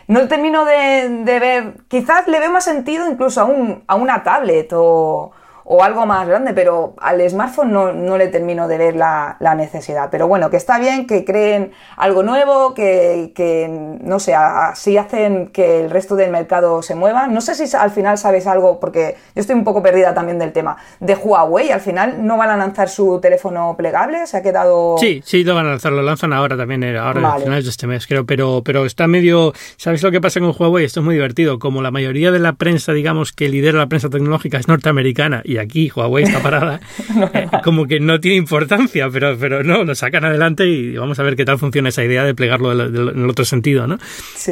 no 0.08 0.26
termino 0.26 0.64
de, 0.64 1.08
de, 1.24 1.38
ver, 1.38 1.74
quizás 1.86 2.26
le 2.26 2.40
veo 2.40 2.50
más 2.50 2.64
sentido 2.64 3.08
incluso 3.08 3.42
a, 3.42 3.44
un, 3.44 3.84
a 3.86 3.94
una 3.94 4.24
tablet 4.24 4.72
o, 4.72 5.30
o 5.72 5.84
algo 5.84 6.04
más 6.04 6.26
grande, 6.26 6.52
pero 6.52 6.94
al 6.98 7.20
smartphone 7.30 7.70
no, 7.72 8.18
le 8.18 8.26
termino 8.26 8.66
de 8.66 8.76
ver 8.76 8.96
la, 8.96 9.36
necesidad. 9.56 10.08
Pero 10.10 10.26
bueno, 10.26 10.50
que 10.50 10.56
está 10.56 10.80
bien 10.80 11.06
que 11.06 11.24
creen 11.24 11.70
algo 11.96 12.24
nuevo, 12.24 12.74
que, 12.74 13.98
no 14.02 14.18
sé, 14.18 14.34
así 14.34 14.96
hacen 14.96 15.46
que 15.52 15.80
el 15.80 15.90
resto 15.90 16.16
del 16.16 16.32
mercado 16.32 16.82
se 16.82 16.96
mueva. 16.96 17.28
No 17.28 17.40
sé 17.40 17.54
si 17.54 17.76
al 17.76 17.92
final 17.92 18.18
sabes 18.18 18.48
algo, 18.48 18.80
porque 18.80 19.14
yo 19.36 19.40
estoy 19.42 19.54
un 19.54 19.62
poco 19.62 19.80
perdida 19.80 20.12
también 20.12 20.40
del 20.40 20.52
tema, 20.52 20.76
de 20.98 21.14
Huawei. 21.14 21.70
Al 21.70 21.80
final 21.80 22.26
no 22.26 22.36
van 22.36 22.50
a 22.50 22.56
lanzar 22.56 22.88
su 22.88 23.20
teléfono 23.20 23.76
plegable, 23.78 24.26
se 24.26 24.38
ha 24.38 24.42
quedado... 24.42 24.96
Sí, 24.98 25.22
sí, 25.24 25.44
lo 25.44 25.54
van 25.54 25.66
a 25.66 25.70
lanzar, 25.70 25.92
lo 25.92 26.02
lanzan 26.02 26.32
ahora 26.32 26.56
también, 26.56 26.82
eh, 26.82 26.98
ahora 26.98 27.34
a 27.34 27.38
finales 27.38 27.62
de 27.62 27.70
este 27.70 27.86
mes, 27.86 28.08
creo, 28.08 28.26
pero, 28.26 28.62
pero 28.64 28.86
está 28.86 29.06
medio... 29.06 29.52
¿Sabes 29.76 30.02
lo 30.02 30.10
que 30.10 30.20
pasa 30.20 30.40
con 30.40 30.52
Huawei? 30.58 30.84
Esto 30.84 30.98
es 30.98 31.06
muy 31.06 31.14
divertido. 31.14 31.60
Como 31.60 31.80
la 31.80 31.92
mayoría 31.92 32.32
de 32.32 32.40
la 32.40 32.54
prensa, 32.54 32.92
digamos, 32.92 33.30
que 33.30 33.48
lidera 33.48 33.78
la 33.78 33.86
prensa 33.86 34.08
tecnológica 34.08 34.58
es 34.58 34.66
norteamericana 34.66 35.42
y 35.44 35.59
aquí 35.60 35.90
Huawei 35.94 36.24
está 36.24 36.40
parada, 36.40 36.80
eh, 37.34 37.48
como 37.64 37.86
que 37.86 38.00
no 38.00 38.20
tiene 38.20 38.36
importancia, 38.36 39.08
pero, 39.10 39.36
pero 39.38 39.62
no, 39.62 39.84
lo 39.84 39.94
sacan 39.94 40.24
adelante 40.24 40.66
y 40.66 40.96
vamos 40.96 41.18
a 41.18 41.22
ver 41.22 41.36
qué 41.36 41.44
tal 41.44 41.58
funciona 41.58 41.88
esa 41.88 42.04
idea 42.04 42.24
de 42.24 42.34
plegarlo 42.34 42.72
en 42.72 42.96
el 42.96 43.30
otro 43.30 43.44
sentido, 43.44 43.86
¿no? 43.86 43.98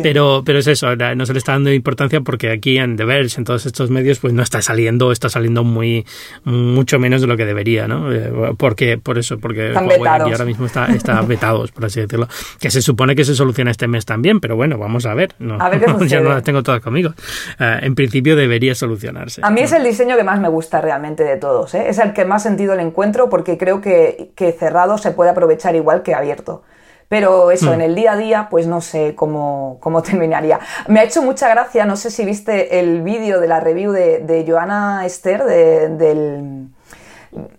Pero, 0.03 0.43
pero 0.45 0.59
es 0.59 0.67
eso, 0.67 0.95
no 0.97 1.27
se 1.27 1.33
le 1.33 1.39
está 1.39 1.53
dando 1.53 1.73
importancia 1.73 2.21
porque 2.21 2.51
aquí 2.51 2.79
en 2.79 2.97
The 2.97 3.05
Verge, 3.05 3.39
en 3.39 3.45
todos 3.45 3.67
estos 3.67 3.91
medios, 3.91 4.19
pues 4.19 4.33
no 4.33 4.43
está 4.43 4.63
saliendo, 4.63 5.13
está 5.13 5.29
saliendo 5.29 5.65
muy, 5.65 6.07
mucho 6.45 6.99
menos 6.99 7.21
de 7.21 7.27
lo 7.27 7.37
que 7.37 7.47
debería, 7.47 7.89
¿no? 7.89 8.13
Eh, 8.13 8.55
porque, 8.57 8.99
por 8.99 9.19
eso, 9.19 9.39
porque 9.39 9.73
Huawei 9.73 10.01
aquí 10.07 10.33
ahora 10.33 10.45
mismo 10.45 10.67
está, 10.67 10.87
está 10.87 11.21
vetados, 11.27 11.71
por 11.73 11.87
así 11.87 12.01
decirlo. 12.01 12.29
Que 12.61 12.71
se 12.71 12.83
supone 12.83 13.15
que 13.15 13.25
se 13.25 13.35
soluciona 13.35 13.71
este 13.71 13.89
mes 13.89 14.05
también, 14.05 14.41
pero 14.41 14.57
bueno, 14.57 14.79
vamos 14.79 15.07
a 15.07 15.15
ver. 15.15 15.35
No, 15.39 15.59
a 15.61 15.69
ver 15.69 15.81
qué 15.81 15.87
ya 16.09 16.21
no 16.21 16.31
las 16.31 16.43
tengo 16.43 16.63
todas 16.63 16.81
conmigo. 16.81 17.15
Eh, 17.59 17.79
en 17.83 17.95
principio 17.95 18.37
debería 18.37 18.75
solucionarse. 18.75 19.41
A 19.45 19.51
mí 19.51 19.61
es 19.61 19.73
el 19.73 19.85
diseño 19.85 20.17
que 20.17 20.25
más 20.25 20.41
me 20.41 20.49
gusta 20.49 20.81
realmente 20.81 20.98
de 21.25 21.37
todos. 21.37 21.75
¿eh? 21.75 21.89
Es 21.89 21.99
el 21.99 22.13
que 22.13 22.25
más 22.25 22.43
sentido 22.43 22.75
le 22.75 22.83
encuentro 22.83 23.29
porque 23.29 23.59
creo 23.59 23.81
que, 23.81 24.33
cerrado 24.59 24.99
se 24.99 25.13
puede 25.13 25.31
aprovechar 25.31 25.75
igual 25.75 26.03
que 26.03 26.15
abierto. 26.15 26.63
Pero 27.09 27.51
eso, 27.51 27.71
hmm. 27.71 27.75
en 27.75 27.81
el 27.81 27.95
día 27.95 28.13
a 28.13 28.17
día, 28.17 28.49
pues 28.51 28.67
no 28.67 28.81
sé 28.81 29.15
cómo, 29.15 29.79
cómo, 29.81 30.03
terminaría. 30.05 30.61
Me 30.89 31.01
ha 31.01 31.05
hecho 31.05 31.23
mucha 31.23 31.49
gracia, 31.49 31.87
no 31.87 31.97
sé 31.97 32.11
si 32.11 32.25
viste 32.25 32.81
el 32.81 33.03
vídeo 33.03 33.41
de 33.41 33.49
la 33.49 33.61
review 33.61 33.93
de, 33.93 34.19
de 34.19 34.45
Joana 34.47 35.07
Esther 35.07 35.45
del 35.45 36.69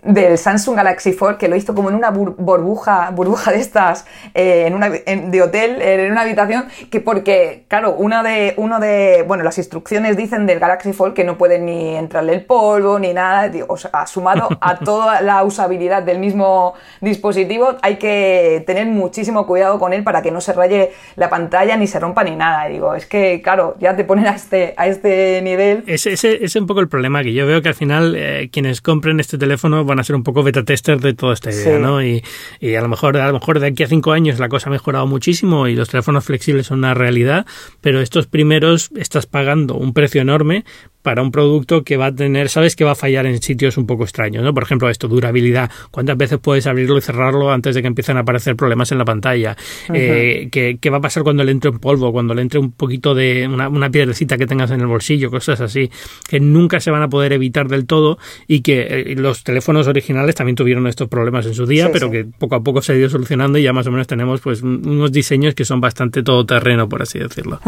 del 0.03 0.38
Samsung 0.38 0.75
Galaxy 0.75 1.13
Fold 1.13 1.38
que 1.38 1.47
lo 1.47 1.55
hizo 1.55 1.75
como 1.75 1.89
en 1.89 1.95
una 1.95 2.10
burbuja, 2.12 3.12
burbuja 3.12 3.51
de 3.51 3.60
estas, 3.60 4.05
eh, 4.34 4.65
en 4.67 4.73
una, 4.73 4.89
de 4.89 5.41
hotel, 5.41 5.82
en 5.82 6.12
una 6.12 6.21
habitación, 6.21 6.65
que 6.89 6.99
porque, 6.99 7.65
claro, 7.67 7.93
una 7.93 8.23
de, 8.23 8.53
uno 8.58 8.79
de, 8.79 9.23
bueno, 9.27 9.43
las 9.43 9.58
instrucciones 9.58 10.17
dicen 10.17 10.45
del 10.45 10.60
Galaxy 10.60 10.93
Fold 10.93 11.13
que 11.13 11.23
no 11.23 11.38
puede 11.38 11.60
ni 11.60 11.95
entrarle 11.95 12.34
el 12.34 12.45
polvo 12.45 12.99
ni 12.99 13.13
nada, 13.13 13.51
o 13.67 13.77
sea, 13.77 14.08
sumado 14.08 14.49
a 14.62 14.77
toda 14.84 15.21
la 15.21 15.43
usabilidad 15.43 16.03
del 16.03 16.19
mismo 16.19 16.73
dispositivo, 17.01 17.75
hay 17.82 17.97
que 17.97 18.63
tener 18.65 18.88
muchísimo 18.88 19.45
cuidado 19.45 19.79
con 19.79 19.93
él 19.93 20.03
para 20.03 20.21
que 20.21 20.32
no 20.32 20.41
se 20.41 20.53
raye 20.53 20.91
la 21.15 21.29
pantalla 21.29 21.77
ni 21.77 21.88
se 21.88 21.99
rompa 21.99 22.23
ni 22.23 22.36
nada. 22.36 22.67
digo, 22.67 22.95
es 22.95 23.05
que, 23.05 23.41
claro, 23.41 23.75
ya 23.79 23.95
te 23.95 24.03
ponen 24.03 24.27
a 24.27 24.32
este, 24.32 24.73
a 24.77 24.88
este 24.88 25.41
nivel. 25.43 25.84
Ese, 25.86 26.13
ese, 26.13 26.43
es 26.43 26.55
un 26.55 26.65
poco 26.65 26.79
el 26.79 26.88
problema, 26.88 27.21
que 27.23 27.34
yo 27.34 27.45
veo 27.45 27.62
que 27.62 27.69
al 27.69 27.75
final 27.75 28.15
eh, 28.15 28.49
quienes 28.51 28.82
compren 28.82 29.19
este 29.19 29.38
teléfono 29.38 29.58
van 29.61 29.99
a 29.99 30.03
ser 30.03 30.15
un 30.15 30.23
poco 30.23 30.43
beta 30.43 30.63
tester 30.63 30.99
de 30.99 31.13
toda 31.13 31.33
esta 31.33 31.51
idea, 31.51 31.79
¿no? 31.79 32.03
Y, 32.03 32.23
y, 32.59 32.75
a 32.75 32.81
lo 32.81 32.87
mejor 32.87 33.17
a 33.17 33.27
lo 33.27 33.33
mejor 33.33 33.59
de 33.59 33.67
aquí 33.67 33.83
a 33.83 33.87
cinco 33.87 34.11
años 34.11 34.39
la 34.39 34.49
cosa 34.49 34.69
ha 34.69 34.71
mejorado 34.71 35.07
muchísimo 35.07 35.67
y 35.67 35.75
los 35.75 35.89
teléfonos 35.89 36.25
flexibles 36.25 36.67
son 36.67 36.79
una 36.79 36.93
realidad, 36.93 37.45
pero 37.81 38.01
estos 38.01 38.27
primeros 38.27 38.91
estás 38.95 39.25
pagando 39.25 39.75
un 39.75 39.93
precio 39.93 40.21
enorme 40.21 40.65
para 41.01 41.21
un 41.21 41.31
producto 41.31 41.83
que 41.83 41.95
va 41.95 42.07
a 42.07 42.15
tener, 42.15 42.49
sabes 42.49 42.75
que 42.75 42.83
va 42.83 42.91
a 42.91 42.95
fallar 42.95 43.25
en 43.25 43.41
sitios 43.41 43.77
un 43.77 43.88
poco 43.88 44.03
extraños, 44.03 44.43
¿no? 44.43 44.53
Por 44.53 44.63
ejemplo, 44.63 44.89
esto, 44.89 45.07
durabilidad. 45.07 45.71
¿Cuántas 45.91 46.17
veces 46.17 46.39
puedes 46.39 46.67
abrirlo 46.67 46.97
y 46.97 47.01
cerrarlo 47.01 47.51
antes 47.51 47.73
de 47.75 47.81
que 47.81 47.88
empiecen 47.88 48.17
a 48.17 48.21
aparecer 48.21 48.55
problemas 48.57 48.91
en 48.91 48.97
la 48.97 49.05
pantalla? 49.05 49.55
Eh, 49.93 50.49
¿qué, 50.51 50.89
va 50.89 50.97
a 50.97 51.01
pasar 51.01 51.23
cuando 51.23 51.43
le 51.43 51.51
entre 51.51 51.69
un 51.69 51.79
polvo? 51.79 52.12
Cuando 52.12 52.33
le 52.33 52.41
entre 52.41 52.59
un 52.59 52.71
poquito 52.71 53.15
de 53.15 53.47
una, 53.47 53.69
una, 53.69 53.89
piedrecita 53.89 54.38
que 54.38 54.45
tengas 54.45 54.71
en 54.71 54.81
el 54.81 54.88
bolsillo, 54.88 55.31
cosas 55.31 55.62
así, 55.62 55.89
que 56.27 56.39
nunca 56.39 56.79
se 56.81 56.91
van 56.91 57.01
a 57.01 57.07
poder 57.07 57.31
evitar 57.31 57.69
del 57.69 57.85
todo 57.85 58.17
y 58.47 58.62
que 58.62 58.81
eh, 58.81 59.15
los 59.15 59.43
teléfonos 59.43 59.88
originales 59.88 60.35
también 60.35 60.57
tuvieron 60.57 60.85
estos 60.88 61.07
problemas 61.07 61.45
en 61.45 61.53
su 61.53 61.65
día, 61.65 61.91
pero 61.93 62.12
que 62.12 62.25
poco 62.25 62.55
a 62.55 62.63
poco 62.63 62.81
se 62.81 62.91
ha 62.91 62.95
ido 62.95 63.09
solucionando 63.09 63.57
y 63.57 63.63
ya 63.63 63.71
más 63.71 63.88
o 63.88 63.91
menos 63.91 64.07
tenemos 64.07 64.41
pues 64.41 64.62
unos 64.62 65.12
diseños 65.12 65.55
que 65.55 65.63
son 65.63 65.79
bastante 65.79 66.23
todoterreno, 66.23 66.89
por 66.89 67.01
así 67.01 67.19
decirlo. 67.19 67.62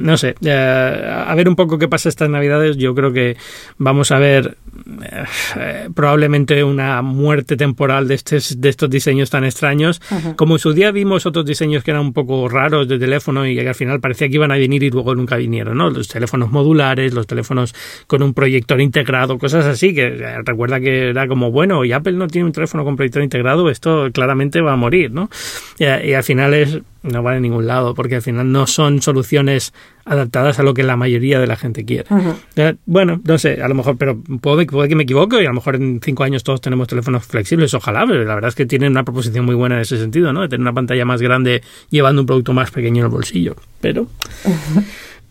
no 0.00 0.16
sé, 0.16 0.34
a 0.50 1.34
ver 1.36 1.48
un 1.48 1.54
poco 1.54 1.75
poco 1.76 1.78
que 1.78 1.88
pasa 1.88 2.08
estas 2.08 2.30
navidades, 2.30 2.76
yo 2.76 2.94
creo 2.94 3.12
que 3.12 3.36
vamos 3.78 4.10
a 4.10 4.18
ver 4.18 4.56
eh, 5.56 5.88
probablemente 5.94 6.64
una 6.64 7.02
muerte 7.02 7.56
temporal 7.56 8.08
de, 8.08 8.14
estos, 8.14 8.60
de 8.60 8.68
estos 8.68 8.88
diseños 8.88 9.30
tan 9.30 9.44
extraños. 9.44 10.00
Como 10.36 10.54
en 10.54 10.58
su 10.58 10.72
día 10.72 10.90
vimos 10.90 11.26
otros 11.26 11.44
diseños 11.44 11.84
que 11.84 11.90
eran 11.90 12.02
un 12.02 12.12
poco 12.12 12.48
raros 12.48 12.88
de 12.88 12.98
teléfono 12.98 13.46
y 13.46 13.54
que 13.54 13.68
al 13.68 13.74
final 13.74 14.00
parecía 14.00 14.28
que 14.28 14.34
iban 14.34 14.52
a 14.52 14.56
venir 14.56 14.82
y 14.82 14.90
luego 14.90 15.14
nunca 15.14 15.36
vinieron, 15.36 15.76
¿no? 15.76 15.90
Los 15.90 16.08
teléfonos 16.08 16.50
modulares, 16.50 17.12
los 17.12 17.26
teléfonos 17.26 17.74
con 18.06 18.22
un 18.22 18.32
proyector 18.32 18.80
integrado, 18.80 19.38
cosas 19.38 19.66
así, 19.66 19.94
que 19.94 20.06
eh, 20.06 20.42
recuerda 20.44 20.80
que 20.80 21.10
era 21.10 21.28
como, 21.28 21.50
bueno, 21.50 21.84
y 21.84 21.92
Apple 21.92 22.12
no 22.12 22.26
tiene 22.26 22.46
un 22.46 22.52
teléfono 22.52 22.84
con 22.84 22.96
proyector 22.96 23.22
integrado, 23.22 23.68
esto 23.70 24.08
claramente 24.12 24.60
va 24.60 24.72
a 24.72 24.76
morir, 24.76 25.10
¿no? 25.10 25.28
y 25.78 26.12
al 26.12 26.24
final 26.24 26.54
es 26.54 26.80
no 27.06 27.22
va 27.22 27.32
a 27.32 27.40
ningún 27.40 27.66
lado, 27.66 27.94
porque 27.94 28.16
al 28.16 28.22
final 28.22 28.50
no 28.50 28.66
son 28.66 29.00
soluciones 29.00 29.72
adaptadas 30.06 30.58
a 30.58 30.62
lo 30.62 30.72
que 30.72 30.84
la 30.84 30.96
mayoría 30.96 31.38
de 31.40 31.46
la 31.46 31.56
gente 31.56 31.84
quiere. 31.84 32.06
Bueno, 32.86 33.20
no 33.24 33.38
sé, 33.38 33.60
a 33.60 33.68
lo 33.68 33.74
mejor, 33.74 33.98
pero 33.98 34.18
puede, 34.40 34.64
puede, 34.66 34.88
que 34.88 34.94
me 34.94 35.02
equivoque 35.02 35.42
y 35.42 35.44
a 35.44 35.48
lo 35.48 35.54
mejor 35.54 35.76
en 35.76 36.00
cinco 36.02 36.22
años 36.22 36.44
todos 36.44 36.60
tenemos 36.60 36.86
teléfonos 36.88 37.26
flexibles, 37.26 37.74
ojalá, 37.74 38.06
pero 38.06 38.24
la 38.24 38.34
verdad 38.34 38.48
es 38.48 38.54
que 38.54 38.66
tienen 38.66 38.92
una 38.92 39.04
proposición 39.04 39.44
muy 39.44 39.56
buena 39.56 39.74
en 39.74 39.82
ese 39.82 39.98
sentido, 39.98 40.32
¿no? 40.32 40.42
De 40.42 40.48
tener 40.48 40.62
una 40.62 40.72
pantalla 40.72 41.04
más 41.04 41.20
grande 41.20 41.62
llevando 41.90 42.22
un 42.22 42.26
producto 42.26 42.52
más 42.52 42.70
pequeño 42.70 43.00
en 43.00 43.04
el 43.04 43.10
bolsillo. 43.10 43.56
Pero... 43.80 44.06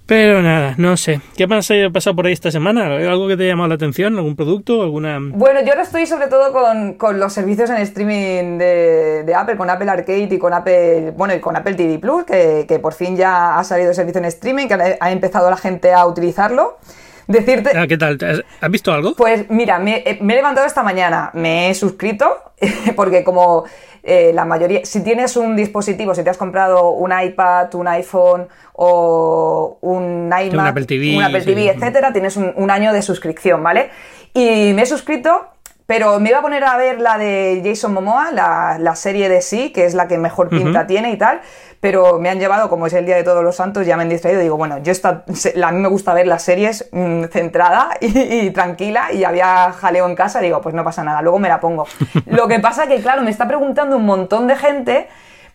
Pero 0.06 0.44
nada, 0.44 0.76
no 0.78 0.98
sé. 0.98 1.20
¿Qué 1.36 1.48
más 1.48 1.70
ha 1.72 1.90
pasado 1.92 2.16
por 2.16 2.28
ahí 2.28 2.34
esta 2.34 2.52
semana? 2.52 2.86
¿Algo 2.86 3.28
que 3.28 3.36
te 3.38 3.46
ha 3.46 3.48
llamado 3.48 3.70
la 3.70 3.76
atención? 3.76 4.16
¿Algún 4.16 4.36
producto? 4.36 4.84
¿Alguna...? 4.84 5.18
Bueno, 5.20 5.62
yo 5.62 5.70
ahora 5.70 5.82
estoy 5.82 6.06
sobre 6.06 6.28
todo 6.28 6.54
con, 6.54 7.20
los 7.20 7.34
servicios 7.34 7.72
en 7.72 7.78
streaming 7.78 8.60
de, 8.60 9.34
Apple, 9.36 9.58
con 9.58 9.70
Apple 9.70 9.90
Arcade 9.90 10.30
y 10.32 10.38
con 10.38 10.54
Apple, 10.54 11.12
bueno, 11.18 11.34
y 11.34 11.40
con 11.40 11.56
Apple 11.56 11.74
TV 11.74 11.98
Plus, 11.98 12.24
que, 12.24 12.80
por 12.80 12.94
fin 12.94 13.18
ya 13.18 13.58
ha 13.58 13.64
salido 13.64 13.90
el 13.90 13.96
servicio 13.96 14.20
en 14.20 14.26
streaming, 14.26 14.68
que 14.68 14.98
ha, 15.00 15.12
empezado 15.12 15.50
la 15.50 15.58
gente 15.58 15.92
a 15.92 16.06
utilizarlo. 16.06 16.78
Decirte... 17.28 17.72
Ah, 17.76 17.88
¿Qué 17.88 17.98
tal? 17.98 18.18
¿Has 18.62 18.72
visto 18.72 18.92
algo? 18.92 19.16
Pues 19.16 19.50
mira, 19.50 19.80
me, 19.80 19.98
eh, 20.06 20.20
me 20.22 20.34
he 20.34 20.36
levantado 20.36 20.68
esta 20.68 20.84
mañana, 20.84 21.32
me 21.34 21.70
he 21.70 21.74
suscrito, 21.74 22.54
porque 22.96 23.24
como 23.24 23.66
eh, 24.04 24.32
la 24.34 24.46
mayoría, 24.46 24.86
si 24.86 25.04
tienes 25.04 25.36
un 25.36 25.56
dispositivo, 25.56 26.14
si 26.14 26.24
te 26.24 26.30
has 26.30 26.38
comprado 26.38 26.92
un 26.92 27.12
iPad, 27.12 27.74
un 27.74 27.88
iPhone 27.88 28.48
o 28.74 29.80
un 29.82 30.28
iMac, 30.28 30.54
un 30.54 30.60
Apple 30.60 30.86
TV, 30.86 31.44
TV 31.44 31.70
etcétera, 31.70 32.14
tienes 32.14 32.38
un, 32.38 32.70
año 32.70 32.94
de 32.94 33.02
suscripción, 33.02 33.64
¿vale? 33.64 33.90
Y 34.34 34.74
me 34.74 34.84
he 34.84 34.86
suscrito 34.86 35.48
pero 35.86 36.20
me 36.20 36.30
iba 36.30 36.40
a 36.40 36.42
poner 36.42 36.64
a 36.64 36.78
ver 36.78 37.00
la 37.00 37.18
de 37.18 37.62
Jason 37.64 37.94
Momoa, 37.94 38.32
la, 38.32 38.96
serie 38.96 39.30
de 39.30 39.42
sí, 39.42 39.72
que 39.72 39.86
es 39.86 39.94
la 39.94 40.08
que 40.08 40.18
mejor 40.18 40.50
pinta 40.50 40.88
tiene 40.88 41.12
y 41.12 41.18
tal, 41.18 41.42
pero 41.80 42.18
me 42.18 42.30
han 42.30 42.40
llevado, 42.40 42.70
como 42.70 42.88
es 42.88 42.94
el 42.94 43.06
Día 43.06 43.16
de 43.16 43.24
Todos 43.24 43.44
los 43.44 43.58
Santos, 43.58 43.86
ya 43.86 43.96
me 43.96 44.02
han 44.02 44.10
distraído. 44.10 44.42
Digo, 44.42 44.58
bueno, 44.58 44.80
yo 44.80 44.92
esta, 44.92 45.24
a 45.64 45.72
mí 45.72 45.80
me 45.80 45.88
gusta 45.88 46.16
ver 46.16 46.26
las 46.26 46.42
series 46.42 46.90
mm, 46.92 47.26
centrada 47.26 47.90
y, 48.02 48.50
tranquila 48.50 49.12
y 49.14 49.24
había 49.24 49.72
jaleo 49.72 50.08
en 50.08 50.16
casa. 50.16 50.40
Digo, 50.40 50.62
pues 50.62 50.74
no 50.74 50.84
pasa 50.84 51.04
nada, 51.04 51.22
luego 51.22 51.38
me 51.38 51.50
la 51.50 51.60
pongo. 51.60 51.86
Lo 52.26 52.48
que 52.48 52.60
pasa 52.60 52.88
que, 52.88 53.02
claro, 53.02 53.22
me 53.22 53.30
está 53.30 53.48
preguntando 53.48 53.98
un 53.98 54.06
montón 54.06 54.48
de 54.48 54.56
gente 54.56 55.08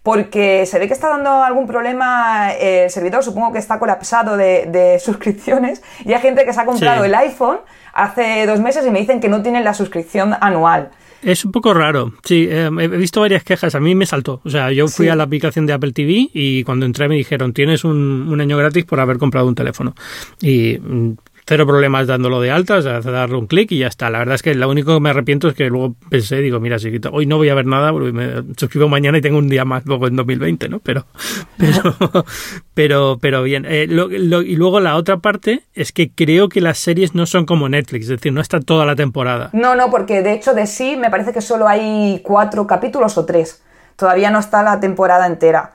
porque 0.05 0.65
se 0.67 0.79
ve 0.79 0.87
que 0.87 0.95
está 0.95 1.09
dando 1.09 1.43
algún 1.43 1.67
problema 1.67 2.53
el 2.53 2.89
servidor, 2.91 3.25
supongo 3.25 3.53
que 3.53 3.59
está 3.59 3.81
colapsado 3.81 4.37
de, 4.37 4.99
suscripciones 5.05 5.83
y 6.05 6.13
hay 6.13 6.21
gente 6.21 6.45
que 6.45 6.53
se 6.53 6.61
ha 6.61 6.65
comprado 6.65 7.05
el 7.05 7.15
iPhone 7.17 7.59
hace 7.93 8.47
dos 8.47 8.61
meses 8.61 8.87
y 8.87 8.91
me 8.91 9.01
dicen 9.01 9.21
que 9.21 9.29
no 9.29 9.43
tienen 9.43 9.65
la 9.65 9.75
suscripción 9.75 10.35
anual. 10.41 10.91
Es 11.23 11.45
un 11.45 11.53
poco 11.53 11.75
raro, 11.75 12.15
sí, 12.25 12.47
eh, 12.49 12.71
he 12.81 12.89
visto 12.89 13.21
varias 13.21 13.45
quejas, 13.45 13.75
a 13.75 13.81
mí 13.81 13.95
me 13.95 14.07
saltó, 14.07 14.41
o 14.43 14.49
sea, 14.49 14.73
yo 14.73 14.89
fui 14.89 15.09
a 15.09 15.15
la 15.15 15.25
aplicación 15.25 15.67
de 15.67 15.75
Apple 15.75 15.93
TV 15.93 16.31
y 16.33 16.65
cuando 16.65 16.87
entré 16.87 17.09
me 17.09 17.17
dijeron, 17.17 17.53
tienes 17.53 17.85
un, 17.85 18.27
un 18.27 18.41
año 18.41 18.57
gratis 18.57 18.87
por 18.87 19.01
haber 19.01 19.19
comprado 19.19 19.47
un 19.47 19.55
teléfono. 19.55 19.95
Y 20.41 20.79
mm, 20.79 21.13
cero 21.51 21.67
problemas 21.67 22.07
dándolo 22.07 22.41
de 22.41 22.53
alta, 22.53 22.77
o 22.77 22.81
sea, 22.81 23.01
darle 23.01 23.37
un 23.37 23.49
clic 23.49 23.73
y 23.73 23.79
ya 23.79 23.89
está. 23.89 24.09
La 24.09 24.21
verdad 24.21 24.37
es 24.37 24.43
que 24.43 24.55
lo 24.55 24.71
único 24.71 24.95
que 24.95 25.01
me 25.01 25.11
arrepiento 25.11 25.49
es 25.49 25.55
que 25.55 25.69
luego 25.69 25.97
pensé, 26.09 26.37
digo, 26.37 26.61
mira, 26.61 26.79
si 26.79 27.01
hoy 27.11 27.27
no 27.27 27.39
voy 27.39 27.49
a 27.49 27.55
ver 27.55 27.67
nada, 27.67 27.91
porque 27.91 28.13
me 28.13 28.55
suscribo 28.57 28.89
mañana 28.89 29.19
y 29.19 29.21
tengo 29.21 29.37
un 29.37 29.49
día 29.49 29.65
más 29.65 29.85
luego 29.85 30.07
en 30.07 30.15
2020, 30.15 30.69
¿no? 30.69 30.79
Pero, 30.79 31.07
pero, 31.59 32.25
pero, 32.73 33.19
pero 33.21 33.43
bien. 33.43 33.67
Eh, 33.69 33.89
y 33.89 34.55
luego 34.55 34.79
la 34.79 34.95
otra 34.95 35.17
parte 35.17 35.65
es 35.75 35.91
que 35.91 36.13
creo 36.13 36.49
que 36.49 36.61
las 36.61 36.79
series 36.79 37.17
no 37.17 37.27
son 37.27 37.47
como 37.47 37.69
Netflix, 37.69 38.05
es 38.05 38.11
decir, 38.11 38.33
no 38.33 38.41
está 38.41 38.61
toda 38.61 38.87
la 38.87 38.95
temporada. 38.95 39.51
No, 39.53 39.75
no, 39.75 39.91
porque 39.91 40.23
de 40.23 40.35
hecho 40.35 40.55
de 40.55 40.69
sí 40.69 40.97
me 40.97 41.11
parece 41.11 41.33
que 41.33 41.41
solo 41.41 41.67
hay 41.67 42.21
cuatro 42.23 42.69
capítulos 42.69 43.19
o 43.19 43.25
tres. 43.25 43.61
Todavía 43.97 44.31
no 44.31 44.39
está 44.39 44.63
la 44.63 44.79
temporada 44.79 45.27
entera. 45.27 45.73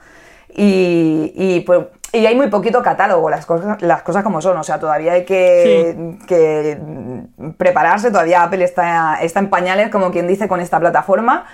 Y, 0.56 1.34
y 1.36 1.60
pues 1.66 1.80
y 2.12 2.24
hay 2.26 2.34
muy 2.34 2.48
poquito 2.48 2.82
catálogo, 2.82 3.28
las 3.28 3.46
cosas, 3.46 3.80
las 3.82 4.02
cosas 4.02 4.22
como 4.22 4.40
son. 4.40 4.56
O 4.56 4.62
sea, 4.62 4.78
todavía 4.78 5.12
hay 5.12 5.24
que, 5.24 6.16
que 6.26 6.78
prepararse, 7.58 8.10
todavía 8.10 8.42
Apple 8.42 8.64
está, 8.64 9.18
está 9.20 9.40
en 9.40 9.50
pañales, 9.50 9.90
como 9.90 10.10
quien 10.10 10.26
dice, 10.26 10.48
con 10.48 10.60
esta 10.60 10.80
plataforma. 10.80 11.46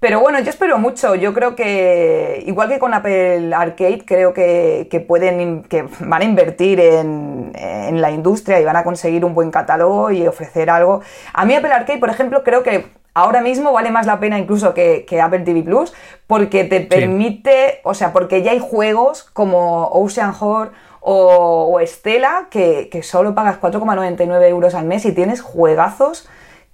Pero 0.00 0.20
bueno, 0.20 0.40
yo 0.40 0.48
espero 0.48 0.78
mucho. 0.78 1.14
Yo 1.14 1.34
creo 1.34 1.54
que, 1.54 2.42
igual 2.46 2.70
que 2.70 2.78
con 2.78 2.94
Apple 2.94 3.54
Arcade, 3.54 4.02
creo 4.06 4.32
que, 4.32 4.88
que 4.90 5.00
pueden, 5.00 5.62
que 5.64 5.86
van 6.00 6.22
a 6.22 6.24
invertir 6.24 6.80
en, 6.80 7.52
en, 7.54 8.00
la 8.00 8.10
industria 8.10 8.60
y 8.60 8.64
van 8.64 8.76
a 8.76 8.84
conseguir 8.84 9.26
un 9.26 9.34
buen 9.34 9.50
catálogo 9.50 10.10
y 10.10 10.26
ofrecer 10.26 10.70
algo. 10.70 11.02
A 11.34 11.44
mí 11.44 11.54
Apple 11.54 11.72
Arcade, 11.72 11.98
por 11.98 12.08
ejemplo, 12.08 12.42
creo 12.42 12.62
que 12.62 12.86
ahora 13.14 13.42
mismo 13.42 13.72
vale 13.72 13.90
más 13.90 14.06
la 14.06 14.20
pena 14.20 14.38
incluso 14.38 14.74
que, 14.74 15.04
Apple 15.22 15.40
TV 15.40 15.62
Plus 15.62 15.92
porque 16.26 16.64
te 16.64 16.80
permite, 16.80 17.80
o 17.84 17.94
sea, 17.94 18.12
porque 18.12 18.42
ya 18.42 18.52
hay 18.52 18.60
juegos 18.60 19.24
como 19.32 19.88
Ocean 19.88 20.34
Horror 20.38 20.72
o, 21.00 21.70
o 21.72 21.80
Estela 21.80 22.48
que, 22.50 22.88
solo 23.02 23.34
pagas 23.34 23.60
4,99 23.60 24.48
euros 24.48 24.74
al 24.74 24.86
mes 24.86 25.04
y 25.04 25.12
tienes 25.12 25.40
juegazos 25.40 26.28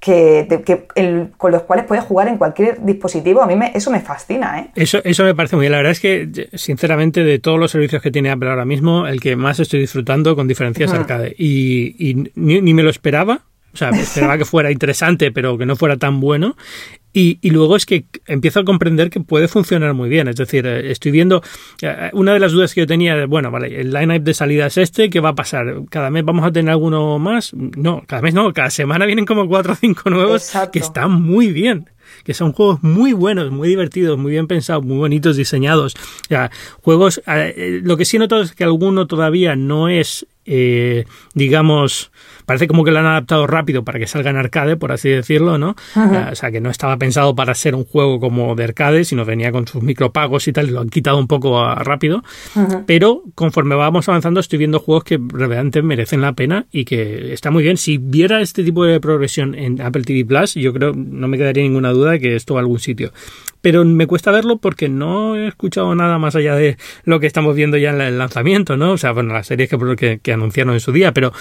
que, 0.06 0.86
con 1.36 1.50
los 1.50 1.62
cuales 1.62 1.84
puedes 1.84 2.04
jugar 2.04 2.28
en 2.28 2.38
cualquier 2.38 2.80
dispositivo. 2.84 3.42
A 3.42 3.46
mí 3.46 3.56
me, 3.56 3.72
eso 3.74 3.90
me 3.90 4.00
fascina. 4.00 4.60
¿eh? 4.60 4.70
Eso, 4.76 5.00
eso 5.02 5.24
me 5.24 5.34
parece 5.34 5.56
muy 5.56 5.64
bien. 5.64 5.72
La 5.72 5.78
verdad 5.78 5.92
es 5.92 6.00
que, 6.00 6.48
sinceramente, 6.54 7.24
de 7.24 7.40
todos 7.40 7.58
los 7.58 7.72
servicios 7.72 8.00
que 8.00 8.12
tiene 8.12 8.30
Apple 8.30 8.48
ahora 8.48 8.64
mismo, 8.64 9.08
el 9.08 9.20
que 9.20 9.34
más 9.34 9.58
estoy 9.58 9.80
disfrutando 9.80 10.36
con 10.36 10.46
diferencias 10.46 10.92
arcade. 10.92 11.34
Y, 11.36 11.96
y 11.98 12.30
ni, 12.36 12.72
me 12.72 12.84
lo 12.84 12.90
esperaba 12.90 13.40
o 13.76 13.78
sea, 13.78 13.90
esperaba 13.90 14.38
que 14.38 14.46
fuera 14.46 14.72
interesante, 14.72 15.30
pero 15.30 15.58
que 15.58 15.66
no 15.66 15.76
fuera 15.76 15.98
tan 15.98 16.18
bueno. 16.18 16.56
Y, 17.12 17.38
y, 17.40 17.50
luego 17.50 17.76
es 17.76 17.86
que 17.86 18.04
empiezo 18.26 18.60
a 18.60 18.64
comprender 18.64 19.08
que 19.08 19.20
puede 19.20 19.48
funcionar 19.48 19.94
muy 19.94 20.08
bien. 20.08 20.28
Es 20.28 20.36
decir, 20.36 20.66
eh, 20.66 20.90
estoy 20.90 21.12
viendo. 21.12 21.42
Eh, 21.80 22.10
una 22.12 22.32
de 22.34 22.40
las 22.40 22.52
dudas 22.52 22.74
que 22.74 22.80
yo 22.82 22.86
tenía, 22.86 23.26
bueno, 23.26 23.50
vale, 23.50 23.80
el 23.80 23.90
line-up 23.90 24.22
de 24.22 24.34
salida 24.34 24.66
es 24.66 24.76
este, 24.76 25.08
¿qué 25.08 25.20
va 25.20 25.30
a 25.30 25.34
pasar? 25.34 25.82
¿Cada 25.90 26.10
mes 26.10 26.24
vamos 26.24 26.44
a 26.44 26.52
tener 26.52 26.70
alguno 26.70 27.18
más? 27.18 27.54
No, 27.54 28.02
cada 28.06 28.20
mes 28.20 28.34
no, 28.34 28.52
cada 28.52 28.70
semana 28.70 29.06
vienen 29.06 29.24
como 29.24 29.48
cuatro 29.48 29.72
o 29.72 29.76
cinco 29.76 30.10
nuevos 30.10 30.52
que 30.72 30.78
están 30.78 31.12
muy 31.22 31.52
bien 31.52 31.88
que 32.24 32.34
son 32.34 32.52
juegos 32.52 32.82
muy 32.82 33.12
buenos, 33.12 33.50
muy 33.50 33.68
divertidos, 33.68 34.18
muy 34.18 34.32
bien 34.32 34.46
pensados, 34.46 34.84
muy 34.84 34.96
bonitos 34.96 35.36
diseñados. 35.36 35.94
O 35.94 36.28
sea, 36.28 36.50
juegos, 36.80 37.20
eh, 37.26 37.80
lo 37.82 37.96
que 37.96 38.04
sí 38.04 38.18
noto 38.18 38.40
es 38.42 38.52
que 38.52 38.64
alguno 38.64 39.06
todavía 39.06 39.56
no 39.56 39.88
es, 39.88 40.26
digamos, 41.34 42.10
parece 42.44 42.66
como 42.66 42.84
que 42.84 42.90
lo 42.90 42.98
han 42.98 43.06
adaptado 43.06 43.46
rápido 43.46 43.84
para 43.84 43.98
que 43.98 44.06
salga 44.06 44.30
en 44.30 44.36
arcade, 44.36 44.76
por 44.76 44.92
así 44.92 45.08
decirlo, 45.08 45.58
¿no? 45.58 45.76
O 46.30 46.34
sea, 46.34 46.50
que 46.50 46.60
no 46.60 46.70
estaba 46.70 46.96
pensado 46.96 47.34
para 47.34 47.54
ser 47.54 47.74
un 47.74 47.84
juego 47.84 48.20
como 48.20 48.54
de 48.54 48.64
arcade, 48.64 49.04
sino 49.04 49.24
venía 49.24 49.52
con 49.52 49.66
sus 49.66 49.82
micropagos 49.82 50.46
y 50.48 50.52
tal, 50.52 50.68
y 50.68 50.70
lo 50.70 50.80
han 50.80 50.88
quitado 50.88 51.18
un 51.18 51.26
poco 51.26 51.74
rápido. 51.74 52.22
Pero 52.86 53.22
conforme 53.34 53.74
vamos 53.74 54.08
avanzando, 54.08 54.40
estoy 54.40 54.58
viendo 54.58 54.78
juegos 54.78 55.04
que 55.04 55.18
realmente 55.28 55.82
merecen 55.82 56.20
la 56.20 56.32
pena 56.32 56.66
y 56.70 56.84
que 56.84 57.32
está 57.32 57.50
muy 57.50 57.62
bien. 57.62 57.76
Si 57.76 57.98
viera 57.98 58.40
este 58.40 58.62
tipo 58.62 58.84
de 58.84 59.00
progresión 59.00 59.54
en 59.54 59.80
Apple 59.80 60.02
TV 60.02 60.24
Plus, 60.24 60.54
yo 60.54 60.72
creo, 60.72 60.92
no 60.94 61.28
me 61.28 61.38
quedaría 61.38 61.62
ninguna 61.62 61.90
duda 61.90 62.12
de 62.12 62.20
que 62.20 62.36
esto 62.36 62.54
va 62.54 62.60
a 62.60 62.62
algún 62.62 62.78
sitio 62.78 63.12
pero 63.66 63.84
me 63.84 64.06
cuesta 64.06 64.30
verlo 64.30 64.58
porque 64.58 64.88
no 64.88 65.34
he 65.34 65.48
escuchado 65.48 65.92
nada 65.96 66.18
más 66.18 66.36
allá 66.36 66.54
de 66.54 66.76
lo 67.02 67.18
que 67.18 67.26
estamos 67.26 67.56
viendo 67.56 67.76
ya 67.76 67.90
en 67.90 68.00
el 68.00 68.16
lanzamiento, 68.16 68.76
¿no? 68.76 68.92
O 68.92 68.96
sea, 68.96 69.10
bueno, 69.10 69.34
las 69.34 69.48
series 69.48 69.68
que, 69.96 70.20
que 70.22 70.32
anunciaron 70.32 70.74
en 70.74 70.78
su 70.78 70.92
día, 70.92 71.10
pero 71.10 71.32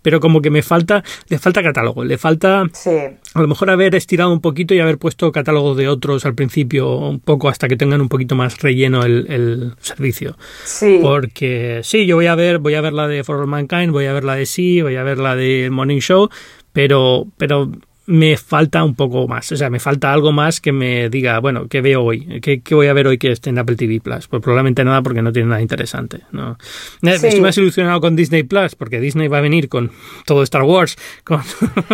pero 0.00 0.20
como 0.20 0.40
que 0.40 0.50
me 0.50 0.62
falta, 0.62 1.02
le 1.28 1.40
falta 1.40 1.60
catálogo, 1.60 2.04
le 2.04 2.18
falta 2.18 2.60
a 2.60 3.40
lo 3.40 3.48
mejor 3.48 3.70
haber 3.70 3.96
estirado 3.96 4.32
un 4.32 4.40
poquito 4.40 4.74
y 4.74 4.78
haber 4.78 4.96
puesto 4.96 5.32
catálogo 5.32 5.74
de 5.74 5.88
otros 5.88 6.24
al 6.24 6.36
principio 6.36 6.98
un 6.98 7.18
poco 7.18 7.48
hasta 7.48 7.66
que 7.66 7.76
tengan 7.76 8.00
un 8.00 8.08
poquito 8.08 8.36
más 8.36 8.62
relleno 8.62 9.02
el, 9.04 9.26
el 9.28 9.72
servicio. 9.80 10.38
Sí. 10.64 11.00
Porque 11.02 11.80
sí, 11.82 12.06
yo 12.06 12.14
voy 12.14 12.26
a 12.26 12.36
ver, 12.36 12.58
voy 12.58 12.76
a 12.76 12.80
ver 12.80 12.92
la 12.92 13.08
de 13.08 13.24
For 13.24 13.40
All 13.40 13.48
Mankind, 13.48 13.90
voy 13.90 14.06
a 14.06 14.12
ver 14.12 14.22
la 14.22 14.36
de 14.36 14.46
Sí, 14.46 14.82
voy 14.82 14.94
a 14.94 15.02
ver 15.02 15.18
la 15.18 15.34
de 15.34 15.68
Morning 15.68 15.98
Show, 15.98 16.28
pero, 16.72 17.26
pero 17.38 17.72
me 18.06 18.36
falta 18.36 18.82
un 18.82 18.94
poco 18.94 19.28
más. 19.28 19.52
O 19.52 19.56
sea, 19.56 19.70
me 19.70 19.78
falta 19.78 20.12
algo 20.12 20.32
más 20.32 20.60
que 20.60 20.72
me 20.72 21.08
diga, 21.08 21.38
bueno, 21.38 21.68
¿qué 21.68 21.80
veo 21.80 22.02
hoy? 22.02 22.40
¿Qué, 22.40 22.62
voy 22.74 22.88
a 22.88 22.92
ver 22.92 23.06
hoy 23.06 23.18
que 23.18 23.30
esté 23.30 23.50
en 23.50 23.58
Apple 23.58 23.76
TV 23.76 24.00
Plus? 24.00 24.26
Pues 24.28 24.42
probablemente 24.42 24.84
nada 24.84 25.02
porque 25.02 25.22
no 25.22 25.32
tiene 25.32 25.48
nada 25.48 25.62
interesante. 25.62 26.20
¿no? 26.32 26.58
Eh, 27.02 27.10
estoy 27.14 27.40
más 27.40 27.56
ilusionado 27.58 28.00
con 28.00 28.16
Disney 28.16 28.42
Plus 28.42 28.74
porque 28.74 29.00
Disney 29.00 29.28
va 29.28 29.38
a 29.38 29.40
venir 29.40 29.68
con 29.68 29.90
todo 30.26 30.42
Star 30.42 30.62
Wars. 30.62 30.96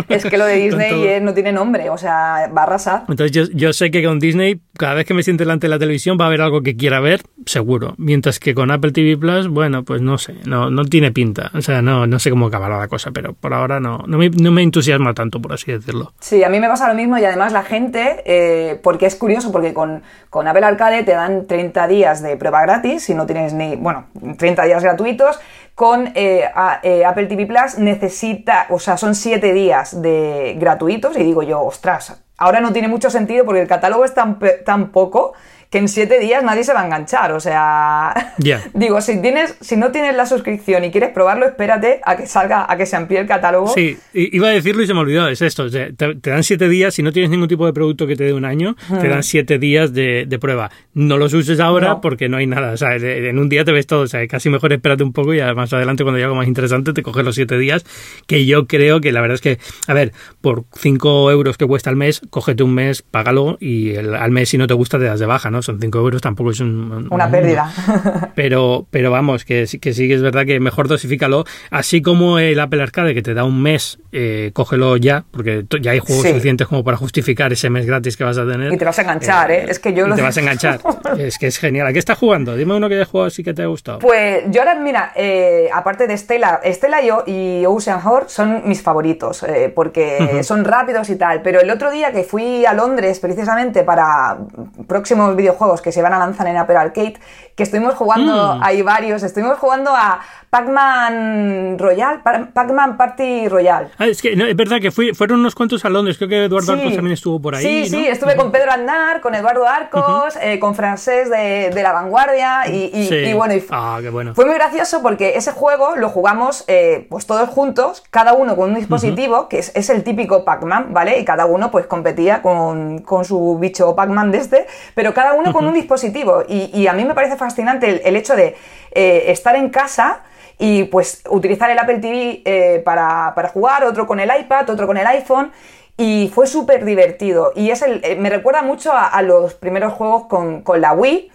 Es 0.09 0.25
que 0.25 0.39
lo 0.39 0.47
de 0.47 0.55
Disney 0.65 1.21
no 1.21 1.35
tiene 1.35 1.53
nombre, 1.53 1.91
o 1.91 1.99
sea, 1.99 2.51
va 2.57 2.63
a 2.63 2.65
arrasar. 2.65 3.05
Entonces 3.09 3.33
yo, 3.33 3.45
yo 3.53 3.73
sé 3.73 3.91
que 3.91 4.03
con 4.03 4.19
Disney 4.19 4.61
cada 4.79 4.95
vez 4.95 5.07
que 5.07 5.13
me 5.13 5.23
siente 5.23 5.45
delante 5.45 5.67
de 5.67 5.71
la 5.71 5.79
televisión 5.79 6.17
va 6.19 6.25
a 6.25 6.29
haber 6.29 6.41
algo 6.41 6.63
que 6.63 6.77
quiera 6.77 7.01
ver, 7.01 7.23
seguro. 7.45 7.95
Mientras 7.99 8.41
que 8.41 8.55
con 8.55 8.71
Apple 8.71 8.93
TV 8.93 9.19
Plus, 9.19 9.49
bueno, 9.49 9.85
pues 9.85 10.01
no 10.01 10.17
sé, 10.17 10.37
no, 10.47 10.71
no 10.71 10.85
tiene 10.85 11.13
pinta. 11.13 11.51
O 11.55 11.61
sea, 11.61 11.83
no, 11.83 12.07
no 12.07 12.19
sé 12.19 12.31
cómo 12.31 12.47
acabará 12.47 12.79
la 12.79 12.89
cosa, 12.89 13.11
pero 13.11 13.35
por 13.35 13.53
ahora 13.53 13.81
no, 13.81 14.05
no, 14.07 14.17
me, 14.17 14.31
no 14.31 14.51
me 14.53 14.63
entusiasma 14.63 15.13
tanto, 15.13 15.43
por 15.43 15.53
así 15.53 15.73
decirlo. 15.73 16.13
Sí, 16.21 16.43
a 16.45 16.49
mí 16.49 16.61
me 16.61 16.69
pasa 16.69 16.89
lo 16.89 16.95
mismo 16.95 17.19
y 17.19 17.25
además 17.25 17.53
la 17.53 17.65
gente, 17.65 18.23
eh, 18.25 18.81
porque 18.83 19.07
es 19.07 19.17
curioso, 19.17 19.53
porque 19.53 19.75
con, 19.75 20.03
con 20.31 20.47
Apple 20.47 20.65
Arcade 20.65 21.03
te 21.03 21.13
dan 21.13 21.47
30 21.47 21.89
días 21.89 22.23
de 22.23 22.37
prueba 22.37 22.63
gratis, 22.63 23.03
si 23.03 23.15
no 23.15 23.27
tienes 23.27 23.53
ni, 23.53 23.77
bueno, 23.77 24.07
30 24.39 24.65
días 24.65 24.83
gratuitos, 24.83 25.39
con 25.79 26.11
eh, 26.17 26.51
eh, 26.83 27.05
Apple 27.05 27.27
TV 27.27 27.47
Plus 27.47 27.79
necesita, 27.79 28.67
o 28.71 28.81
sea, 28.81 28.97
son 28.97 29.15
7 29.15 29.53
días 29.53 30.03
de 30.03 30.57
gratuitos 30.59 31.17
y 31.17 31.23
digo 31.23 31.45
yo, 31.45 31.63
ostras, 31.63 32.21
ahora 32.37 32.59
no 32.59 32.73
tiene 32.73 32.89
mucho 32.89 33.11
sentido 33.11 33.45
porque 33.45 33.61
el 33.61 33.69
catálogo 33.69 34.05
es 34.05 34.13
tan, 34.13 34.41
tan 34.65 34.91
poco 34.91 35.35
que 35.71 35.79
en 35.79 35.89
siete 35.89 36.19
días 36.19 36.43
nadie 36.43 36.65
se 36.65 36.73
va 36.73 36.83
a 36.83 36.87
enganchar. 36.87 37.33
O 37.33 37.41
sea, 37.41 38.35
digo, 38.75 39.01
si 39.01 39.21
tienes, 39.21 39.57
si 39.61 39.77
no 39.77 39.91
tienes 39.91 40.17
la 40.17 40.27
suscripción 40.27 40.85
y 40.85 40.91
quieres 40.91 41.11
probarlo, 41.11 41.47
espérate 41.47 42.01
a 42.05 42.17
que 42.17 42.27
salga, 42.27 42.67
a 42.69 42.77
que 42.77 42.87
se 42.87 42.97
amplíe 42.97 43.21
el 43.21 43.27
catálogo. 43.27 43.69
Sí, 43.69 43.99
iba 44.13 44.49
a 44.49 44.51
decirlo 44.51 44.83
y 44.83 44.87
se 44.87 44.95
me 44.95 45.01
olvidó, 45.01 45.29
es 45.29 45.43
esto, 45.43 45.71
te, 45.71 45.93
dan 46.23 46.45
siete 46.45 46.69
días, 46.69 46.95
si 46.95 47.03
no 47.03 47.13
tienes 47.13 47.31
ningún 47.31 47.49
tipo 47.49 47.67
de 47.67 47.73
producto 47.73 48.07
que 48.07 48.17
te 48.17 48.25
dé 48.25 48.33
un 48.33 48.45
año, 48.45 48.77
te 49.01 49.09
dan 49.09 49.23
siete 49.23 49.59
días 49.59 49.93
de, 49.93 50.39
prueba. 50.41 50.71
No 50.95 51.19
los 51.19 51.35
uses 51.35 51.59
ahora 51.59 52.01
porque 52.01 52.29
no 52.29 52.37
hay 52.37 52.47
nada, 52.47 52.73
o 52.73 52.77
sea, 52.77 52.95
en 52.95 53.39
un 53.39 53.49
día 53.49 53.65
te 53.65 53.73
ves 53.73 53.87
todo, 53.87 54.03
o 54.03 54.07
sea, 54.07 54.27
casi 54.29 54.51
mejor 54.51 54.73
espérate 54.73 55.03
un 55.03 55.13
poco 55.13 55.35
y 55.35 55.41
además 55.41 55.73
adelante 55.73 56.05
cuando 56.05 56.17
haya 56.17 56.27
algo 56.27 56.37
más 56.37 56.47
interesante 56.47 56.93
te 56.93 57.03
coges 57.03 57.25
los 57.25 57.35
siete 57.35 57.59
días, 57.59 57.85
que 58.27 58.47
yo 58.47 58.67
creo 58.67 59.01
que 59.01 59.11
la 59.11 59.21
verdad 59.21 59.35
es 59.35 59.41
que, 59.41 59.59
a 59.89 59.95
ver, 59.95 60.13
por 60.41 60.65
cinco 60.75 61.31
euros 61.31 61.59
que 61.59 61.67
cuesta 61.67 61.91
al 61.91 61.97
mes, 61.97 62.23
cógete 62.31 62.63
un 62.63 62.75
mes, 62.75 63.03
págalo 63.03 63.59
y 63.61 63.97
al 63.97 64.31
mes 64.31 64.51
si 64.51 64.59
no 64.59 64.67
te 64.67 64.75
gusta 64.75 64.99
te 64.99 65.05
das 65.05 65.19
de 65.19 65.27
baja, 65.27 65.51
¿no? 65.51 65.58
Son 65.63 65.81
5 65.81 65.99
euros, 65.99 66.21
tampoco 66.23 66.51
es 66.51 66.61
una 66.61 67.31
pérdida. 67.31 67.73
Pero, 68.35 68.87
pero 68.91 69.11
vamos, 69.11 69.45
que, 69.45 69.67
que 69.81 69.93
sí 69.93 70.07
que 70.07 70.15
es 70.15 70.23
verdad 70.23 70.47
que 70.47 70.61
mejor 70.61 70.87
dosifícalo. 70.87 71.45
Así 71.71 72.03
como 72.03 72.39
el 72.39 72.61
Apple 72.61 72.83
Arcade, 72.83 73.15
que 73.15 73.23
te 73.23 73.35
da 73.35 73.45
un 73.45 73.61
mes, 73.61 73.99
eh, 74.13 74.51
cógelo 74.53 74.97
ya, 74.97 75.25
porque 75.31 75.65
ya 75.81 75.91
hay 75.93 75.99
juegos 75.99 76.27
suficientes 76.27 76.67
como 76.69 76.85
para 76.85 76.97
justificar 76.97 77.53
ese 77.53 77.69
mes 77.71 77.87
gratis 77.87 78.17
que 78.17 78.25
vas 78.25 78.39
a 78.39 78.47
tener. 78.47 78.73
Y 78.73 78.77
te 78.77 78.85
vas 78.85 78.99
a 78.99 79.03
enganchar, 79.03 79.51
¿eh? 79.51 79.67
Es 79.69 79.79
que 79.79 79.93
yo 79.93 80.07
lo... 80.07 80.15
Te 80.15 80.23
vas 80.23 80.37
a 80.37 80.41
enganchar. 80.41 80.81
es 81.19 81.39
que 81.39 81.49
es 81.49 81.59
genial. 81.59 81.87
¿A 81.87 81.93
qué 81.93 81.99
estás 81.99 82.19
jugando? 82.19 82.55
Dime 82.57 82.75
uno 82.75 82.89
que 82.89 82.95
hayas 82.95 83.09
jugado 83.09 83.27
así 83.27 83.43
que 83.43 83.55
te 83.55 83.63
ha 83.63 83.67
gustado. 83.67 83.99
Pues 83.99 84.45
yo 84.51 84.61
ahora, 84.61 84.77
mira, 84.77 85.13
eh, 85.17 85.69
aparte 85.73 86.07
de 86.07 86.17
Stella, 86.17 86.61
Stella 86.65 87.01
y, 87.27 87.31
y 87.31 87.67
Ocean 87.67 88.01
Horror 88.05 88.27
son 88.29 88.63
mis 88.67 88.83
favoritos, 88.83 89.43
eh, 89.43 89.73
porque 89.75 90.43
son 90.43 90.65
rápidos 90.65 91.11
y 91.11 91.17
tal. 91.17 91.43
Pero 91.43 91.61
el 91.61 91.71
otro 91.71 91.91
día 91.91 92.13
que 92.13 92.25
fui 92.25 92.65
a 92.65 92.73
Londres 92.73 93.19
precisamente 93.19 93.85
para 93.85 94.39
próximos 94.87 95.35
videos 95.37 95.48
juegos 95.57 95.81
que 95.81 95.93
se 95.93 96.03
van 96.03 96.13
a 96.13 96.19
lanzar 96.19 96.47
en 96.47 96.57
Apple 96.57 96.77
Arcade, 96.77 97.19
que 97.55 97.63
estuvimos 97.63 97.95
jugando, 97.95 98.57
mm. 98.57 98.63
hay 98.63 98.83
varios, 98.83 99.23
estuvimos 99.23 99.59
jugando 99.59 99.95
a 99.95 100.21
Pac-Man 100.51 101.79
Royal, 101.79 102.23
Pac-Man 102.23 102.97
Party 102.97 103.49
Royal. 103.49 103.91
Ah, 103.99 104.07
es 104.07 104.23
que 104.23 104.33
es 104.33 104.57
verdad 104.57 104.81
que 104.81 104.91
fui, 104.91 105.13
fueron 105.13 105.41
unos 105.41 105.55
cuantos 105.55 105.85
a 105.85 105.91
Londres, 105.91 106.17
creo 106.17 106.29
que 106.29 106.45
Eduardo 106.45 106.73
Arcos 106.73 106.95
también 106.95 107.13
estuvo 107.13 107.41
por 107.41 107.55
ahí. 107.55 107.63
Sí, 107.63 107.91
sí, 107.91 108.07
estuve 108.07 108.35
con 108.35 108.51
Pedro 108.51 108.73
Andar, 108.73 109.21
con 109.21 109.35
Eduardo 109.35 109.67
Arcos, 109.69 110.37
eh, 110.41 110.59
con 110.59 110.75
Francés 110.75 111.31
de, 111.31 111.71
La 111.83 111.93
Vanguardia 111.93 112.67
y, 112.69 113.33
bueno, 113.35 113.55
ah, 113.71 113.99
qué 114.01 114.11
bueno, 114.11 114.35
fue 114.35 114.47
muy 114.47 114.55
gracioso 114.55 115.03
porque 115.03 115.35
ese 115.37 115.53
juego 115.53 115.97
lo 115.97 116.09
jugamos 116.09 116.65
eh, 116.67 117.07
pues 117.09 117.27
todos 117.27 117.49
juntos, 117.49 118.03
cada 118.11 118.33
uno 118.33 118.57
con 118.57 118.71
un 118.71 118.77
dispositivo, 118.77 119.49
que 119.49 119.59
es, 119.59 119.91
el 119.91 120.03
típico 120.03 120.45
Pac-Man, 120.45 120.93
¿vale? 120.93 121.19
Y 121.19 121.25
cada 121.25 121.47
uno 121.47 121.71
pues 121.71 121.87
competía 121.87 122.43
con, 122.43 123.05
su 123.25 123.59
bicho 123.59 123.95
Pac-Man 123.95 124.31
de 124.31 124.39
este, 124.39 124.67
pero 124.95 125.13
cada 125.13 125.35
uno 125.35 125.53
con 125.53 125.67
un 125.67 125.75
dispositivo. 125.75 126.45
Y, 126.49 126.87
a 126.87 126.93
mí 126.95 127.05
me 127.05 127.15
parece 127.15 127.37
fascinante 127.37 128.09
el, 128.09 128.17
hecho 128.17 128.35
de 128.35 128.57
eh, 128.93 129.25
estar 129.29 129.55
en 129.57 129.69
casa 129.69 130.23
y 130.59 130.85
pues 130.85 131.23
utilizar 131.29 131.71
el 131.71 131.79
Apple 131.79 131.99
TV 131.99 132.43
eh, 132.45 132.83
para, 132.85 133.33
jugar, 133.53 133.85
otro 133.85 134.07
con 134.07 134.21
el 134.21 134.31
iPad, 134.37 134.71
otro 134.71 134.87
con 134.87 134.97
el 134.97 135.07
iPhone. 135.07 135.53
Y 135.97 136.31
fue 136.33 136.47
súper 136.47 136.85
divertido. 136.85 137.53
Y 137.57 137.71
es 137.71 137.83
el, 137.83 138.01
eh, 138.05 138.17
me 138.17 138.31
recuerda 138.31 138.63
mucho 138.63 138.93
a, 138.93 139.21
los 139.23 139.55
primeros 139.55 139.93
juegos 139.93 140.27
con, 140.27 140.63
con 140.63 140.81
la 140.81 140.93
Wii 140.93 141.31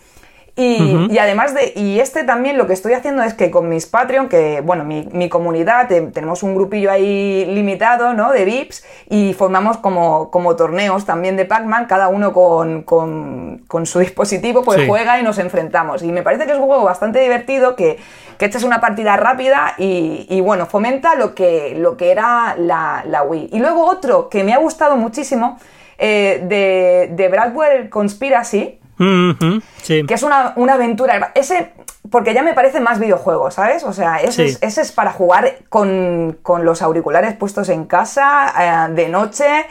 y, 0.55 1.17
además 1.17 1.55
de, 1.55 1.73
y 1.75 1.99
este 1.99 2.23
también 2.23 2.59
lo 2.59 2.67
que 2.67 2.73
estoy 2.73 2.93
haciendo 2.93 3.23
es 3.23 3.33
que 3.33 3.49
con 3.49 3.69
mis 3.69 3.87
Patreon, 3.87 4.29
que 4.29 4.61
bueno, 4.61 4.83
mi, 4.83 5.27
comunidad, 5.27 5.87
tenemos 5.87 6.43
un 6.43 6.53
grupillo 6.53 6.91
ahí 6.91 7.43
limitado, 7.45 8.13
¿no? 8.13 8.31
De 8.31 8.45
VIPs 8.45 8.85
y 9.09 9.33
formamos 9.33 9.77
como, 9.77 10.29
como 10.29 10.55
torneos 10.55 11.05
también 11.05 11.37
de 11.37 11.45
Pac-Man, 11.45 11.87
cada 11.87 12.07
uno 12.07 12.33
con, 12.33 12.83
con, 12.83 13.85
su 13.85 13.97
dispositivo, 13.97 14.61
pues 14.61 14.87
juega 14.87 15.19
y 15.19 15.23
nos 15.23 15.39
enfrentamos. 15.39 16.03
Y 16.03 16.11
me 16.11 16.21
parece 16.21 16.45
que 16.45 16.51
es 16.51 16.59
un 16.59 16.65
juego 16.65 16.83
bastante 16.83 17.19
divertido, 17.19 17.75
que, 17.75 17.97
que 18.37 18.45
echas 18.45 18.63
una 18.63 18.79
partida 18.79 19.17
rápida 19.17 19.73
y, 19.79 20.39
bueno, 20.41 20.67
fomenta 20.67 21.15
lo 21.15 21.33
que, 21.33 21.73
lo 21.79 21.97
que 21.97 22.11
era 22.11 22.55
la, 22.59 23.03
la, 23.07 23.23
Wii. 23.23 23.49
Y 23.53 23.57
luego 23.57 23.87
otro 23.87 24.29
que 24.29 24.43
me 24.43 24.53
ha 24.53 24.59
gustado 24.59 24.97
muchísimo, 24.97 25.57
eh, 25.97 26.43
de, 26.43 27.09
de 27.15 27.27
Bradwell 27.29 27.89
Conspiracy, 27.89 28.79
que 28.97 30.13
es 30.13 30.23
una, 30.23 30.53
aventura. 30.71 31.31
Ese, 31.35 31.71
porque 32.09 32.33
ya 32.33 32.43
me 32.43 32.53
parece 32.53 32.79
más 32.79 32.99
videojuego, 32.99 33.51
¿sabes? 33.51 33.83
O 33.83 33.93
sea, 33.93 34.17
ese, 34.17 34.57
es, 34.61 34.91
para 34.91 35.11
jugar 35.11 35.57
con, 35.69 36.37
los 36.63 36.81
auriculares 36.81 37.35
puestos 37.35 37.69
en 37.69 37.85
casa, 37.85 38.87
eh, 38.89 38.93
de 38.93 39.09
noche, 39.09 39.65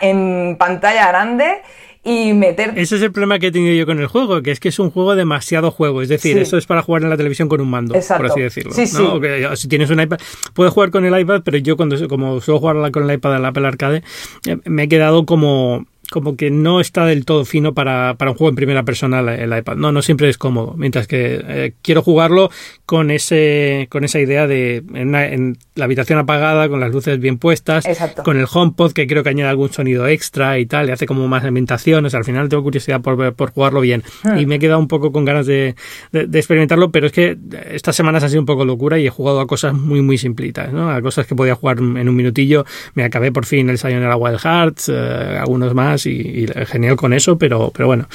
en 0.00 0.56
pantalla 0.58 1.08
grande 1.08 1.62
y 2.02 2.32
meter... 2.32 2.72
Ese 2.76 2.96
es 2.96 3.02
el 3.02 3.12
problema 3.12 3.38
que 3.38 3.48
he 3.48 3.52
tenido 3.52 3.74
yo 3.74 3.84
con 3.84 4.00
el 4.00 4.06
juego, 4.06 4.42
que 4.42 4.50
es 4.50 4.60
que 4.60 4.70
es 4.70 4.78
un 4.78 4.90
juego 4.90 5.14
demasiado 5.14 5.70
juego. 5.70 6.00
Es 6.00 6.08
decir, 6.08 6.38
eso 6.38 6.56
es 6.56 6.66
para 6.66 6.82
jugar 6.82 7.02
en 7.02 7.10
la 7.10 7.16
televisión 7.16 7.48
con 7.48 7.60
un 7.60 7.68
mando, 7.70 7.94
por 7.94 8.26
así 8.26 8.40
decirlo. 8.40 8.72
si 8.72 9.68
tienes 9.68 9.90
un 9.90 10.00
iPad, 10.00 10.18
puedes 10.54 10.72
jugar 10.72 10.90
con 10.90 11.04
el 11.04 11.18
iPad, 11.18 11.42
pero 11.44 11.58
yo 11.58 11.76
cuando 11.76 12.08
como 12.08 12.40
suelo 12.40 12.60
jugar 12.60 12.90
con 12.90 13.08
el 13.08 13.14
iPad 13.14 13.36
en 13.36 13.42
la 13.42 13.48
Apple 13.48 13.66
Arcade, 13.66 14.02
eh, 14.46 14.56
me 14.64 14.84
he 14.84 14.88
quedado 14.88 15.26
como 15.26 15.86
como 16.10 16.36
que 16.36 16.50
no 16.50 16.80
está 16.80 17.06
del 17.06 17.24
todo 17.24 17.44
fino 17.44 17.72
para, 17.72 18.14
para 18.18 18.32
un 18.32 18.36
juego 18.36 18.50
en 18.50 18.56
primera 18.56 18.82
persona 18.82 19.20
el, 19.20 19.56
iPad. 19.56 19.76
No, 19.76 19.92
no 19.92 20.02
siempre 20.02 20.28
es 20.28 20.36
cómodo. 20.36 20.74
Mientras 20.76 21.06
que 21.06 21.40
eh, 21.46 21.72
quiero 21.82 22.02
jugarlo 22.02 22.50
con 22.84 23.10
ese 23.10 23.86
con 23.90 24.04
esa 24.04 24.18
idea 24.18 24.46
de 24.46 24.82
en, 24.94 25.56
la 25.76 25.84
habitación 25.84 26.18
apagada, 26.18 26.68
con 26.68 26.80
las 26.80 26.90
luces 26.90 27.18
bien 27.20 27.38
puestas, 27.38 27.86
con 28.24 28.38
el 28.38 28.46
HomePod 28.52 28.92
que 28.92 29.06
creo 29.06 29.22
que 29.22 29.28
añade 29.28 29.50
algún 29.50 29.72
sonido 29.72 30.08
extra 30.08 30.58
y 30.58 30.66
tal, 30.66 30.88
y 30.88 30.92
hace 30.92 31.06
como 31.06 31.28
más 31.28 31.44
ambientación. 31.44 32.04
O 32.04 32.10
sea, 32.10 32.18
al 32.18 32.24
final 32.24 32.48
tengo 32.48 32.62
curiosidad 32.62 33.00
por, 33.00 33.34
por 33.34 33.52
jugarlo 33.52 33.80
bien. 33.80 34.02
Hmm. 34.24 34.38
Y 34.38 34.46
me 34.46 34.56
he 34.56 34.58
quedado 34.58 34.80
un 34.80 34.88
poco 34.88 35.12
con 35.12 35.24
ganas 35.24 35.46
de, 35.46 35.76
de, 36.10 36.38
experimentarlo, 36.38 36.90
pero 36.90 37.06
es 37.06 37.12
que 37.12 37.38
estas 37.70 37.94
semanas 37.94 38.24
han 38.24 38.30
sido 38.30 38.40
un 38.40 38.46
poco 38.46 38.64
locura 38.64 38.98
y 38.98 39.06
he 39.06 39.10
jugado 39.10 39.40
a 39.40 39.46
cosas 39.46 39.74
muy, 39.74 40.02
muy 40.02 40.18
simplitas, 40.18 40.72
¿no? 40.72 40.90
A 40.90 41.00
cosas 41.00 41.26
que 41.26 41.36
podía 41.36 41.54
jugar 41.54 41.78
en 41.78 42.08
un 42.08 42.16
minutillo. 42.16 42.64
Me 42.94 43.04
acabé 43.04 43.30
por 43.30 43.46
fin 43.46 43.70
el 43.70 43.78
Sayonara 43.78 44.16
Wild 44.16 44.38
Hearts, 44.38 44.88
eh, 44.88 45.38
algunos 45.38 45.72
más 45.72 45.99
y, 46.06 46.46
genial 46.66 46.96
con 46.96 47.12
eso, 47.12 47.38
pero, 47.38 47.70
pero 47.74 47.86
bueno. 47.86 48.08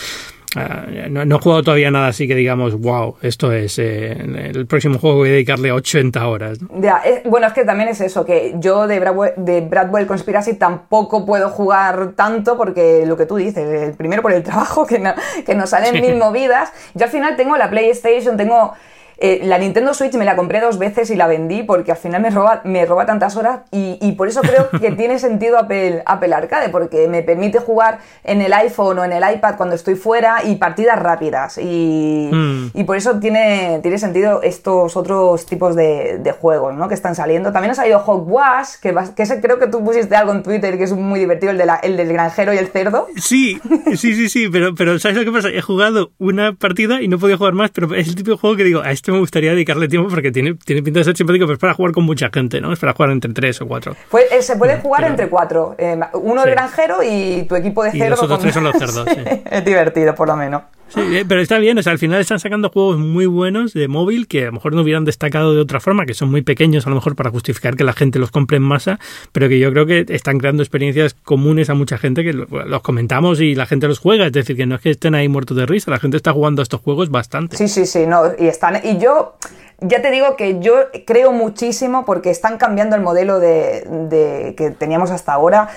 Ah, 0.57 0.85
no, 1.09 1.21
he 1.21 1.39
jugado 1.39 1.63
todavía 1.63 1.91
nada 1.91 2.07
así 2.07 2.29
que 2.29 2.35
digamos, 2.35 2.79
wow, 2.79 3.17
esto 3.21 3.51
es 3.51 3.77
eh, 3.77 4.13
el 4.53 4.65
próximo 4.67 4.99
juego 4.99 5.17
voy 5.17 5.29
a 5.29 5.31
dedicarle 5.33 5.73
80 5.73 6.27
horas. 6.27 6.59
Eh, 7.03 7.23
bueno, 7.25 7.47
es 7.47 7.53
que 7.53 7.65
también 7.65 7.89
es 7.89 7.99
eso, 7.99 8.23
que 8.23 8.55
yo 8.59 8.87
de, 8.87 9.01
Bradwell, 9.01 9.33
de 9.35 9.59
Bradwell 9.59 10.07
Conspiracy 10.07 10.53
tampoco 10.53 11.25
puedo 11.25 11.49
jugar 11.49 12.13
tanto 12.15 12.55
porque 12.55 13.05
lo 13.05 13.17
que 13.17 13.25
tú 13.25 13.35
dices, 13.35 13.95
primero 13.97 14.21
por 14.21 14.31
el 14.31 14.43
trabajo, 14.43 14.85
que, 14.87 14.99
no, 14.99 15.13
que 15.45 15.55
nos 15.55 15.71
salen 15.71 16.01
mil 16.01 16.15
movidas. 16.15 16.71
Yo 16.93 17.05
al 17.05 17.11
final 17.11 17.35
tengo 17.35 17.57
la 17.57 17.69
PlayStation, 17.69 18.37
tengo 18.37 18.73
eh, 19.17 19.41
la 19.43 19.57
Nintendo 19.57 19.93
Switch 19.93 20.13
me 20.15 20.25
la 20.25 20.35
compré 20.35 20.59
dos 20.59 20.77
veces 20.77 21.09
y 21.09 21.15
la 21.15 21.27
vendí 21.27 21.63
porque 21.63 21.91
al 21.91 21.97
final 21.97 22.21
me 22.21 22.29
roba, 22.29 22.61
me 22.63 22.85
roba 22.85 23.05
tantas 23.05 23.35
horas 23.35 23.61
y, 23.71 24.11
por 24.13 24.27
eso 24.27 24.41
creo 24.41 24.69
que 24.69 24.91
tiene 24.97 25.19
sentido 25.19 25.57
Apple, 25.57 26.03
Apple 26.05 26.33
Arcade 26.33 26.69
porque 26.69 27.07
me 27.07 27.23
permite 27.23 27.59
jugar 27.59 27.99
en 28.23 28.41
el 28.41 28.53
iPhone 28.53 28.99
o 28.99 29.05
en 29.05 29.11
el 29.11 29.23
iPad 29.35 29.55
cuando 29.55 29.75
estoy 29.75 29.95
fuera 29.95 30.43
y 30.43 30.55
partidas 30.55 30.99
rápidas 30.99 31.57
y, 31.57 32.29
mm. 32.31 32.85
por 32.85 32.97
eso 32.97 33.19
tiene, 33.19 33.79
tiene 33.81 33.97
sentido 33.97 34.41
estos 34.41 34.95
otros 34.95 35.45
tipos 35.45 35.75
de, 35.75 36.33
juegos 36.39 36.75
¿no? 36.75 36.87
que 36.89 36.95
están 36.95 37.15
saliendo. 37.15 37.51
También 37.51 37.71
ha 37.71 37.75
salido 37.75 38.03
Hogwash, 38.05 38.75
que, 38.81 38.93
que 39.15 39.23
ese, 39.23 39.39
creo 39.39 39.57
que 39.57 39.67
tú 39.67 39.83
pusiste 39.83 40.15
algo 40.15 40.33
en 40.33 40.43
Twitter 40.43 40.77
que 40.77 40.83
es 40.83 40.91
muy 40.91 41.19
divertido, 41.19 41.51
el, 41.51 41.57
de 41.57 41.65
la, 41.65 41.75
el 41.75 41.97
del 41.97 42.11
granjero 42.11 42.53
y 42.53 42.57
el 42.57 42.67
cerdo. 42.67 43.07
Sí, 43.15 43.59
sí, 43.95 44.15
sí, 44.15 44.29
sí, 44.29 44.49
pero, 44.49 44.75
pero 44.75 44.99
¿sabes 44.99 45.17
lo 45.17 45.23
que 45.23 45.31
pasa? 45.31 45.49
He 45.49 45.61
jugado 45.61 46.11
una 46.17 46.53
partida 46.53 47.01
y 47.01 47.07
no 47.07 47.19
podía 47.19 47.37
jugar 47.37 47.53
más, 47.53 47.71
pero 47.71 47.93
es 47.95 48.07
el 48.07 48.15
tipo 48.15 48.31
de 48.31 48.37
juego 48.37 48.55
que 48.55 48.63
digo, 48.63 48.81
a 48.81 48.91
me 49.11 49.19
gustaría 49.19 49.51
dedicarle 49.51 49.87
tiempo 49.87 50.09
porque 50.09 50.31
tiene, 50.31 50.55
tiene 50.55 50.81
pinta 50.81 50.99
de 50.99 51.05
ser 51.05 51.17
simpático, 51.17 51.45
pero 51.45 51.53
es 51.53 51.59
para 51.59 51.73
jugar 51.73 51.93
con 51.93 52.03
mucha 52.03 52.29
gente, 52.33 52.61
¿no? 52.61 52.73
Es 52.73 52.79
para 52.79 52.93
jugar 52.93 53.11
entre 53.11 53.33
tres 53.33 53.61
o 53.61 53.67
cuatro. 53.67 53.95
Pues, 54.09 54.31
eh, 54.31 54.41
se 54.41 54.55
puede 54.55 54.79
jugar 54.79 55.03
entre 55.03 55.29
cuatro. 55.29 55.75
Eh, 55.77 55.99
uno 56.13 56.43
de 56.43 56.51
granjero 56.51 56.99
y 57.03 57.43
tu 57.43 57.55
equipo 57.55 57.83
de 57.83 57.91
cerdo. 57.91 58.05
Y 58.05 58.09
los 58.09 58.23
otros 58.23 58.39
tres 58.39 58.53
son 58.53 58.63
los 58.63 58.75
cerdos. 58.75 59.07
es 59.51 59.65
divertido, 59.65 60.15
por 60.15 60.27
lo 60.27 60.35
menos. 60.35 60.63
Sí, 60.87 61.01
eh, 61.01 61.25
pero 61.27 61.41
está 61.41 61.57
bien, 61.57 61.77
o 61.77 61.83
sea, 61.83 61.91
al 61.91 61.99
final 61.99 62.21
están 62.21 62.39
sacando 62.39 62.69
juegos 62.69 62.97
muy 62.97 63.25
buenos 63.25 63.73
de 63.73 63.87
móvil 63.87 64.27
que 64.27 64.43
a 64.43 64.45
lo 64.47 64.53
mejor 64.53 64.73
no 64.73 64.81
hubieran 64.81 65.03
destacado 65.03 65.53
de 65.53 65.61
otra 65.61 65.79
forma, 65.79 66.05
que 66.05 66.13
son 66.13 66.29
muy 66.29 66.41
pequeños 66.41 66.85
a 66.85 66.89
lo 66.89 66.95
mejor 66.95 67.15
para 67.15 67.31
justificar 67.31 67.75
que 67.75 67.83
la 67.83 67.93
gente 67.93 68.19
los 68.19 68.31
compre 68.31 68.57
en 68.57 68.63
masa, 68.63 68.99
pero 69.31 69.49
que 69.49 69.59
yo 69.59 69.71
creo 69.71 69.85
que 69.85 70.05
están 70.09 70.37
creando 70.37 70.63
experiencias 70.63 71.13
comunes 71.13 71.69
a 71.69 71.73
mucha 71.73 71.97
gente 71.97 72.23
que 72.23 72.33
los 72.33 72.81
comentamos 72.81 73.41
y 73.41 73.55
la 73.55 73.65
gente 73.65 73.87
los 73.87 73.99
juega, 73.99 74.27
es 74.27 74.31
decir, 74.31 74.55
que 74.55 74.65
no 74.65 74.75
es 74.75 74.81
que 74.81 74.91
estén 74.91 75.15
ahí 75.15 75.27
muertos 75.27 75.57
de 75.57 75.65
risa, 75.65 75.91
la 75.91 75.99
gente 75.99 76.17
está 76.17 76.31
jugando 76.33 76.61
a 76.61 76.63
estos 76.63 76.81
juegos 76.81 77.09
bastante. 77.09 77.57
Sí, 77.57 77.67
sí, 77.67 77.85
sí, 77.85 78.05
no, 78.05 78.31
y 78.37 78.47
están 78.47 78.79
y 78.83 78.99
yo 78.99 79.35
ya 79.81 80.01
te 80.01 80.11
digo 80.11 80.35
que 80.35 80.59
yo 80.59 80.75
creo 81.05 81.31
muchísimo 81.31 82.05
porque 82.05 82.29
están 82.29 82.57
cambiando 82.57 82.95
el 82.95 83.01
modelo 83.01 83.39
de, 83.39 84.53
que 84.57 84.71
teníamos 84.71 85.11
hasta 85.11 85.33
ahora. 85.33 85.69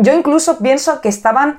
yo 0.00 0.12
incluso 0.14 0.58
pienso 0.58 1.00
que 1.00 1.08
estaban 1.08 1.58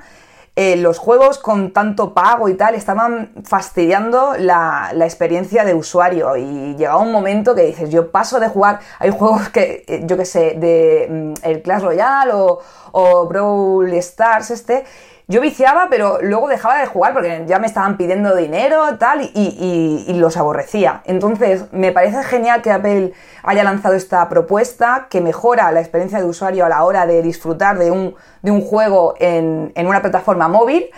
eh, 0.58 0.76
los 0.76 0.96
juegos 0.96 1.38
con 1.38 1.74
tanto 1.74 2.14
pago 2.14 2.48
y 2.48 2.54
tal 2.54 2.74
estaban 2.74 3.30
fastidiando 3.44 4.32
la, 4.38 4.90
experiencia 5.00 5.66
de 5.66 5.74
usuario. 5.74 6.34
Y 6.36 6.74
llegaba 6.76 6.98
un 6.98 7.12
momento 7.12 7.54
que 7.54 7.60
dices, 7.60 7.90
yo 7.90 8.10
paso 8.10 8.40
de 8.40 8.48
jugar, 8.48 8.80
hay 8.98 9.10
juegos 9.10 9.50
que, 9.50 9.84
eh, 9.86 10.00
yo 10.04 10.16
qué 10.16 10.24
sé, 10.24 10.54
de 10.56 11.08
mm, 11.10 11.46
el 11.46 11.60
Clash 11.60 11.82
Royale 11.82 12.32
o, 12.32 12.60
o 12.92 13.26
Brawl 13.26 13.92
Stars 13.92 14.50
este, 14.50 14.84
yo 15.28 15.40
viciaba, 15.40 15.88
pero 15.90 16.18
luego 16.22 16.46
dejaba 16.46 16.78
de 16.78 16.86
jugar 16.86 17.12
porque 17.12 17.44
ya 17.48 17.58
me 17.58 17.66
estaban 17.66 17.96
pidiendo 17.96 18.36
dinero 18.36 18.96
tal, 18.96 19.22
y, 19.22 20.04
y, 20.06 20.14
los 20.14 20.36
aborrecía. 20.36 21.02
Entonces, 21.04 21.64
me 21.72 21.90
parece 21.90 22.22
genial 22.22 22.62
que 22.62 22.70
Apple 22.70 23.12
haya 23.42 23.64
lanzado 23.64 23.96
esta 23.96 24.28
propuesta 24.28 25.08
que 25.10 25.20
mejora 25.20 25.72
la 25.72 25.80
experiencia 25.80 26.18
de 26.18 26.26
usuario 26.26 26.64
a 26.64 26.68
la 26.68 26.84
hora 26.84 27.06
de 27.06 27.22
disfrutar 27.22 27.76
de 27.76 27.90
un, 27.90 28.14
de 28.42 28.52
un 28.52 28.60
juego 28.60 29.14
en, 29.18 29.72
en 29.74 29.86
una 29.88 30.00
plataforma 30.00 30.46
móvil. 30.46 30.90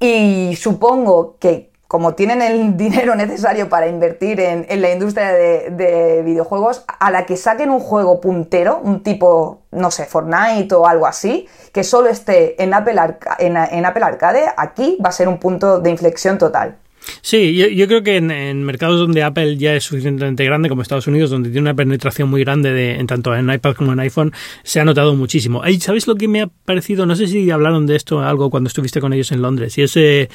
Y 0.00 0.56
supongo 0.56 1.36
que 1.38 1.69
como 1.90 2.14
tienen 2.14 2.40
el 2.40 2.76
dinero 2.76 3.16
necesario 3.16 3.68
para 3.68 3.88
invertir 3.88 4.38
en, 4.38 4.64
la 4.80 4.92
industria 4.92 5.32
de, 5.32 6.22
videojuegos, 6.24 6.84
a 6.86 7.10
la 7.10 7.26
que 7.26 7.36
saquen 7.36 7.68
un 7.68 7.80
juego 7.80 8.20
puntero, 8.20 8.80
un 8.80 9.02
tipo, 9.02 9.62
no 9.72 9.90
sé, 9.90 10.04
Fortnite 10.04 10.72
o 10.72 10.86
algo 10.86 11.08
así, 11.08 11.48
que 11.72 11.82
solo 11.82 12.08
esté 12.08 12.62
en 12.62 12.74
Apple, 12.74 12.94
en, 13.40 13.84
Apple 13.84 14.04
Arcade, 14.04 14.44
aquí 14.56 14.98
va 15.04 15.08
a 15.08 15.12
ser 15.12 15.26
un 15.26 15.38
punto 15.38 15.80
de 15.80 15.90
inflexión 15.90 16.38
total. 16.38 16.76
Sí, 17.22 17.56
yo, 17.56 17.88
creo 17.88 18.04
que 18.04 18.18
en, 18.18 18.62
mercados 18.62 19.00
donde 19.00 19.24
Apple 19.24 19.56
ya 19.56 19.74
es 19.74 19.82
suficientemente 19.82 20.44
grande, 20.44 20.68
como 20.68 20.82
Estados 20.82 21.08
Unidos, 21.08 21.30
donde 21.30 21.48
tiene 21.48 21.62
una 21.62 21.74
penetración 21.74 22.30
muy 22.30 22.44
grande 22.44 22.72
de, 22.72 23.00
en 23.00 23.08
tanto 23.08 23.34
en 23.34 23.50
iPad 23.50 23.74
como 23.74 23.94
en 23.94 23.98
iPhone, 23.98 24.32
se 24.62 24.78
ha 24.78 24.84
notado 24.84 25.16
muchísimo. 25.16 25.62
¿Sabes 25.80 26.06
lo 26.06 26.14
que 26.14 26.28
me 26.28 26.42
ha 26.42 26.46
parecido? 26.46 27.04
No 27.04 27.16
sé 27.16 27.26
si 27.26 27.50
hablaron 27.50 27.88
de 27.88 27.96
esto 27.96 28.20
algo 28.20 28.48
cuando 28.48 28.68
estuviste 28.68 29.00
con 29.00 29.12
ellos 29.12 29.32
en 29.32 29.42
Londres, 29.42 29.76
y 29.76 29.82
ese 29.82 30.28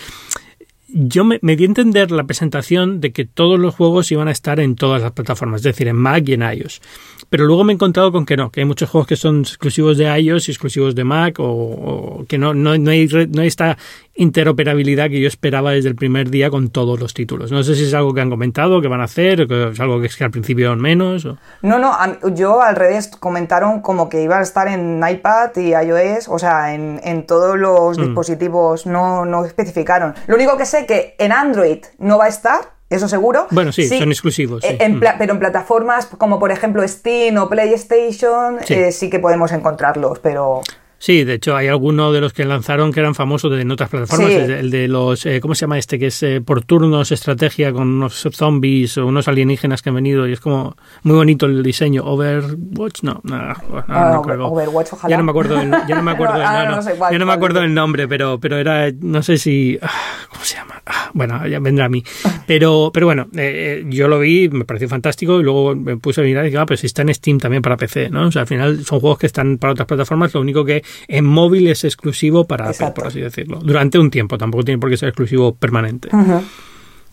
yo 0.97 1.25
me, 1.25 1.39
di 1.41 1.63
a 1.65 1.67
entender 1.67 2.09
la 2.11 2.23
presentación 2.23 3.01
de 3.01 3.11
que 3.11 3.25
todos 3.25 3.59
los 3.59 3.75
juegos 3.75 4.09
iban 4.13 4.29
a 4.29 4.31
estar 4.31 4.61
en 4.61 4.75
todas 4.75 5.01
las 5.01 5.11
plataformas, 5.11 5.59
es 5.59 5.63
decir, 5.63 5.89
en 5.89 5.97
Mac 5.97 6.23
y 6.25 6.33
en 6.33 6.41
iOS. 6.41 6.81
Pero 7.29 7.43
luego 7.43 7.65
me 7.65 7.73
he 7.73 7.75
encontrado 7.75 8.13
con 8.13 8.25
que 8.25 8.37
no, 8.37 8.49
que 8.49 8.61
hay 8.61 8.65
muchos 8.65 8.89
juegos 8.89 9.05
que 9.05 9.17
son 9.17 9.41
exclusivos 9.41 9.97
de 9.97 10.05
iOS 10.05 10.47
y 10.47 10.51
exclusivos 10.51 10.95
de 10.95 11.03
Mac, 11.03 11.35
o, 11.39 12.25
que 12.29 12.37
no, 12.37 12.53
no, 12.53 12.77
no, 12.77 12.91
hay, 12.91 13.07
no 13.07 13.41
esta 13.41 13.77
interoperabilidad 14.15 15.09
que 15.09 15.19
yo 15.19 15.27
esperaba 15.27 15.71
desde 15.71 15.89
el 15.89 15.95
primer 15.95 16.29
día 16.29 16.49
con 16.49 16.69
todos 16.69 16.99
los 16.99 17.13
títulos. 17.13 17.51
No 17.51 17.63
sé 17.63 17.75
si 17.75 17.83
es 17.83 17.93
algo 17.93 18.13
que 18.13 18.21
han 18.21 18.29
comentado, 18.29 18.81
que 18.81 18.87
van 18.87 19.01
a 19.01 19.05
hacer, 19.05 19.45
que 19.47 19.69
es 19.69 19.79
algo 19.79 19.99
que 19.99 20.07
es 20.07 20.15
que 20.15 20.23
al 20.23 20.31
principio 20.31 20.75
menos. 20.75 21.27
No, 21.61 21.79
no, 21.79 21.93
yo 22.33 22.61
al 22.61 22.75
revés 22.75 23.07
comentaron 23.19 23.81
como 23.81 24.07
que 24.09 24.23
iba 24.23 24.39
a 24.39 24.41
estar 24.41 24.67
en 24.67 25.03
iPad 25.07 25.51
y 25.57 25.73
iOS, 25.73 26.29
o 26.29 26.39
sea, 26.39 26.73
en, 26.73 27.01
en 27.03 27.25
todos 27.25 27.57
los 27.57 27.97
mm. 27.97 28.01
dispositivos, 28.01 28.85
no, 28.85 29.25
no 29.25 29.45
especificaron. 29.45 30.15
Lo 30.27 30.35
único 30.35 30.57
que 30.57 30.65
sé 30.65 30.85
que 30.85 31.15
en 31.19 31.31
Android 31.31 31.79
no 31.99 32.17
va 32.17 32.25
a 32.25 32.29
estar, 32.29 32.75
eso 32.89 33.07
seguro. 33.07 33.47
Bueno, 33.51 33.71
sí, 33.71 33.87
son 33.87 34.09
exclusivos. 34.09 34.63
Eh, 34.63 34.77
mm. 34.89 35.01
Pero 35.17 35.33
en 35.33 35.39
plataformas 35.39 36.05
como 36.05 36.39
por 36.39 36.51
ejemplo 36.51 36.87
Steam 36.87 37.37
o 37.37 37.49
PlayStation 37.49 38.59
eh, 38.69 38.91
sí 38.91 39.09
que 39.09 39.19
podemos 39.19 39.51
encontrarlos, 39.51 40.19
pero... 40.19 40.61
Sí, 41.05 41.23
de 41.23 41.35
hecho 41.35 41.55
hay 41.55 41.67
algunos 41.67 42.11
de 42.15 42.19
los 42.19 42.33
que 42.33 42.45
lanzaron 42.45 42.91
que 42.91 42.99
eran 42.99 43.13
famosos 43.13 43.51
de, 43.51 43.61
en 43.61 43.69
otras 43.69 43.91
plataformas, 43.91 44.31
el, 44.31 44.71
de 44.71 44.87
los, 44.87 45.23
eh, 45.27 45.39
¿cómo 45.39 45.53
se 45.53 45.61
llama 45.61 45.77
este? 45.77 45.99
Que 45.99 46.07
es 46.07 46.23
eh, 46.23 46.41
por 46.41 46.63
turnos, 46.63 47.11
estrategia 47.11 47.71
con 47.71 47.89
unos 47.89 48.27
zombies 48.31 48.97
o 48.97 49.05
unos 49.05 49.27
alienígenas 49.27 49.83
que 49.83 49.89
han 49.89 49.95
venido 49.97 50.27
y 50.27 50.33
es 50.33 50.39
como 50.39 50.75
muy 51.03 51.15
bonito 51.15 51.45
el 51.45 51.61
diseño. 51.61 52.03
Overwatch, 52.05 53.03
no, 53.03 53.21
no, 53.21 53.37
no, 53.37 53.55
ah, 53.87 54.19
Overwatch, 54.19 54.93
ojalá. 54.93 55.11
Ya 55.11 55.17
no 55.17 55.25
me 55.25 55.29
acuerdo, 55.29 55.61
el, 55.61 55.69
ya 55.87 55.95
no 55.95 56.01
me 56.01 56.09
acuerdo, 56.09 56.37
ya 57.11 57.19
no 57.19 57.25
me 57.27 57.33
acuerdo 57.33 57.61
el 57.61 57.71
nombre, 57.71 58.07
pero, 58.07 58.39
pero 58.39 58.57
era, 58.57 58.89
no 58.99 59.21
sé 59.21 59.37
si, 59.37 59.77
ah, 59.83 59.91
¿cómo 60.31 60.43
se 60.43 60.55
llama? 60.55 60.81
Ah, 60.87 61.11
bueno, 61.13 61.45
ya 61.45 61.59
vendrá 61.59 61.85
a 61.85 61.89
mí. 61.89 62.03
Pero, 62.47 62.89
pero 62.91 63.05
bueno, 63.05 63.27
eh, 63.35 63.85
yo 63.89 64.07
lo 64.07 64.17
vi, 64.17 64.49
me 64.49 64.65
pareció 64.65 64.89
fantástico 64.89 65.39
y 65.39 65.43
luego 65.43 65.75
me 65.75 65.97
puse 65.97 66.21
a 66.21 66.23
mirar 66.23 66.45
y 66.45 66.47
dije, 66.47 66.57
ah, 66.57 66.65
pues 66.65 66.79
si 66.79 66.87
está 66.87 67.03
en 67.03 67.13
Steam 67.13 67.37
también 67.37 67.61
para 67.61 67.77
PC, 67.77 68.09
¿no? 68.09 68.25
O 68.25 68.31
sea, 68.31 68.41
al 68.41 68.47
final 68.47 68.83
son 68.83 68.99
juegos 68.99 69.19
que 69.19 69.27
están 69.27 69.59
para 69.59 69.73
otras 69.73 69.87
plataformas, 69.87 70.33
lo 70.33 70.41
único 70.41 70.65
que 70.65 70.83
en 71.07 71.25
móvil 71.25 71.67
es 71.67 71.83
exclusivo 71.83 72.45
para 72.45 72.69
Apple, 72.69 72.91
por 72.95 73.07
así 73.07 73.19
decirlo. 73.19 73.59
Durante 73.59 73.99
un 73.99 74.11
tiempo, 74.11 74.37
tampoco 74.37 74.63
tiene 74.63 74.79
por 74.79 74.89
qué 74.89 74.97
ser 74.97 75.09
exclusivo 75.09 75.55
permanente. 75.55 76.09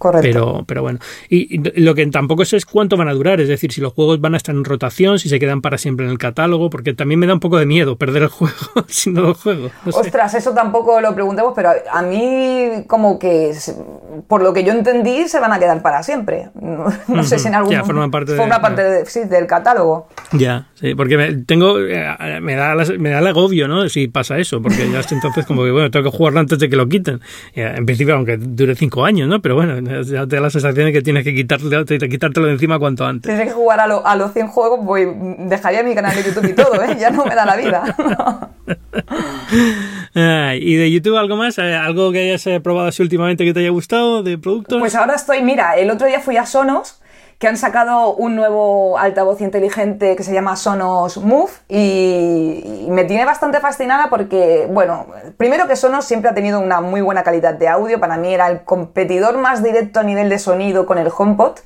Correcto. 0.03 0.27
Pero, 0.27 0.65
pero 0.67 0.83
bueno. 0.83 0.99
Y, 1.29 1.59
lo 1.81 1.95
que 1.95 2.05
tampoco 2.09 2.45
sé 2.45 2.57
es 2.57 2.67
cuánto 2.67 2.97
van 2.97 3.07
a 3.07 3.13
durar, 3.13 3.41
es 3.41 3.47
decir, 3.47 3.73
si 3.73 3.81
los 3.81 3.93
juegos 3.93 4.21
van 4.21 4.35
a 4.35 4.37
estar 4.37 4.53
en 4.53 4.65
rotación, 4.65 5.21
si 5.21 5.29
se 5.29 5.39
quedan 5.39 5.63
para 5.63 5.79
siempre 5.79 6.05
en 6.05 6.11
el 6.11 6.19
catálogo, 6.19 6.71
porque 6.71 6.93
también 6.93 7.21
me 7.21 7.29
da 7.29 7.35
un 7.35 7.39
poco 7.39 7.57
de 7.57 7.67
miedo 7.67 7.95
perder 7.95 8.25
el 8.25 8.29
juego 8.29 8.57
si 8.89 9.11
no 9.11 9.21
lo 9.21 9.35
juego. 9.35 9.71
Ostras, 9.93 10.35
eso 10.35 10.53
tampoco 10.53 11.01
lo 11.01 11.15
preguntemos, 11.15 11.53
pero 11.55 11.71
a 11.89 12.03
mí 12.03 12.83
como 12.89 13.17
que, 13.21 13.55
por 14.27 14.43
lo 14.43 14.53
que 14.53 14.65
yo 14.65 14.73
entendí, 14.73 15.29
se 15.29 15.39
van 15.39 15.53
a 15.53 15.61
quedar 15.61 15.81
para 15.83 16.03
siempre. 16.03 16.49
No, 17.07 17.23
sé 17.23 17.39
si 17.39 17.47
en 17.47 17.55
algún 17.55 17.71
ya, 17.71 17.85
forma 17.85 18.11
parte, 18.11 18.35
forma 18.35 18.61
parte 18.61 19.07
sí, 19.07 19.21
del 19.27 19.47
catálogo. 19.47 20.09
Ya, 20.33 20.67
sí, 20.75 20.97
porque 20.97 21.17
me, 21.17 21.33
tengo, 21.45 21.79
eh, 21.79 22.41
me 22.43 22.57
da, 22.57 22.75
me 22.99 23.11
da 23.11 23.21
el 23.21 23.27
agobio, 23.29 23.69
¿no? 23.69 23.89
Si 23.89 24.09
pasa 24.09 24.37
eso, 24.39 24.61
porque 24.61 24.91
ya 24.91 25.01
entonces 25.09 25.47
como 25.47 25.63
que, 25.63 25.71
bueno, 25.71 25.93
tengo 25.93 26.11
que 26.11 26.17
jugarlo 26.17 26.41
antes 26.41 26.59
de 26.59 26.69
que 26.69 26.75
lo 26.75 26.89
quiten. 26.89 27.21
En 27.55 27.87
principio, 27.87 28.17
aunque 28.17 28.37
dure 28.37 28.75
cinco 28.75 29.05
años, 29.05 29.29
¿no? 29.29 29.41
Pero 29.41 29.55
bueno, 29.55 29.92
ya 30.03 30.27
te 30.27 30.37
da 30.37 30.43
la 30.43 30.51
sensación 30.51 30.87
de 30.87 30.93
que 30.93 31.03
tienes 31.03 31.25
que 31.25 31.35
quitártelo, 31.35 31.85
quitártelo 31.85 32.47
de 32.47 32.53
encima 32.53 32.79
cuanto 32.79 33.05
antes. 33.05 33.29
Tienes 33.29 33.49
que 33.49 33.53
jugar 33.53 33.81
a, 33.81 33.85
a 33.85 34.17
los 34.17 34.33
100 34.33 34.49
juegos, 34.49 34.85
voy, 34.85 35.09
dejaría 35.39 35.83
mi 35.83 35.95
canal 35.95 36.15
de 36.15 36.23
YouTube 36.23 36.49
y 36.49 36.55
todo, 36.55 36.83
¿eh? 36.83 36.97
Ya 36.99 37.11
no 37.11 37.25
me 37.25 37.35
da 37.35 37.45
la 37.45 37.57
vida. 37.57 38.49
¿Y 40.55 40.75
de 40.77 40.91
YouTube 40.91 41.17
algo 41.17 41.37
más? 41.37 41.59
Eh, 41.59 41.75
¿Algo 41.75 42.13
que 42.13 42.21
hayas 42.21 42.47
eh, 42.47 42.61
probado 42.61 42.89
así 42.89 43.03
últimamente 43.03 43.45
que 43.45 43.53
te 43.53 43.61
haya 43.61 43.71
gustado 43.71 44.23
de 44.23 44.39
productos? 44.39 44.79
Pues 44.79 44.95
ahora 44.95 45.15
estoy, 45.15 45.43
mira, 45.43 45.77
el 45.77 45.91
otro 45.91 46.07
día 46.07 46.21
fui 46.21 46.37
a 46.37 46.47
Sonos 46.47 47.02
que 47.43 47.49
han 47.49 47.57
sacado 47.57 48.15
un 48.15 48.37
nuevo 48.37 48.97
altavoz 48.97 49.41
inteligente 49.41 50.15
que 50.15 50.23
se 50.23 50.33
llama 50.33 50.55
Sonos 50.55 51.17
Move 51.17 51.51
y, 51.69 52.87
me 52.89 53.03
tiene 53.03 53.25
bastante 53.25 53.59
fascinada 53.59 54.09
porque, 54.11 54.69
bueno, 54.71 55.09
primero 55.39 55.67
que 55.67 55.75
Sonos 55.75 56.05
siempre 56.05 56.31
ha 56.31 56.35
tenido 56.35 56.61
una 56.61 56.81
muy 56.81 57.01
buena 57.01 57.25
calidad 57.25 57.55
de 57.55 57.67
audio, 57.67 57.99
para 57.99 58.17
mí 58.17 58.33
era 58.33 58.47
el 58.47 58.63
competidor 58.63 59.39
más 59.39 59.61
directo 59.61 59.99
a 59.99 60.05
nivel 60.05 60.29
de 60.29 60.39
sonido 60.39 60.87
con 60.87 60.99
el 60.99 61.11
HomePod 61.13 61.59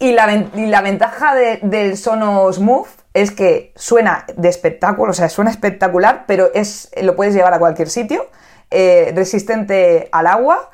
y 0.00 0.14
la, 0.14 0.82
ventaja 0.82 1.32
del 1.62 1.96
Sonos 1.96 2.58
Move 2.58 2.88
es 3.14 3.30
que 3.30 3.72
suena 3.76 4.24
de 4.36 4.48
espectáculo, 4.48 5.12
o 5.12 5.14
sea, 5.14 5.28
suena 5.28 5.52
espectacular, 5.52 6.24
pero 6.26 6.50
es, 6.54 6.90
lo 7.00 7.14
puedes 7.14 7.34
llevar 7.34 7.54
a 7.54 7.60
cualquier 7.60 7.88
sitio, 7.88 8.26
eh, 8.72 9.12
resistente 9.14 10.08
al 10.10 10.26
agua, 10.26 10.70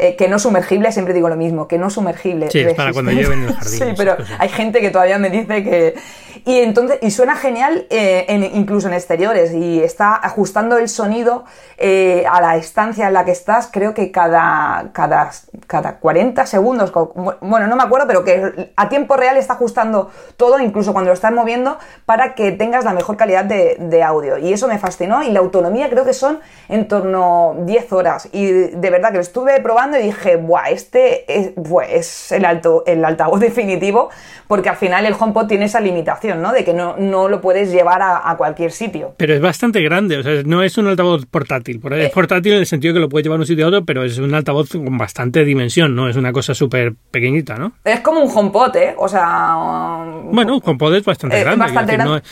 eh, 0.00 0.16
que 0.16 0.28
no 0.28 0.38
sumergible, 0.38 0.92
siempre 0.92 1.12
digo 1.12 1.28
lo 1.28 1.36
mismo, 1.36 1.68
que 1.68 1.78
no 1.78 1.90
sumergible. 1.90 2.50
Sí, 2.50 2.60
es 2.60 2.74
para 2.74 2.92
cuando 2.92 3.12
lleven 3.12 3.42
el 3.42 3.52
jardín. 3.54 3.78
sí, 3.78 3.84
pero 3.96 4.16
hay 4.38 4.48
gente 4.48 4.80
que 4.80 4.90
todavía 4.90 5.18
me 5.18 5.30
dice 5.30 5.62
que... 5.62 5.94
Y 6.46 6.60
entonces, 6.60 6.98
y 7.02 7.10
suena 7.10 7.36
genial 7.36 7.86
eh, 7.90 8.50
incluso 8.54 8.88
en 8.88 8.94
exteriores 8.94 9.52
y 9.52 9.82
está 9.82 10.14
ajustando 10.14 10.78
el 10.78 10.88
sonido 10.88 11.44
eh, 11.76 12.24
a 12.30 12.40
la 12.40 12.56
estancia 12.56 13.08
en 13.08 13.12
la 13.12 13.26
que 13.26 13.32
estás, 13.32 13.68
creo 13.70 13.92
que 13.92 14.10
cada, 14.10 14.90
cada, 14.92 15.30
cada 15.66 15.96
40 15.96 16.46
segundos, 16.46 16.92
bueno, 17.40 17.66
no 17.66 17.76
me 17.76 17.82
acuerdo, 17.82 18.06
pero 18.06 18.24
que 18.24 18.72
a 18.74 18.88
tiempo 18.88 19.18
real 19.18 19.36
está 19.36 19.54
ajustando 19.54 20.10
todo, 20.38 20.58
incluso 20.60 20.92
cuando 20.94 21.10
lo 21.10 21.14
estás 21.14 21.32
moviendo, 21.32 21.76
para 22.06 22.34
que 22.34 22.52
tengas 22.52 22.84
la 22.84 22.94
mejor 22.94 23.18
calidad 23.18 23.44
de, 23.44 23.76
de 23.78 24.02
audio. 24.02 24.38
Y 24.38 24.52
eso 24.52 24.66
me 24.66 24.78
fascinó 24.78 25.22
y 25.22 25.30
la 25.30 25.40
autonomía 25.40 25.90
creo 25.90 26.06
que 26.06 26.14
son 26.14 26.40
en 26.68 26.88
torno 26.88 27.56
a 27.58 27.64
10 27.64 27.92
horas. 27.92 28.28
Y 28.32 28.46
de 28.46 28.90
verdad 28.90 29.10
que 29.10 29.16
lo 29.16 29.22
estuve 29.22 29.60
probando 29.60 29.89
y 29.98 30.04
dije, 30.04 30.36
Buah, 30.36 30.70
este 30.70 31.24
es, 31.28 31.52
es 31.88 32.32
el, 32.32 32.44
alto, 32.44 32.84
el 32.86 33.04
altavoz 33.04 33.40
definitivo, 33.40 34.10
porque 34.46 34.68
al 34.68 34.76
final 34.76 35.06
el 35.06 35.14
HomePod 35.18 35.46
tiene 35.46 35.66
esa 35.66 35.80
limitación, 35.80 36.42
¿no? 36.42 36.52
De 36.52 36.64
que 36.64 36.74
no, 36.74 36.96
no 36.96 37.28
lo 37.28 37.40
puedes 37.40 37.70
llevar 37.70 38.00
a, 38.02 38.34
cualquier 38.36 38.72
sitio. 38.72 39.14
Pero 39.16 39.34
es 39.34 39.40
bastante 39.40 39.82
grande, 39.82 40.18
o 40.18 40.22
sea, 40.22 40.42
no 40.44 40.62
es 40.62 40.78
un 40.78 40.86
altavoz 40.86 41.26
portátil. 41.26 41.80
Es 41.92 42.06
eh, 42.06 42.10
portátil 42.12 42.54
en 42.54 42.60
el 42.60 42.66
sentido 42.66 42.94
que 42.94 43.00
lo 43.00 43.08
puedes 43.08 43.24
llevar 43.24 43.38
a 43.38 43.42
un 43.42 43.46
sitio 43.46 43.66
a 43.66 43.68
otro, 43.68 43.84
pero 43.84 44.04
es 44.04 44.18
un 44.18 44.34
altavoz 44.34 44.70
con 44.70 44.96
bastante 44.98 45.44
dimensión, 45.44 45.94
¿no? 45.94 46.08
Es 46.08 46.16
una 46.16 46.32
cosa 46.32 46.54
súper 46.54 46.94
pequeñita, 47.10 47.56
¿no? 47.56 47.72
Es 47.84 48.00
como 48.00 48.20
un 48.20 48.30
HomePod, 48.34 48.76
¿eh? 48.76 48.94
O 48.98 49.08
sea... 49.08 50.04
Bueno, 50.32 50.56
un 50.56 50.62
HomePod 50.64 50.94
es 50.96 51.04
bastante 51.04 51.40
grande. 51.40 51.64
Bastante 51.64 51.92
grande. 51.92 52.22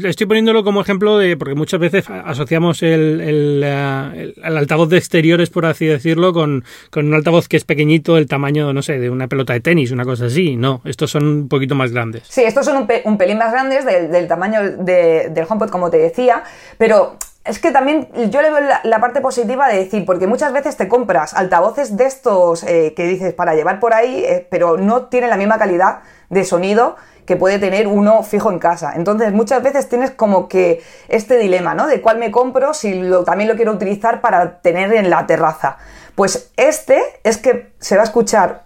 estoy, 0.00 0.26
poniéndolo 0.26 0.64
como 0.64 0.80
ejemplo 0.80 1.18
de... 1.18 1.36
Porque 1.36 1.54
muchas 1.54 1.80
veces 1.80 2.06
asociamos 2.08 2.82
el, 2.82 3.20
el, 3.20 3.62
el 3.62 4.56
altavoz 4.56 4.88
de 4.88 4.98
exteriores, 4.98 5.50
por 5.50 5.66
así 5.66 5.86
decirlo, 5.86 6.32
con 6.32 6.43
con, 6.90 7.06
un 7.06 7.14
altavoz 7.14 7.48
que 7.48 7.56
es 7.56 7.64
pequeñito, 7.64 8.16
el 8.16 8.26
tamaño, 8.26 8.72
no 8.72 8.82
sé, 8.82 8.98
de 8.98 9.10
una 9.10 9.28
pelota 9.28 9.52
de 9.52 9.60
tenis, 9.60 9.90
una 9.90 10.04
cosa 10.04 10.26
así. 10.26 10.56
No, 10.56 10.80
estos 10.84 11.10
son 11.10 11.26
un 11.26 11.48
poquito 11.48 11.74
más 11.74 11.92
grandes. 11.92 12.24
Sí, 12.28 12.42
estos 12.42 12.64
son 12.66 12.86
un, 13.04 13.18
pelín 13.18 13.38
más 13.38 13.52
grandes 13.52 13.84
del, 13.84 14.28
tamaño 14.28 14.62
del 14.78 15.46
HomePod, 15.48 15.70
como 15.70 15.90
te 15.90 15.98
decía, 15.98 16.44
pero 16.78 17.16
es 17.44 17.58
que 17.58 17.72
también 17.72 18.08
yo 18.30 18.40
le 18.40 18.50
veo 18.50 18.60
la, 18.84 19.00
parte 19.00 19.20
positiva 19.20 19.68
de 19.68 19.76
decir, 19.76 20.06
porque 20.06 20.26
muchas 20.26 20.52
veces 20.52 20.76
te 20.76 20.88
compras 20.88 21.34
altavoces 21.34 21.96
de 21.96 22.06
estos 22.06 22.62
eh, 22.62 22.94
que 22.96 23.06
dices 23.06 23.34
para 23.34 23.54
llevar 23.54 23.80
por 23.80 23.92
ahí, 23.92 24.24
eh, 24.24 24.46
pero 24.50 24.78
no 24.78 25.06
tienen 25.06 25.28
la 25.28 25.36
misma 25.36 25.58
calidad 25.58 26.00
de 26.30 26.44
sonido 26.44 26.96
que 27.26 27.36
puede 27.36 27.58
tener 27.58 27.86
uno 27.86 28.22
fijo 28.22 28.50
en 28.50 28.58
casa. 28.58 28.94
Entonces, 28.96 29.32
muchas 29.32 29.62
veces 29.62 29.88
tienes 29.88 30.10
como 30.10 30.48
que 30.48 30.82
este 31.08 31.38
dilema, 31.38 31.74
¿no? 31.74 31.86
De 31.86 32.00
cuál 32.00 32.18
me 32.18 32.30
compro 32.30 32.74
si 32.74 33.02
también 33.24 33.48
lo 33.48 33.56
quiero 33.56 33.72
utilizar 33.72 34.20
para 34.20 34.60
tener 34.60 34.92
en 34.94 35.10
la 35.10 35.26
terraza. 35.26 35.76
Pues 36.14 36.52
este 36.56 37.00
es 37.24 37.38
que 37.38 37.72
se 37.78 37.96
va 37.96 38.02
a 38.02 38.04
escuchar 38.04 38.64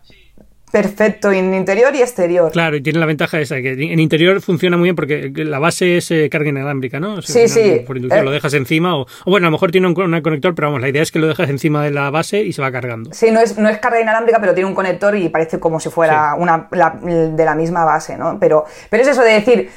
perfecto 0.70 1.32
en 1.32 1.54
interior 1.54 1.94
y 1.94 2.02
exterior. 2.02 2.52
Claro, 2.52 2.76
y 2.76 2.82
tiene 2.82 2.98
la 2.98 3.06
ventaja 3.06 3.40
esa, 3.40 3.56
que 3.56 3.72
en 3.72 3.98
interior 3.98 4.40
funciona 4.40 4.76
muy 4.76 4.84
bien 4.84 4.96
porque 4.96 5.32
la 5.34 5.58
base 5.58 5.98
es 5.98 6.10
eh, 6.10 6.28
carga 6.30 6.50
inalámbrica, 6.50 7.00
¿no? 7.00 7.22
sí, 7.22 7.48
sí. 7.48 7.82
Por 7.86 7.96
inducción 7.96 8.24
lo 8.24 8.30
eh, 8.30 8.34
dejas 8.34 8.54
encima 8.54 8.96
o, 8.96 9.06
bueno, 9.26 9.46
a 9.46 9.50
lo 9.50 9.52
mejor 9.52 9.70
tiene 9.70 9.86
un, 9.86 9.94
conector, 9.94 10.54
pero 10.54 10.68
vamos, 10.68 10.80
la 10.80 10.88
idea 10.88 11.02
es 11.02 11.10
que 11.10 11.18
lo 11.18 11.26
dejas 11.26 11.48
encima 11.48 11.84
de 11.84 11.90
la 11.90 12.10
base 12.10 12.42
y 12.42 12.52
se 12.52 12.62
va 12.62 12.70
cargando. 12.70 13.12
Sí, 13.12 13.30
no 13.30 13.40
es, 13.40 13.56
no 13.58 13.68
es 13.68 13.78
carga 13.78 14.00
inalámbrica, 14.00 14.40
pero 14.40 14.54
tiene 14.54 14.68
un 14.68 14.74
conector 14.74 15.16
y 15.16 15.28
parece 15.28 15.58
como 15.58 15.80
si 15.80 15.88
fuera 15.88 16.34
una 16.34 16.68
de 16.70 17.44
la 17.44 17.54
misma 17.54 17.84
base, 17.84 18.16
¿no? 18.16 18.38
Pero, 18.38 18.64
pero 18.90 19.02
es 19.02 19.08
eso 19.08 19.22
de 19.22 19.32
decir... 19.32 19.70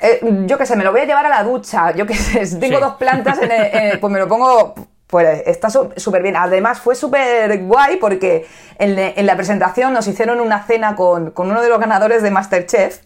Eh, 0.00 0.20
yo 0.46 0.56
qué 0.56 0.64
sé, 0.64 0.76
me 0.76 0.84
lo 0.84 0.92
voy 0.92 1.00
a 1.00 1.06
llevar 1.06 1.26
a 1.26 1.28
la 1.28 1.42
ducha, 1.42 1.92
yo 1.92 2.06
qué 2.06 2.14
sé, 2.14 2.56
tengo 2.60 2.78
dos 2.78 2.94
plantas, 2.94 3.40
en 3.42 3.98
pues 3.98 4.12
me 4.12 4.20
lo 4.20 4.28
pongo 4.28 4.72
pues 5.08 5.42
está 5.46 5.70
súper 5.70 6.22
bien. 6.22 6.36
Además, 6.36 6.80
fue 6.80 6.94
súper 6.94 7.64
guay 7.64 7.96
porque 7.96 8.46
en, 8.78 9.26
la 9.26 9.36
presentación 9.36 9.92
nos 9.92 10.06
hicieron 10.06 10.40
una 10.40 10.64
cena 10.64 10.94
con, 10.94 11.32
uno 11.34 11.62
de 11.62 11.68
los 11.68 11.80
ganadores 11.80 12.22
de 12.22 12.30
Masterchef. 12.30 13.00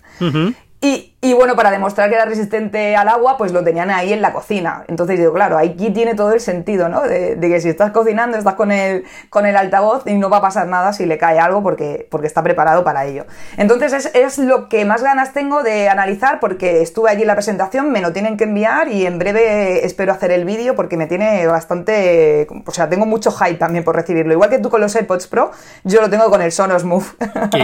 y, 0.80 1.11
y 1.24 1.34
bueno, 1.34 1.54
para 1.54 1.70
demostrar 1.70 2.08
que 2.08 2.16
era 2.16 2.24
resistente 2.24 2.96
al 2.96 3.06
agua, 3.06 3.36
pues 3.38 3.52
lo 3.52 3.62
tenían 3.62 3.90
ahí 3.90 4.12
en 4.12 4.22
la 4.22 4.32
cocina. 4.32 4.84
Entonces 4.88 5.20
digo, 5.20 5.32
claro, 5.32 5.56
aquí 5.56 5.90
tiene 5.90 6.16
todo 6.16 6.32
el 6.32 6.40
sentido, 6.40 6.88
¿no? 6.88 7.02
De, 7.02 7.38
que 7.40 7.60
si 7.60 7.68
estás 7.68 7.92
cocinando, 7.92 8.36
estás 8.36 8.54
con 8.54 8.72
el, 8.72 9.04
con 9.30 9.46
el 9.46 9.56
altavoz 9.56 10.02
y 10.06 10.14
no 10.14 10.30
va 10.30 10.38
a 10.38 10.40
pasar 10.40 10.66
nada 10.66 10.92
si 10.92 11.06
le 11.06 11.18
cae 11.18 11.38
algo 11.38 11.62
porque, 11.62 12.08
porque 12.10 12.26
está 12.26 12.42
preparado 12.42 12.82
para 12.82 13.06
ello. 13.06 13.24
Entonces 13.56 13.92
es, 13.92 14.10
es 14.14 14.38
lo 14.38 14.68
que 14.68 14.84
más 14.84 15.04
ganas 15.04 15.32
tengo 15.32 15.62
de 15.62 15.88
analizar 15.88 16.40
porque 16.40 16.82
estuve 16.82 17.10
allí 17.10 17.22
en 17.22 17.28
la 17.28 17.36
presentación, 17.36 17.92
me 17.92 18.00
lo 18.00 18.12
tienen 18.12 18.36
que 18.36 18.42
enviar 18.42 18.88
y 18.88 19.06
en 19.06 19.20
breve 19.20 19.86
espero 19.86 20.10
hacer 20.10 20.32
el 20.32 20.44
vídeo 20.44 20.74
porque 20.74 20.96
me 20.96 21.06
tiene 21.06 21.46
bastante... 21.46 22.48
O 22.66 22.72
sea, 22.72 22.88
tengo 22.88 23.06
mucho 23.06 23.30
hype 23.30 23.58
también 23.58 23.84
por 23.84 23.94
recibirlo. 23.94 24.32
Igual 24.32 24.50
que 24.50 24.58
tú 24.58 24.70
con 24.70 24.80
los 24.80 24.96
AirPods 24.96 25.28
Pro, 25.28 25.52
yo 25.84 26.00
lo 26.00 26.10
tengo 26.10 26.28
con 26.30 26.42
el 26.42 26.50
Sonos 26.50 26.82
Move. 26.82 27.06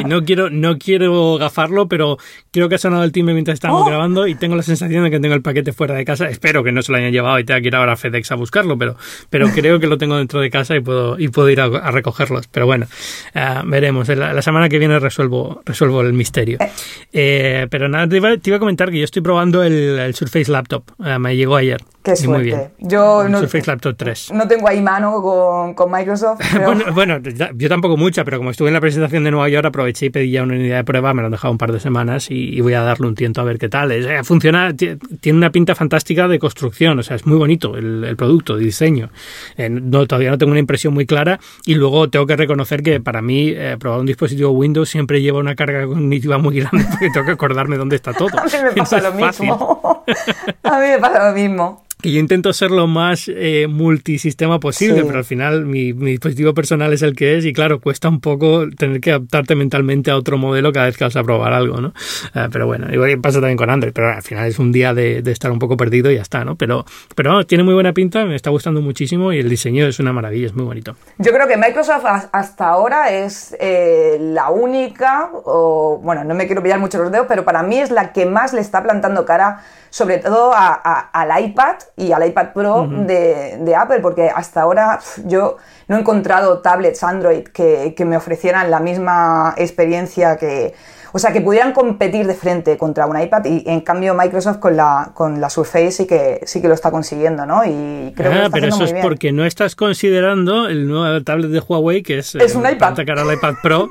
No 0.07 0.25
quiero, 0.25 0.49
no 0.49 0.79
quiero 0.79 1.39
gafarlo, 1.39 1.89
pero 1.89 2.19
creo 2.53 2.69
que 2.69 2.77
ha 2.77 2.79
sonado 2.79 3.03
el 3.03 3.11
estamos 3.53 3.83
¡Oh! 3.83 3.87
grabando 3.87 4.27
y 4.27 4.35
tengo 4.35 4.57
la 4.57 4.63
sensación 4.63 5.05
de 5.05 5.11
que 5.11 5.21
tengo 5.21 5.35
el 5.35 5.43
paquete 5.43 5.73
fuera 5.73 5.95
de 5.95 6.05
casa. 6.05 6.29
Espero 6.29 6.63
que 6.65 6.73
no 6.73 6.83
se 6.83 6.93
lo 6.93 6.99
hayan 6.99 7.13
llevado 7.13 7.39
y 7.39 7.45
tenga 7.45 7.61
que 7.61 7.69
ir 7.69 7.77
ahora 7.77 7.93
a 7.93 7.97
FedEx 7.97 8.33
a 8.33 8.35
buscarlo, 8.35 8.79
pero, 8.79 8.97
pero 9.31 9.49
creo 9.55 9.81
que 9.81 9.87
lo 9.87 9.99
tengo 9.99 10.17
dentro 10.17 10.41
de 10.41 10.51
casa 10.51 10.77
y 10.77 10.81
puedo, 10.81 11.19
y 11.19 11.29
puedo 11.29 11.49
ir 11.51 11.61
a, 11.61 11.91
recogerlos. 11.91 12.49
Pero 12.49 12.67
bueno, 12.67 12.87
uh, 13.35 13.67
veremos. 13.67 14.09
La, 14.09 14.33
la, 14.33 14.43
semana 14.43 14.69
que 14.69 14.79
viene 14.79 14.99
resuelvo, 14.99 15.63
resuelvo 15.65 16.01
el 16.01 16.13
misterio. 16.13 16.59
Eh. 16.61 16.71
eh, 17.13 17.67
pero 17.71 17.89
nada, 17.89 18.09
te 18.09 18.17
iba, 18.17 18.37
te 18.37 18.51
iba, 18.51 18.57
a 18.57 18.61
comentar 18.61 18.91
que 18.91 18.99
yo 18.99 19.05
estoy 19.05 19.23
probando 19.23 19.63
el, 19.63 19.99
el 19.99 20.15
Surface 20.15 20.51
Laptop. 20.51 20.85
Uh, 20.99 21.19
me 21.19 21.37
llegó 21.37 21.57
ayer. 21.57 21.83
Qué 22.03 22.17
suerte. 22.17 22.37
Muy 22.37 22.45
bien. 22.45 22.71
Yo 22.79 23.29
no, 23.29 23.41
Surface 23.41 23.67
Laptop 23.67 23.97
3. 23.97 24.33
No 24.33 24.49
tengo 24.49 24.69
ahí 24.69 24.81
mano 24.81 25.21
con, 25.21 25.75
con 25.75 25.91
Microsoft. 25.91 26.41
bueno, 26.65 26.85
bueno, 26.93 27.19
yo 27.55 27.69
tampoco 27.69 27.97
mucha, 27.97 28.25
pero 28.25 28.39
como 28.39 28.51
estuve 28.51 28.69
en 28.69 28.75
la 28.75 28.81
presentación 28.81 29.25
de 29.25 29.31
Nueva 29.31 29.49
York, 29.49 29.67
aproveché 29.67 30.07
y 30.07 30.11
pedí 30.11 30.31
ya 30.31 30.43
una 30.43 30.55
unidad 30.55 30.79
de 30.79 30.85
prueba, 30.85 31.13
me 31.13 31.23
lo 31.23 31.27
han 31.27 31.33
dejado 31.33 31.53
un 31.53 31.59
par 31.59 31.73
de 31.73 31.81
semanas 31.81 32.31
y, 32.31 32.61
voy 32.61 32.75
a 32.75 32.83
darle 32.83 33.07
un 33.07 33.15
tiento 33.15 33.38
a 33.41 33.45
ver 33.45 33.59
qué 33.59 33.69
tal. 33.69 33.93
Es, 33.93 34.07
eh, 34.07 34.23
funciona, 34.25 34.75
tiene 34.75 35.39
una 35.39 35.51
pinta 35.51 35.75
fantástica 35.75 36.29
de 36.29 36.39
construcción, 36.39 36.99
o 36.99 37.03
sea, 37.03 37.17
es 37.17 37.27
muy 37.27 37.39
bonito 37.39 37.77
el, 37.77 38.05
el 38.05 38.17
producto, 38.17 38.55
el 38.55 38.61
diseño. 38.61 39.11
Eh, 39.57 39.69
no, 39.69 40.07
todavía 40.07 40.31
no 40.31 40.39
tengo 40.39 40.51
una 40.51 40.61
impresión 40.61 40.95
muy 40.95 41.07
clara 41.07 41.39
y 41.65 41.75
luego 41.75 42.09
tengo 42.09 42.27
que 42.27 42.37
reconocer 42.37 42.83
que 42.83 43.01
para 43.01 43.23
mí 43.23 43.51
eh, 43.51 43.77
probar 43.79 44.01
un 44.01 44.07
dispositivo 44.07 44.51
Windows 44.51 44.89
siempre 44.89 45.23
lleva 45.23 45.39
una 45.39 45.55
carga 45.55 45.87
cognitiva 45.87 46.39
muy 46.39 46.61
grande 46.61 46.87
porque 46.91 47.11
tengo 47.11 47.27
que 47.27 47.33
acordarme 47.33 47.77
dónde 47.77 47.97
está 47.97 48.13
todo. 48.13 48.39
a 48.39 48.45
mí 48.45 48.51
me 48.63 48.73
pasa 48.73 49.01
lo 49.01 49.13
mismo. 49.13 50.05
a 50.63 50.81
mí 50.81 50.87
me 50.87 50.99
pasa 50.99 51.29
lo 51.29 51.35
mismo 51.35 51.88
que 52.01 52.13
yo 52.13 52.21
intento 52.21 52.53
ser 52.53 52.71
lo 52.71 52.87
más 52.87 53.29
eh, 53.29 53.67
multisistema 53.69 54.61
posible, 54.61 55.05
pero 55.05 55.19
al 55.19 55.25
final 55.25 55.65
mi, 55.65 55.93
dispositivo 55.93 56.55
personal 56.55 56.93
es 56.93 57.03
el 57.03 57.17
que 57.17 57.37
es 57.37 57.45
y 57.45 57.53
claro, 57.53 57.81
cuesta 57.81 58.09
un 58.09 58.21
poco 58.21 58.69
tener 58.71 59.01
que 59.01 59.11
adaptarte 59.11 59.57
mentalmente 59.57 60.11
a 60.11 60.17
otro 60.17 60.39
modelo 60.39 60.73
cada 60.73 60.87
vez 60.87 60.97
que 60.97 61.05
vas 61.05 61.17
a 61.17 61.25
probar 61.25 61.53
algo, 61.53 61.81
¿no? 61.81 61.93
Eh, 62.35 62.49
pero 62.53 62.67
bueno, 62.67 62.93
igual 62.93 63.21
pasa 63.21 63.41
también 63.41 63.57
con 63.57 63.69
Android, 63.69 63.93
pero 63.93 64.13
al 64.13 64.23
final 64.23 64.47
es 64.47 64.59
un 64.59 64.71
día 64.71 64.95
de, 64.95 65.19
estar 65.27 65.51
un 65.51 65.59
poco 65.59 65.77
perdido 65.77 66.11
y 66.11 66.15
ya 66.17 66.23
está, 66.23 66.45
¿no? 66.45 66.57
Pero, 66.57 66.85
pero 67.15 67.45
tiene 67.47 67.65
muy 67.65 67.75
buena 67.75 67.93
pinta, 67.93 68.25
me 68.25 68.37
está 68.37 68.51
gustando 68.51 68.81
muchísimo 68.81 69.33
y 69.33 69.41
el 69.41 69.49
diseño 69.49 69.87
es 69.87 69.99
una 69.99 70.13
maravilla, 70.13 70.47
es 70.47 70.55
muy 70.55 70.65
bonito. 70.65 70.95
Yo 71.19 71.33
creo 71.33 71.49
que 71.49 71.57
Microsoft 71.57 72.05
hasta 72.33 72.69
ahora 72.69 73.11
es 73.11 73.57
eh, 73.59 74.19
la 74.21 74.51
única, 74.51 75.31
o 75.33 76.01
bueno, 76.03 76.23
no 76.23 76.35
me 76.35 76.47
quiero 76.47 76.63
pillar 76.63 76.79
mucho 76.79 76.99
los 76.99 77.11
dedos, 77.11 77.27
pero 77.29 77.45
para 77.45 77.63
mí 77.63 77.79
es 77.79 77.91
la 77.91 78.13
que 78.13 78.25
más 78.25 78.53
le 78.53 78.61
está 78.61 78.83
plantando 78.83 79.25
cara 79.25 79.61
sobre 79.91 80.19
todo 80.19 80.53
al 80.55 81.45
iPad 81.45 81.77
y 81.99 82.13
al 82.13 82.27
iPad 82.27 82.53
Pro 82.53 82.89
de, 82.89 83.77
Apple, 83.77 84.01
porque 84.01 84.31
hasta 84.35 84.63
ahora 84.63 85.01
yo 85.25 85.57
no 85.89 85.97
he 85.97 86.01
encontrado 86.01 86.61
tablets 86.61 87.03
Android 87.03 87.45
que, 87.45 87.95
me 88.07 88.17
ofrecieran 88.17 88.71
la 88.71 88.81
misma 88.81 89.55
experiencia 89.57 90.37
que... 90.37 90.75
O 91.11 91.19
sea, 91.19 91.33
que 91.33 91.41
pudieran 91.41 91.73
competir 91.73 92.27
de 92.27 92.35
frente 92.35 92.77
contra 92.77 93.07
un 93.07 93.19
iPad 93.19 93.43
y 93.47 93.65
en 93.67 93.81
cambio 93.81 94.13
Microsoft 94.13 94.59
con 94.59 94.77
la, 94.77 95.13
con 95.15 95.41
la 95.41 95.49
Surface 95.49 95.91
sí 95.91 96.07
que, 96.07 96.41
sí 96.45 96.61
que 96.61 96.69
lo 96.69 96.75
está 96.75 96.91
consiguiendo, 96.91 97.47
¿no? 97.47 97.65
Y 97.65 98.13
creo 98.15 98.31
que 98.31 98.39
ah, 98.39 98.49
pero 98.53 98.67
eso 98.67 98.85
es 98.85 98.93
porque 98.93 99.33
no 99.33 99.47
estás 99.47 99.75
considerando 99.75 100.69
el 100.69 100.87
nuevo 100.87 101.25
tablet 101.25 101.51
de 101.51 101.61
Huawei 101.61 102.03
que 102.03 102.19
es, 102.19 102.35
es 102.35 102.55
un 102.55 102.69
iPad. 102.69 102.95
cara 103.07 103.23
al 103.23 103.33
iPad 103.33 103.55
Pro 103.63 103.89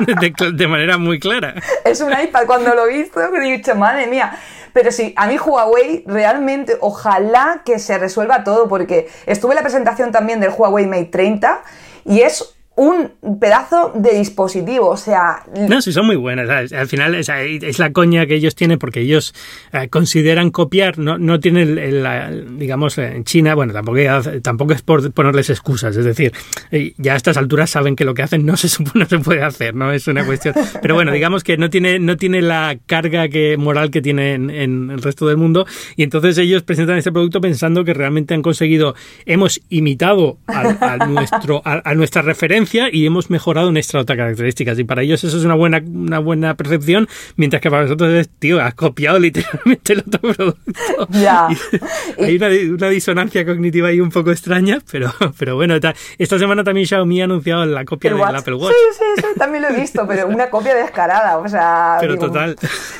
de, 0.54 0.66
manera 0.66 0.96
muy 0.96 1.20
clara. 1.20 1.54
Es 1.84 2.00
un 2.00 2.10
iPad. 2.10 2.46
Cuando 2.46 2.74
lo 2.74 2.86
he 2.86 2.94
visto 2.94 3.20
he 3.20 3.40
dicho, 3.40 3.74
madre 3.74 4.06
mía, 4.06 4.32
pero 4.74 4.90
sí, 4.90 5.14
a 5.16 5.28
mí 5.28 5.38
Huawei 5.38 6.02
realmente, 6.04 6.76
ojalá 6.80 7.62
que 7.64 7.78
se 7.78 7.96
resuelva 7.96 8.42
todo, 8.42 8.68
porque 8.68 9.08
estuve 9.24 9.52
en 9.52 9.56
la 9.56 9.62
presentación 9.62 10.10
también 10.10 10.40
del 10.40 10.50
Huawei 10.50 10.86
Mate 10.86 11.06
30 11.06 11.62
y 12.04 12.20
es 12.22 12.53
un 12.76 13.12
pedazo 13.38 13.92
de 13.94 14.18
dispositivo, 14.18 14.88
o 14.88 14.96
sea... 14.96 15.44
No, 15.68 15.80
sí, 15.80 15.92
son 15.92 16.06
muy 16.06 16.16
buenas. 16.16 16.72
Al 16.72 16.88
final 16.88 17.14
es, 17.14 17.78
la 17.78 17.92
coña 17.92 18.26
que 18.26 18.34
ellos 18.34 18.56
tienen 18.56 18.80
porque 18.80 19.00
ellos 19.00 19.32
eh, 19.72 19.88
consideran 19.88 20.50
copiar, 20.50 20.98
no, 20.98 21.16
no 21.16 21.38
tienen, 21.38 21.78
el, 21.78 22.58
digamos, 22.58 22.98
en 22.98 23.22
China, 23.24 23.54
bueno, 23.54 23.72
tampoco, 23.72 23.98
tampoco 24.42 24.72
es 24.72 24.82
por 24.82 25.12
ponerles 25.12 25.50
excusas, 25.50 25.96
es 25.96 26.04
decir, 26.04 26.32
eh, 26.72 26.94
ya 26.98 27.12
a 27.12 27.16
estas 27.16 27.36
alturas 27.36 27.70
saben 27.70 27.94
que 27.94 28.04
lo 28.04 28.12
que 28.14 28.22
hacen 28.22 28.44
no 28.44 28.56
se, 28.56 28.68
no 28.94 29.06
se 29.06 29.18
puede 29.20 29.42
hacer, 29.44 29.74
no 29.74 29.92
es 29.92 30.08
una 30.08 30.24
cuestión... 30.24 30.54
Pero 30.82 30.94
bueno, 30.96 31.12
digamos 31.12 31.44
que 31.44 31.56
no 31.56 31.70
tiene, 31.70 32.00
no 32.00 32.16
tiene 32.16 32.42
la 32.42 32.76
carga 32.86 33.28
que, 33.28 33.56
moral 33.56 33.90
que 33.92 34.02
tiene 34.02 34.34
en, 34.34 34.50
el 34.50 35.00
resto 35.00 35.28
del 35.28 35.36
mundo 35.36 35.64
y 35.96 36.02
entonces 36.02 36.38
ellos 36.38 36.64
presentan 36.64 36.98
este 36.98 37.12
producto 37.12 37.40
pensando 37.40 37.84
que 37.84 37.94
realmente 37.94 38.34
han 38.34 38.42
conseguido, 38.42 38.96
hemos 39.26 39.60
imitado 39.68 40.38
a, 40.48 41.06
nuestro, 41.06 41.62
a 41.64 41.94
nuestra 41.94 42.22
referencia 42.22 42.63
y 42.92 43.06
hemos 43.06 43.30
mejorado 43.30 43.70
nuestras 43.72 44.02
otras 44.02 44.16
características. 44.16 44.78
Y 44.78 44.84
para 44.84 45.02
ellos 45.02 45.22
eso 45.24 45.36
es 45.36 45.44
una 45.44 45.54
buena, 45.54 45.82
una 45.86 46.18
buena 46.18 46.54
percepción, 46.54 47.08
mientras 47.36 47.60
que 47.62 47.70
para 47.70 47.82
nosotros 47.82 48.12
es, 48.12 48.28
tío, 48.38 48.60
has 48.60 48.74
copiado 48.74 49.18
literalmente 49.18 49.92
el 49.92 50.00
otro 50.00 50.20
producto. 50.20 51.08
Ya. 51.10 51.48
hay 52.18 52.36
una, 52.36 52.88
disonancia 52.88 53.44
cognitiva 53.44 53.88
ahí 53.88 54.00
un 54.00 54.10
poco 54.10 54.30
extraña, 54.30 54.78
pero, 54.90 55.12
pero 55.38 55.56
bueno, 55.56 55.74
esta 56.18 56.38
semana 56.38 56.64
también 56.64 56.86
Xiaomi 56.86 57.20
ha 57.20 57.24
anunciado 57.24 57.64
la 57.66 57.84
copia 57.84 58.12
del 58.12 58.22
Apple 58.22 58.54
Watch. 58.54 58.72
Sí, 58.72 58.98
sí, 58.98 59.22
sí, 59.22 59.38
también 59.38 59.62
lo 59.62 59.70
he 59.70 59.80
visto, 59.80 60.06
pero 60.06 60.26
una 60.28 60.50
copia 60.50 60.74
descarada, 60.74 61.38
o 61.38 61.48
sea... 61.48 61.96
Pero 62.00 62.18
total. 62.18 62.56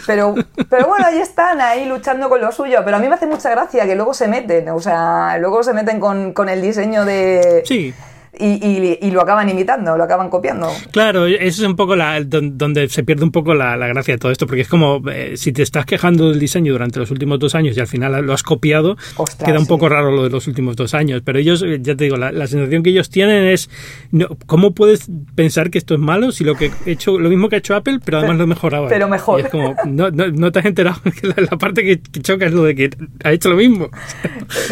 Pero, 0.06 0.34
pero 0.68 0.86
bueno, 0.86 1.06
ahí 1.06 1.18
están, 1.18 1.60
ahí 1.60 1.86
luchando 1.86 2.28
con 2.28 2.40
lo 2.40 2.52
suyo, 2.52 2.80
pero 2.84 2.96
a 2.96 3.00
mí 3.00 3.08
me 3.08 3.14
hace 3.14 3.26
mucha 3.26 3.50
gracia 3.50 3.86
que 3.86 3.94
luego 3.94 4.14
se 4.14 4.28
meten, 4.28 4.68
o 4.68 4.80
sea, 4.80 5.38
luego 5.38 5.62
se 5.62 5.72
meten 5.72 6.00
con, 6.00 6.32
con 6.32 6.48
el 6.48 6.62
diseño 6.62 7.04
de... 7.04 7.62
Sí 7.64 7.94
y, 8.38 8.98
y, 9.00 9.10
lo 9.10 9.20
acaban 9.20 9.48
imitando, 9.48 9.96
lo 9.96 10.04
acaban 10.04 10.28
copiando. 10.28 10.68
Claro, 10.90 11.26
eso 11.26 11.62
es 11.62 11.68
un 11.68 11.76
poco 11.76 11.96
la, 11.96 12.20
donde 12.22 12.88
se 12.88 13.04
pierde 13.04 13.24
un 13.24 13.30
poco 13.30 13.54
la, 13.54 13.76
gracia 13.76 14.14
de 14.14 14.18
todo 14.18 14.32
esto, 14.32 14.46
porque 14.46 14.62
es 14.62 14.68
como 14.68 15.02
eh, 15.10 15.36
si 15.36 15.52
te 15.52 15.62
estás 15.62 15.86
quejando 15.86 16.30
del 16.30 16.38
diseño 16.38 16.72
durante 16.72 16.98
los 16.98 17.10
últimos 17.10 17.38
dos 17.38 17.54
años 17.54 17.76
y 17.76 17.80
al 17.80 17.86
final 17.86 18.24
lo 18.24 18.32
has 18.32 18.42
copiado, 18.42 18.96
queda 19.44 19.58
un 19.58 19.66
poco 19.66 19.88
raro 19.88 20.10
lo 20.10 20.24
de 20.24 20.30
los 20.30 20.46
últimos 20.46 20.76
dos 20.76 20.94
años. 20.94 21.22
Pero 21.24 21.38
ellos, 21.38 21.62
eh, 21.62 21.78
ya 21.80 21.94
te 21.94 22.04
digo, 22.04 22.16
la, 22.16 22.46
sensación 22.46 22.82
que 22.82 22.90
ellos 22.90 23.10
tienen 23.10 23.44
es, 23.44 23.70
no, 24.10 24.28
¿cómo 24.46 24.74
puedes 24.74 25.08
pensar 25.34 25.70
que 25.70 25.78
esto 25.78 25.94
es 25.94 26.00
malo 26.00 26.32
si 26.32 26.44
lo 26.44 26.54
que 26.54 26.70
he 26.86 26.92
hecho, 26.92 27.18
lo 27.18 27.28
mismo 27.28 27.48
que 27.48 27.56
ha 27.56 27.58
hecho 27.58 27.74
Apple, 27.74 28.00
pero 28.04 28.18
además 28.18 28.38
lo 28.38 28.46
mejoraba? 28.46 28.88
Pero 28.88 29.08
mejor. 29.08 29.40
es 29.40 29.48
como, 29.48 29.74
no, 29.86 30.10
no, 30.10 30.52
te 30.52 30.58
has 30.58 30.66
enterado 30.66 31.00
que 31.20 31.28
la, 31.28 31.58
parte 31.58 31.84
que, 31.84 32.00
choca 32.20 32.46
es 32.46 32.52
lo 32.52 32.64
de 32.64 32.74
que 32.74 32.90
ha 33.22 33.32
hecho 33.32 33.50
lo 33.50 33.56
mismo. 33.56 33.90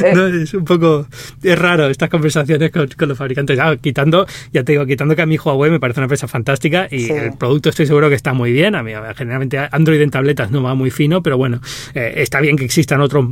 Eh. 0.02 0.42
es 0.42 0.54
un 0.54 0.64
poco, 0.64 1.06
es 1.42 1.58
raro 1.58 1.88
estas 1.88 2.10
conversaciones 2.10 2.70
con 2.70 3.08
los 3.08 3.18
fabricantes 3.18 3.51
Entonces, 3.53 3.80
quitando, 3.80 4.26
ya 4.53 4.64
te 4.64 4.72
digo, 4.72 4.86
quitando 4.86 5.16
que 5.16 5.22
a 5.22 5.26
mi 5.26 5.36
Huawei 5.36 5.70
me 5.70 5.80
parece 5.80 6.00
una 6.00 6.07
empresa 6.07 6.28
fantástica 6.28 6.88
y 6.90 7.11
el 7.11 7.32
producto 7.32 7.68
estoy 7.68 7.86
seguro 7.86 8.09
que 8.09 8.14
está 8.14 8.32
muy 8.32 8.53
bien. 8.53 8.74
A 8.74 8.82
mí, 8.82 8.92
generalmente 9.16 9.59
Android 9.70 10.00
en 10.00 10.11
tabletas 10.11 10.50
no 10.50 10.62
va 10.62 10.74
muy 10.74 10.90
fino, 10.90 11.22
pero 11.22 11.36
bueno, 11.36 11.61
eh, 11.94 12.14
está 12.16 12.40
bien 12.40 12.57
que 12.57 12.64
existan 12.64 13.00
otras 13.00 13.24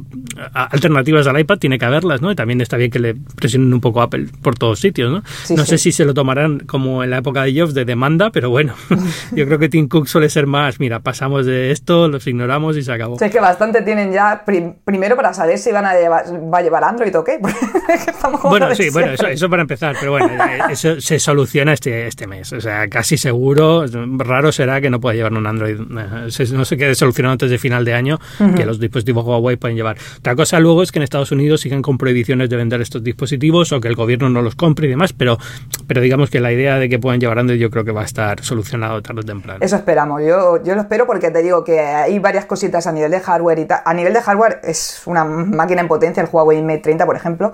alternativas 0.52 1.26
al 1.26 1.38
iPad, 1.38 1.58
tiene 1.58 1.78
que 1.78 1.84
haberlas, 1.84 2.20
¿no? 2.20 2.30
Y 2.30 2.34
también 2.34 2.60
está 2.60 2.76
bien 2.76 2.90
que 2.90 2.98
le 2.98 3.14
presionen 3.36 3.72
un 3.72 3.80
poco 3.80 4.00
a 4.00 4.04
Apple 4.04 4.26
por 4.42 4.56
todos 4.56 4.80
sitios, 4.80 5.10
¿no? 5.10 5.22
no 5.56 5.64
sé 5.64 5.78
si 5.78 5.92
se 5.92 6.04
lo 6.04 6.14
tomarán 6.14 6.60
como 6.60 7.02
en 7.04 7.10
la 7.10 7.18
época 7.18 7.42
de 7.42 7.58
Jobs 7.58 7.74
de 7.74 7.84
demanda, 7.84 8.30
pero 8.30 8.50
bueno, 8.50 8.74
yo 9.32 9.46
creo 9.46 9.58
que 9.58 9.68
Tim 9.68 9.88
Cook 9.88 10.06
suele 10.06 10.28
ser 10.28 10.46
más, 10.46 10.80
mira, 10.80 11.00
pasamos 11.00 11.46
de 11.46 11.70
esto, 11.70 12.08
los 12.08 12.26
ignoramos 12.26 12.76
y 12.76 12.82
se 12.82 12.92
acabó. 12.92 13.16
es 13.20 13.30
que 13.30 13.40
bastante 13.40 13.82
tienen 13.82 14.12
ya, 14.12 14.44
primero 14.84 15.16
para 15.16 15.32
saber 15.34 15.58
si 15.58 15.72
van 15.72 15.86
a 15.86 15.94
llevar, 15.94 16.24
va 16.52 16.58
a 16.58 16.62
llevar 16.62 16.84
Android 16.84 17.16
o 17.16 17.24
qué. 17.24 17.38
bueno, 18.42 18.74
sí, 18.74 18.90
bueno, 18.90 19.12
eso, 19.12 19.50
para 19.50 19.62
empezar, 19.62 19.96
pero 19.98 20.09
bueno, 20.10 20.28
eh, 20.44 20.58
eso 20.70 21.00
se 21.00 21.18
soluciona 21.18 21.72
este, 21.72 22.06
este 22.06 22.26
mes, 22.26 22.52
o 22.52 22.60
sea, 22.60 22.88
casi 22.88 23.16
seguro, 23.16 23.84
raro 24.18 24.52
será 24.52 24.80
que 24.80 24.90
no 24.90 25.00
pueda 25.00 25.14
llevar 25.14 25.32
un 25.32 25.46
Android, 25.46 25.78
eh, 25.80 26.46
no 26.52 26.64
se 26.64 26.76
quede 26.76 26.94
solucionado 26.94 27.32
antes 27.32 27.50
de 27.50 27.58
final 27.58 27.84
de 27.84 27.94
año, 27.94 28.18
que 28.56 28.64
los 28.64 28.78
dispositivos 28.78 29.24
Huawei 29.24 29.56
pueden 29.56 29.76
llevar. 29.76 29.96
Otra 30.18 30.34
cosa 30.34 30.60
luego 30.60 30.82
es 30.82 30.92
que 30.92 30.98
en 30.98 31.04
Estados 31.04 31.32
Unidos 31.32 31.60
siguen 31.60 31.82
con 31.82 31.98
prohibiciones 31.98 32.50
de 32.50 32.56
vender 32.56 32.80
estos 32.80 33.02
dispositivos 33.02 33.72
o 33.72 33.80
que 33.80 33.88
el 33.88 33.94
gobierno 33.94 34.28
no 34.28 34.42
los 34.42 34.54
compre 34.54 34.86
y 34.86 34.90
demás, 34.90 35.12
pero, 35.12 35.38
pero 35.86 36.00
digamos 36.00 36.30
que 36.30 36.40
la 36.40 36.52
idea 36.52 36.78
de 36.78 36.88
que 36.88 36.98
puedan 36.98 37.20
llevar 37.20 37.38
Android 37.38 37.58
yo 37.58 37.70
creo 37.70 37.84
que 37.84 37.92
va 37.92 38.02
a 38.02 38.06
estar 38.06 38.42
solucionado 38.42 39.00
tarde 39.02 39.20
o 39.20 39.24
temprano. 39.24 39.58
Eso 39.62 39.76
esperamos, 39.76 40.22
yo, 40.22 40.62
yo 40.62 40.74
lo 40.74 40.82
espero 40.82 41.06
porque 41.06 41.30
te 41.30 41.42
digo 41.42 41.64
que 41.64 41.80
hay 41.80 42.18
varias 42.18 42.46
cositas 42.46 42.86
a 42.86 42.92
nivel 42.92 43.10
de 43.10 43.20
hardware 43.20 43.58
y 43.58 43.66
A 43.84 43.94
nivel 43.94 44.12
de 44.12 44.20
hardware 44.20 44.60
es 44.62 45.02
una 45.06 45.24
máquina 45.24 45.80
en 45.80 45.88
potencia 45.88 46.22
el 46.22 46.28
Huawei 46.30 46.62
Mate 46.62 46.78
30, 46.78 47.06
por 47.06 47.16
ejemplo, 47.16 47.52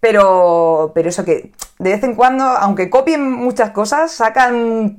pero, 0.00 0.92
pero 0.94 1.08
eso 1.08 1.24
que 1.24 1.52
de 1.80 1.92
vez 1.92 2.04
en 2.04 2.14
cuando, 2.14 2.44
aunque 2.44 2.90
copien 2.90 3.32
muchas 3.32 3.70
cosas, 3.70 4.12
sacan, 4.12 4.94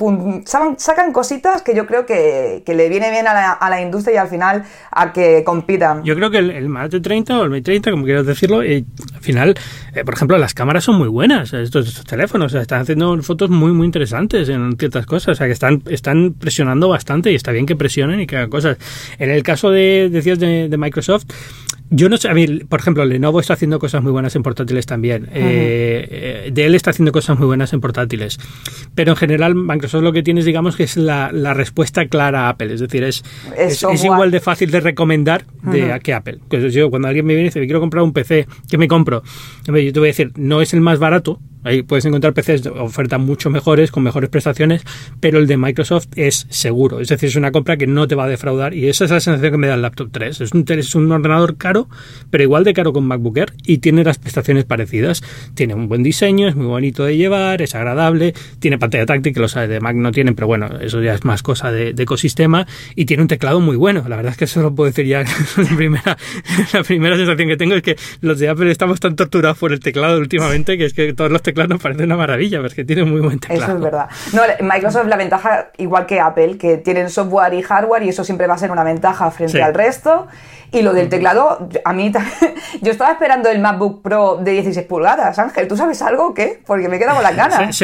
sacan, 0.78 1.14
cositas 1.14 1.62
que 1.62 1.76
yo 1.76 1.86
creo 1.86 2.08
que, 2.08 2.64
le 2.66 2.90
viene 2.90 3.12
bien 3.12 3.28
a 3.28 3.36
la, 3.36 3.52
a 3.52 3.70
la, 3.70 3.82
industria 3.82 4.16
y 4.16 4.18
al 4.18 4.30
final 4.30 4.64
a 4.90 5.14
que 5.14 5.44
compitan. 5.44 6.04
Yo 6.04 6.16
creo 6.16 6.32
que 6.32 6.40
el, 6.40 6.50
el 6.50 6.70
Mate 6.70 7.00
30 7.00 7.40
o 7.40 7.44
el 7.44 7.52
Mate 7.52 7.62
30, 7.62 7.92
como 7.92 8.06
quieras 8.06 8.26
decirlo, 8.26 8.64
eh, 8.64 8.84
al 9.14 9.22
final, 9.22 9.56
eh, 9.94 10.04
por 10.04 10.16
ejemplo, 10.16 10.40
las 10.40 10.56
cámaras 10.56 10.84
son 10.84 10.98
muy 10.98 11.08
buenas, 11.08 11.54
estos, 11.54 12.04
teléfonos, 12.04 12.52
están 12.56 12.82
haciendo 12.82 13.16
fotos 13.22 13.52
muy, 13.52 13.74
muy 13.74 13.86
interesantes 13.86 14.50
en 14.50 14.76
ciertas 14.78 15.06
cosas, 15.06 15.34
o 15.34 15.36
sea, 15.36 15.46
que 15.46 15.54
están, 15.54 15.84
están 15.88 16.34
presionando 16.34 16.90
bastante 16.90 17.32
y 17.32 17.36
está 17.36 17.52
bien 17.52 17.68
que 17.68 17.76
presionen 17.76 18.22
y 18.22 18.26
que 18.26 18.38
hagan 18.38 18.50
cosas. 18.50 18.78
En 19.20 19.30
el 19.30 19.44
caso 19.44 19.70
de, 19.70 20.10
decías, 20.12 20.40
de, 20.40 20.68
de 20.68 20.78
Microsoft, 20.78 21.26
yo 21.94 22.08
no 22.08 22.16
sé, 22.16 22.30
a 22.30 22.34
mí, 22.34 22.48
por 22.48 22.80
ejemplo, 22.80 23.04
Lenovo 23.04 23.42
está 23.42 23.54
haciendo 23.54 23.78
cosas 23.78 24.02
muy 24.02 24.14
buenas 24.14 24.34
en 24.38 24.44
portátiles 24.44 24.86
también. 24.86 25.26
Eh, 25.34 26.08
eh, 26.10 26.50
Dell 26.54 26.74
está 26.74 26.92
haciendo 26.92 27.12
cosas 27.12 27.38
muy 27.38 27.46
buenas 27.46 27.74
en 27.74 27.82
portátiles. 27.82 28.40
Pero 28.96 29.12
en 29.12 29.18
general, 29.18 29.56
Microsoft 29.56 30.02
lo 30.02 30.14
que 30.14 30.24
tiene, 30.24 30.42
digamos, 30.42 30.78
que 30.78 30.84
es 30.84 30.96
la, 30.96 31.30
respuesta 31.54 32.08
clara 32.08 32.46
a 32.46 32.50
Apple. 32.50 32.74
Es 32.74 32.80
decir, 32.80 33.04
es, 33.04 33.26
es, 33.58 33.84
igual 34.06 34.32
de 34.32 34.40
fácil 34.40 34.72
de 34.72 34.80
recomendar 34.80 35.44
de, 35.64 36.00
que 36.02 36.14
Apple. 36.14 36.40
Pues 36.48 36.74
yo, 36.74 36.90
cuando 36.90 37.10
alguien 37.10 37.26
me 37.26 37.34
viene 37.34 37.48
y 37.48 37.50
dice, 37.50 37.60
quiero 37.66 37.82
comprar 37.82 38.06
un 38.06 38.14
PC, 38.14 38.48
¿qué 38.70 38.78
me 38.78 38.88
compro? 38.88 39.22
Yo 39.66 39.74
te 39.74 40.00
voy 40.00 40.08
a 40.08 40.14
decir, 40.14 40.32
no 40.38 40.62
es 40.62 40.74
el 40.74 40.80
más 40.80 40.98
barato, 40.98 41.42
Ahí 41.64 41.84
puedes 41.84 42.06
encontrar 42.06 42.34
PCs 42.34 42.64
de 42.64 42.70
oferta 42.70 43.18
mucho 43.18 43.50
mejores, 43.50 43.92
con 43.92 44.04
mejores 44.04 44.30
prestaciones, 44.30 44.84
pero 45.20 45.40
el 45.40 45.48
de 45.48 45.58
Microsoft 45.58 46.08
es 46.16 46.48
seguro. 46.50 47.00
Es 47.00 47.10
decir, 47.10 47.30
es 47.30 47.36
una 47.36 47.52
compra 47.52 47.78
que 47.78 47.88
no 47.88 48.08
te 48.08 48.16
va 48.16 48.26
a 48.26 48.28
defraudar 48.28 48.74
y 48.74 48.88
esa 48.88 49.06
es 49.06 49.12
la 49.12 49.20
sensación 49.20 49.52
que 49.52 49.58
me 49.58 49.68
da 49.68 49.76
el 49.76 49.82
laptop 49.82 50.10
3. 50.12 50.42
Es 50.42 50.52
un, 50.54 50.66
es 50.68 50.96
un 50.96 51.12
ordenador 51.12 51.58
caro, 51.58 51.88
pero 52.30 52.44
igual 52.44 52.64
de 52.64 52.74
caro 52.74 52.94
con 52.94 53.06
MacBook 53.06 53.38
Air 53.38 53.54
y 53.66 53.78
tiene 53.78 54.04
las 54.04 54.18
prestaciones 54.18 54.66
parecidas. 54.66 55.24
Tiene 55.54 55.76
un 55.76 55.88
buen 55.88 56.04
diseño, 56.04 56.48
es 56.48 56.56
muy 56.56 56.66
bonito 56.66 57.04
de 57.04 57.18
llevar, 57.18 57.62
es 57.62 57.76
agradable, 57.76 58.34
tiene 58.60 58.78
pantalla 58.78 59.06
táctil, 59.06 59.34
que 59.34 59.40
los 59.40 59.54
de 59.54 59.80
Mac 59.80 59.96
no 59.96 60.12
tienen, 60.12 60.36
pero 60.36 60.48
bueno, 60.48 60.68
eso 60.82 61.02
ya 61.02 61.14
es 61.14 61.26
más 61.26 61.44
cosa 61.44 61.72
de, 61.72 61.94
ecosistema 62.02 62.66
y 62.96 63.06
tiene 63.06 63.22
un 63.22 63.28
teclado 63.28 63.60
muy 63.60 63.76
bueno. 63.76 64.04
La 64.08 64.16
verdad 64.16 64.32
es 64.32 64.38
que 64.38 64.46
eso 64.46 64.62
lo 64.62 64.74
puedo 64.74 64.90
decir 64.90 65.06
ya. 65.06 65.24
la, 65.58 65.76
primera, 65.76 66.18
la 66.74 66.84
primera 66.84 67.16
sensación 67.16 67.48
que 67.48 67.58
tengo 67.58 67.76
es 67.76 67.84
que 67.84 67.96
los 68.22 68.40
de 68.40 68.50
Apple 68.50 68.72
estamos 68.72 69.00
tan 69.00 69.16
torturados 69.16 69.58
por 69.58 69.72
el 69.72 69.80
teclado 69.80 70.20
últimamente 70.20 70.78
que 70.78 70.86
es 70.86 70.94
que 70.94 71.14
todos 71.14 71.32
los 71.32 71.42
teclados 71.42 71.51
nos 71.54 71.82
parece 71.82 72.04
una 72.04 72.18
maravilla, 72.18 72.62
porque 72.62 72.84
tiene 72.84 73.04
muy 73.04 73.22
buen 73.22 73.40
teclado. 73.40 73.64
Eso 73.64 73.76
es 73.76 73.82
verdad. 73.82 74.10
No, 74.34 74.42
Microsoft 74.62 75.08
la 75.08 75.18
ventaja, 75.18 75.72
igual 75.78 76.06
que 76.06 76.20
Apple, 76.20 76.58
que 76.58 76.78
tienen 76.78 77.10
software 77.10 77.54
y 77.54 77.62
hardware 77.62 78.04
y 78.04 78.10
eso 78.10 78.24
siempre 78.24 78.48
va 78.48 78.56
a 78.56 78.58
ser 78.58 78.72
una 78.72 78.84
ventaja 78.84 79.30
frente 79.32 79.62
al 79.62 79.74
resto. 79.74 80.28
Y 80.72 80.84
lo 80.84 80.94
del 80.94 81.10
teclado, 81.10 81.70
a 81.84 81.94
mí 81.94 82.12
yo 82.82 82.92
estaba 82.92 83.12
esperando 83.12 83.50
el 83.50 83.60
MacBook 83.60 84.02
Pro 84.02 84.38
de 84.42 84.52
16 84.52 84.86
pulgadas. 84.88 85.38
Ángel, 85.38 85.68
¿tú 85.68 85.76
sabes 85.76 86.02
algo 86.02 86.28
o 86.28 86.34
qué? 86.34 86.62
Porque 86.66 86.88
me 86.88 86.96
he 86.96 87.00
quedado 87.00 87.18
con 87.18 87.24
la 87.24 87.32
ganas 87.50 87.82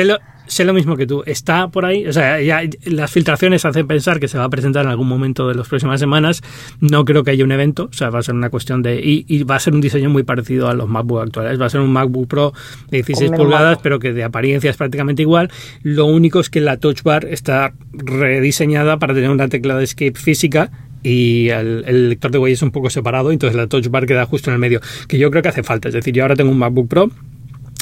sé 0.48 0.66
lo 0.66 0.74
mismo 0.74 0.96
que 0.96 1.06
tú. 1.06 1.24
Está 1.26 1.68
por 1.70 1.86
ahí, 1.86 2.08
o 2.08 2.14
sea, 2.14 2.42
ya 2.42 2.62
las 2.86 3.12
filtraciones 3.12 3.66
hacen 3.66 3.88
pensar 3.88 4.20
que 4.20 4.28
se 4.28 4.38
va 4.38 4.46
a 4.46 4.50
presentar 4.50 4.86
en 4.86 4.92
algún 4.92 5.08
momento 5.08 5.48
de 5.48 5.56
las 5.56 5.68
próximas 5.68 6.00
semanas. 6.00 6.42
No 6.80 7.06
creo 7.06 7.24
que 7.24 7.32
haya 7.32 7.44
un 7.44 7.52
evento, 7.52 7.90
o 7.92 7.94
sea, 7.94 8.10
va 8.10 8.20
a 8.20 8.24
ser 8.24 8.36
una 8.36 8.50
cuestión 8.50 8.82
de. 8.82 9.00
Y, 9.02 9.44
va 9.44 9.56
a 9.56 9.60
ser 9.60 9.74
un 9.74 9.82
diseño 9.82 10.10
muy 10.10 10.24
parecido 10.24 10.68
a 10.68 10.74
los 10.74 10.90
MacBook 10.90 11.22
actuales. 11.22 11.62
Va 11.62 11.68
a 11.68 11.70
ser 11.70 11.82
un 11.82 11.92
MacBook 11.92 12.28
Pro 12.28 12.54
de 12.90 12.98
16 12.98 13.32
pulgadas, 13.32 13.80
pero 13.82 14.00
que 14.00 14.14
de 14.14 14.24
apariencia 14.24 14.70
es 14.70 14.78
prácticamente 14.78 15.22
igual. 15.22 15.52
Lo 15.84 16.06
único 16.06 16.40
es 16.40 16.50
que 16.50 16.62
la 16.62 16.78
Touch 16.78 17.04
Bar 17.04 17.26
está 17.26 17.74
rediseñada 17.94 18.98
para 18.98 19.14
tener 19.14 19.30
una 19.30 19.48
tecla 19.48 19.78
de 19.78 19.84
escape 19.84 20.16
física 20.16 20.72
y 21.04 21.50
el, 21.50 22.10
lector 22.10 22.32
de 22.32 22.38
huellas 22.38 22.60
es 22.60 22.64
un 22.64 22.72
poco 22.72 22.90
separado, 22.90 23.32
entonces 23.32 23.56
la 23.56 23.68
touch 23.68 23.88
bar 23.88 24.06
queda 24.06 24.26
justo 24.26 24.50
en 24.50 24.56
el 24.56 24.60
medio, 24.60 24.82
que 25.08 25.18
yo 25.18 25.30
creo 25.32 25.42
que 25.42 25.50
hace 25.50 25.64
falta. 25.64 25.88
Es 25.88 25.94
decir, 25.94 26.14
yo 26.14 26.24
ahora 26.24 26.36
tengo 26.36 26.52
un 26.52 26.58
MacBook 26.58 26.88
Pro 26.88 27.10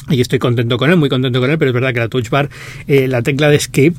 y 0.08 0.20
estoy 0.20 0.38
contento 0.38 0.76
con 0.76 0.90
él, 0.90 0.96
muy 0.96 1.08
contento 1.08 1.40
con 1.40 1.50
él, 1.50 1.58
pero 1.58 1.70
es 1.70 1.74
verdad 1.74 1.92
que 1.92 2.00
la 2.00 2.08
touch 2.08 2.30
bar, 2.30 2.48
eh, 2.86 3.08
la 3.08 3.22
tecla 3.22 3.48
de 3.48 3.56
escape, 3.56 3.94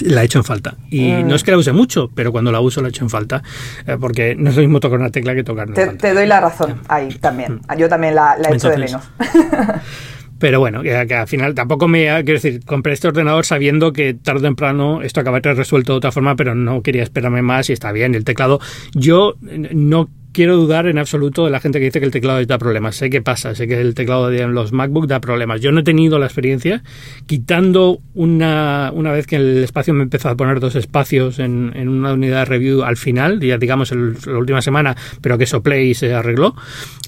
la 0.00 0.22
he 0.22 0.24
hecho 0.26 0.38
en 0.38 0.44
falta. 0.44 0.76
Y 0.90 1.10
mm. 1.10 1.28
no 1.28 1.34
es 1.34 1.42
que 1.42 1.50
la 1.50 1.58
use 1.58 1.72
mucho, 1.72 2.10
pero 2.14 2.32
cuando 2.32 2.52
la 2.52 2.60
uso 2.60 2.80
la 2.80 2.88
he 2.88 2.90
hecho 2.90 3.04
en 3.04 3.10
falta. 3.10 3.42
Eh, 3.86 3.96
porque 4.00 4.34
no 4.36 4.50
es 4.50 4.56
lo 4.56 4.62
mismo 4.62 4.80
tocar 4.80 4.98
una 4.98 5.10
tecla 5.10 5.34
que 5.34 5.42
tocar 5.42 5.72
te, 5.72 5.86
te, 5.88 6.14
doy 6.14 6.26
la 6.26 6.40
razón 6.40 6.80
ahí 6.88 7.08
también. 7.20 7.60
Mm. 7.68 7.78
Yo 7.78 7.88
también 7.88 8.14
la, 8.14 8.36
la 8.38 8.50
he 8.50 8.54
hecho 8.54 8.68
de 8.70 8.78
menos. 8.78 9.02
pero 10.38 10.60
bueno, 10.60 10.82
que, 10.82 10.94
al 10.94 11.28
final 11.28 11.54
tampoco 11.54 11.88
me. 11.88 12.04
Quiero 12.24 12.40
decir, 12.40 12.64
compré 12.64 12.92
este 12.92 13.08
ordenador 13.08 13.44
sabiendo 13.44 13.92
que 13.92 14.14
tarde 14.14 14.40
o 14.40 14.42
temprano 14.42 15.02
esto 15.02 15.20
acabaría 15.20 15.54
resuelto 15.54 15.92
de 15.92 15.98
otra 15.98 16.12
forma, 16.12 16.36
pero 16.36 16.54
no 16.54 16.82
quería 16.82 17.02
esperarme 17.02 17.42
más 17.42 17.68
y 17.70 17.72
está 17.72 17.90
bien. 17.92 18.14
El 18.14 18.24
teclado. 18.24 18.60
Yo 18.94 19.34
no 19.40 20.08
quiero 20.32 20.56
dudar 20.56 20.86
en 20.86 20.98
absoluto 20.98 21.44
de 21.44 21.50
la 21.50 21.60
gente 21.60 21.78
que 21.78 21.86
dice 21.86 22.00
que 22.00 22.06
el 22.06 22.12
teclado 22.12 22.44
da 22.44 22.58
problemas. 22.58 22.96
Sé 22.96 23.10
que 23.10 23.22
pasa, 23.22 23.54
sé 23.54 23.66
que 23.66 23.80
el 23.80 23.94
teclado 23.94 24.28
de 24.28 24.46
los 24.46 24.72
MacBook 24.72 25.06
da 25.06 25.20
problemas. 25.20 25.60
Yo 25.60 25.72
no 25.72 25.80
he 25.80 25.82
tenido 25.82 26.18
la 26.18 26.26
experiencia, 26.26 26.82
quitando 27.26 28.00
una, 28.14 28.90
una 28.94 29.12
vez 29.12 29.26
que 29.26 29.36
el 29.36 29.64
espacio 29.64 29.94
me 29.94 30.02
empezó 30.02 30.28
a 30.28 30.36
poner 30.36 30.60
dos 30.60 30.76
espacios 30.76 31.38
en, 31.38 31.72
en 31.74 31.88
una 31.88 32.12
unidad 32.12 32.40
de 32.40 32.44
review 32.46 32.82
al 32.82 32.96
final, 32.96 33.40
ya 33.40 33.58
digamos 33.58 33.92
el, 33.92 34.16
la 34.26 34.38
última 34.38 34.62
semana, 34.62 34.96
pero 35.20 35.38
que 35.38 35.46
soplé 35.46 35.84
y 35.84 35.94
se 35.94 36.14
arregló. 36.14 36.54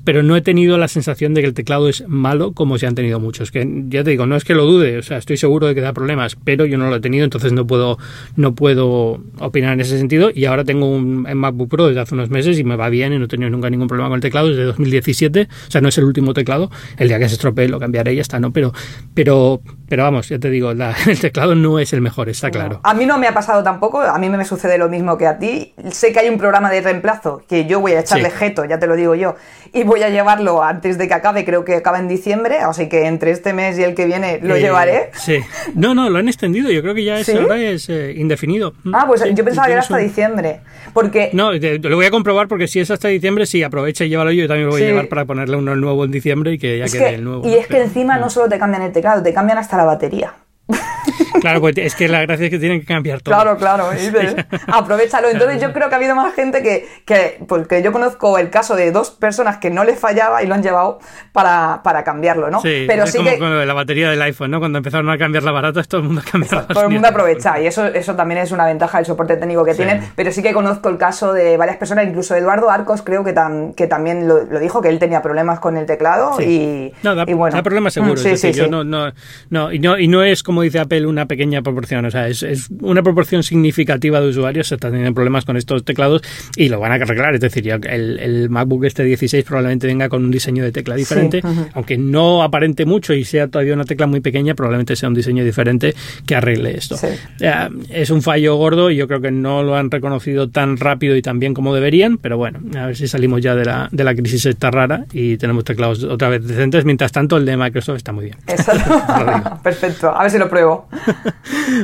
Pero 0.04 0.22
no 0.22 0.36
he 0.36 0.40
tenido 0.40 0.78
la 0.78 0.88
sensación 0.88 1.34
de 1.34 1.42
que 1.42 1.46
el 1.46 1.54
teclado 1.54 1.88
es 1.88 2.04
malo 2.08 2.52
como 2.52 2.78
se 2.78 2.86
han 2.86 2.94
tenido 2.94 3.20
muchos. 3.20 3.50
Que 3.50 3.66
ya 3.88 4.04
te 4.04 4.10
digo, 4.10 4.26
no 4.26 4.36
es 4.36 4.44
que 4.44 4.54
lo 4.54 4.64
dude, 4.64 4.98
o 4.98 5.02
sea, 5.02 5.18
estoy 5.18 5.36
seguro 5.36 5.66
de 5.66 5.74
que 5.74 5.80
da 5.80 5.92
problemas, 5.92 6.36
pero 6.44 6.66
yo 6.66 6.78
no 6.78 6.90
lo 6.90 6.96
he 6.96 7.00
tenido, 7.00 7.24
entonces 7.24 7.52
no 7.52 7.66
puedo, 7.66 7.98
no 8.36 8.54
puedo 8.54 9.22
opinar 9.38 9.74
en 9.74 9.80
ese 9.80 9.98
sentido. 9.98 10.30
Y 10.34 10.46
ahora 10.46 10.64
tengo 10.64 10.88
un 10.88 11.22
MacBook 11.22 11.68
Pro 11.68 11.86
desde 11.88 12.00
hace 12.00 12.14
unos 12.14 12.30
meses 12.30 12.58
y 12.58 12.64
me 12.64 12.76
va 12.76 12.88
bien 12.88 13.12
y 13.12 13.18
no 13.18 13.26
he 13.26 13.28
tenido 13.28 13.50
nunca 13.50 13.70
ningún 13.70 13.88
problema 13.88 14.08
con 14.08 14.16
el 14.16 14.22
teclado 14.22 14.48
desde 14.48 14.64
2017. 14.64 15.48
O 15.68 15.70
sea, 15.70 15.80
no 15.80 15.88
es 15.88 15.98
el 15.98 16.04
último 16.04 16.34
teclado. 16.34 16.70
El 16.96 17.08
día 17.08 17.18
que 17.18 17.28
se 17.28 17.34
estropee 17.34 17.68
lo 17.68 17.78
cambiaré 17.78 18.12
y 18.12 18.16
ya 18.16 18.22
está, 18.22 18.40
¿no? 18.40 18.52
Pero, 18.52 18.72
pero, 19.14 19.60
pero 19.88 20.02
vamos, 20.04 20.28
ya 20.28 20.38
te 20.38 20.50
digo, 20.50 20.72
el 21.06 21.20
teclado 21.20 21.54
no 21.54 21.78
es 21.78 21.92
el 21.92 22.00
mejor, 22.00 22.28
está 22.28 22.50
claro. 22.50 22.80
A 22.82 22.94
mí 22.94 23.06
no 23.06 23.18
me 23.18 23.26
ha 23.26 23.34
pasado 23.34 23.62
tampoco, 23.62 24.00
a 24.00 24.18
mí 24.18 24.28
me 24.28 24.44
sucede 24.44 24.78
lo 24.78 24.88
mismo 24.88 25.16
que 25.18 25.26
a 25.26 25.38
ti. 25.38 25.74
Sé 25.90 26.12
que 26.12 26.20
hay 26.20 26.28
un 26.28 26.38
programa 26.38 26.70
de 26.70 26.80
reemplazo 26.80 27.42
que 27.48 27.66
yo 27.66 27.80
voy 27.80 27.92
a 27.92 28.00
echarle 28.00 28.30
jeto, 28.30 28.64
ya 28.64 28.78
te 28.78 28.86
lo 28.86 28.96
digo 28.96 29.14
yo, 29.14 29.36
y 29.72 29.84
voy 29.92 30.02
a 30.02 30.08
llevarlo 30.08 30.62
antes 30.62 30.96
de 30.96 31.06
que 31.06 31.14
acabe, 31.14 31.44
creo 31.44 31.64
que 31.66 31.74
acaba 31.74 31.98
en 31.98 32.08
diciembre, 32.08 32.58
así 32.58 32.88
que 32.88 33.06
entre 33.06 33.30
este 33.30 33.52
mes 33.52 33.78
y 33.78 33.82
el 33.82 33.94
que 33.94 34.06
viene 34.06 34.40
lo 34.42 34.56
eh, 34.56 34.60
llevaré. 34.60 35.10
Sí. 35.12 35.38
No, 35.74 35.94
no, 35.94 36.08
lo 36.08 36.18
han 36.18 36.28
extendido, 36.28 36.70
yo 36.70 36.80
creo 36.80 36.94
que 36.94 37.04
ya 37.04 37.18
es, 37.18 37.28
ahora 37.28 37.60
es 37.60 37.90
eh, 37.90 38.14
indefinido. 38.16 38.72
Ah, 38.92 39.04
pues 39.06 39.22
yo 39.34 39.44
pensaba 39.44 39.66
que 39.66 39.72
era 39.72 39.82
hasta 39.82 39.98
diciembre. 39.98 40.60
Porque... 40.94 41.30
No, 41.34 41.52
lo 41.52 41.96
voy 41.96 42.06
a 42.06 42.10
comprobar 42.10 42.48
porque 42.48 42.68
si 42.68 42.80
es 42.80 42.90
hasta 42.90 43.08
diciembre, 43.08 43.44
sí, 43.44 43.62
aprovecha 43.62 44.04
y 44.04 44.08
llévalo 44.08 44.32
yo, 44.32 44.42
yo 44.42 44.48
también 44.48 44.66
lo 44.66 44.72
voy 44.72 44.82
a 44.82 44.86
llevar 44.86 45.08
para 45.08 45.26
ponerle 45.26 45.56
uno 45.56 45.76
nuevo 45.76 46.04
en 46.04 46.10
diciembre 46.10 46.54
y 46.54 46.58
que 46.58 46.78
ya 46.78 46.86
quede 46.86 47.16
el 47.16 47.24
nuevo. 47.24 47.46
Y 47.46 47.54
es 47.54 47.66
que 47.66 47.82
encima 47.82 48.16
no 48.16 48.30
solo 48.30 48.48
te 48.48 48.58
cambian 48.58 48.82
el 48.82 48.92
teclado, 48.92 49.22
te 49.22 49.34
cambian 49.34 49.58
hasta 49.58 49.76
la 49.76 49.84
batería. 49.84 50.32
Claro, 51.40 51.60
pues 51.60 51.76
es 51.78 51.94
que 51.94 52.08
la 52.08 52.22
gracia 52.22 52.46
es 52.46 52.50
que 52.50 52.58
tienen 52.58 52.80
que 52.80 52.86
cambiar 52.86 53.20
todo. 53.20 53.34
Claro, 53.34 53.56
claro. 53.56 53.86
aprovechalo. 54.68 55.28
Entonces 55.28 55.60
yo 55.60 55.72
creo 55.72 55.88
que 55.88 55.94
ha 55.94 55.98
habido 55.98 56.14
más 56.14 56.34
gente 56.34 56.62
que, 56.62 56.86
que, 57.04 57.38
porque 57.48 57.82
yo 57.82 57.92
conozco 57.92 58.38
el 58.38 58.50
caso 58.50 58.76
de 58.76 58.92
dos 58.92 59.10
personas 59.10 59.58
que 59.58 59.70
no 59.70 59.84
les 59.84 59.98
fallaba 59.98 60.42
y 60.42 60.46
lo 60.46 60.54
han 60.54 60.62
llevado 60.62 61.00
para, 61.32 61.80
para 61.82 62.04
cambiarlo, 62.04 62.50
¿no? 62.50 62.60
Sí, 62.60 62.84
Pero 62.86 63.04
es 63.04 63.12
sí 63.12 63.18
como 63.18 63.30
que... 63.30 63.38
con 63.38 63.66
la 63.66 63.74
batería 63.74 64.10
del 64.10 64.22
iPhone, 64.22 64.50
¿no? 64.50 64.60
Cuando 64.60 64.78
empezaron 64.78 65.08
a 65.10 65.18
cambiar 65.18 65.42
la 65.42 65.52
barata, 65.52 65.82
todo 65.84 66.00
el 66.00 66.06
mundo 66.06 66.22
ha 66.26 66.30
cambiado. 66.30 66.66
Todo 66.66 66.84
el 66.84 66.90
mundo 66.90 67.08
aprovecha 67.08 67.60
y 67.60 67.66
eso, 67.66 67.86
eso 67.86 68.14
también 68.14 68.40
es 68.40 68.52
una 68.52 68.66
ventaja 68.66 68.98
del 68.98 69.06
soporte 69.06 69.36
técnico 69.36 69.64
que 69.64 69.74
tienen. 69.74 70.02
Pero 70.14 70.32
sí 70.32 70.42
que 70.42 70.52
conozco 70.52 70.88
el 70.88 70.98
caso 70.98 71.32
de 71.32 71.56
varias 71.56 71.76
personas, 71.76 72.06
incluso 72.06 72.34
Eduardo 72.34 72.70
Arcos 72.70 73.02
creo 73.02 73.24
que, 73.24 73.34
que 73.76 73.86
también 73.86 74.28
lo, 74.28 74.44
dijo, 74.58 74.80
que 74.80 74.88
él 74.88 74.98
tenía 74.98 75.22
problemas 75.22 75.60
con 75.60 75.76
el 75.76 75.86
teclado 75.86 76.40
y, 76.40 76.92
no, 77.02 77.14
da, 77.14 77.24
bueno. 77.24 77.62
problemas 77.62 77.94
seguro. 77.94 78.16
Sí, 78.16 78.36
sí, 78.36 78.52
yo 78.52 78.68
no, 78.68 78.84
no, 78.84 79.12
no, 79.50 79.72
y 79.72 79.78
no, 79.78 79.98
y 79.98 80.08
no 80.08 80.22
es 80.22 80.42
como 80.42 80.62
dice 80.62 80.78
Apple 80.78 81.01
una 81.06 81.26
pequeña 81.26 81.62
proporción, 81.62 82.04
o 82.04 82.10
sea, 82.10 82.28
es, 82.28 82.42
es 82.42 82.68
una 82.80 83.02
proporción 83.02 83.42
significativa 83.42 84.20
de 84.20 84.28
usuarios 84.28 84.68
que 84.68 84.74
están 84.74 84.92
teniendo 84.92 85.14
problemas 85.14 85.44
con 85.44 85.56
estos 85.56 85.84
teclados 85.84 86.22
y 86.56 86.68
lo 86.68 86.80
van 86.80 86.92
a 86.92 86.94
arreglar. 86.96 87.34
Es 87.34 87.40
decir, 87.40 87.68
el, 87.68 88.18
el 88.18 88.50
MacBook 88.50 88.84
este 88.84 89.04
16 89.04 89.44
probablemente 89.44 89.86
venga 89.86 90.08
con 90.08 90.24
un 90.24 90.30
diseño 90.30 90.64
de 90.64 90.72
tecla 90.72 90.94
diferente, 90.94 91.42
aunque 91.74 91.98
no 91.98 92.42
aparente 92.42 92.84
mucho 92.84 93.14
y 93.14 93.24
sea 93.24 93.48
todavía 93.48 93.74
una 93.74 93.84
tecla 93.84 94.06
muy 94.06 94.20
pequeña, 94.20 94.54
probablemente 94.54 94.96
sea 94.96 95.08
un 95.08 95.14
diseño 95.14 95.44
diferente 95.44 95.94
que 96.26 96.34
arregle 96.34 96.76
esto. 96.76 96.96
es 97.90 98.10
un 98.10 98.22
fallo 98.22 98.56
gordo 98.56 98.90
y 98.90 98.96
yo 98.96 99.08
creo 99.08 99.20
que 99.20 99.30
no 99.30 99.62
lo 99.62 99.76
han 99.76 99.90
reconocido 99.90 100.48
tan 100.48 100.76
rápido 100.76 101.16
y 101.16 101.22
tan 101.22 101.38
bien 101.38 101.54
como 101.54 101.74
deberían, 101.74 102.18
pero 102.18 102.36
bueno, 102.36 102.60
a 102.78 102.86
ver 102.86 102.96
si 102.96 103.08
salimos 103.08 103.40
ya 103.40 103.54
de 103.54 103.64
la, 103.64 103.88
de 103.90 104.04
la 104.04 104.14
crisis 104.14 104.46
esta 104.46 104.70
rara 104.70 105.04
y 105.12 105.36
tenemos 105.36 105.64
teclados 105.64 106.04
otra 106.04 106.28
vez 106.28 106.46
decentes. 106.46 106.84
Mientras 106.84 107.12
tanto, 107.12 107.36
el 107.36 107.44
de 107.44 107.56
Microsoft 107.56 107.96
está 107.96 108.12
muy 108.12 108.26
bien. 108.26 108.36
Perfecto, 109.62 110.14
a 110.14 110.22
ver 110.22 110.30
si 110.30 110.38
lo 110.38 110.48
pruebo. 110.48 110.88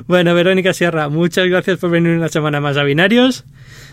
Bueno, 0.06 0.34
Verónica 0.34 0.72
Sierra, 0.72 1.08
muchas 1.08 1.46
gracias 1.48 1.78
por 1.78 1.90
venir 1.90 2.16
una 2.16 2.28
semana 2.28 2.60
más 2.60 2.76
a 2.76 2.84
Binarios 2.84 3.44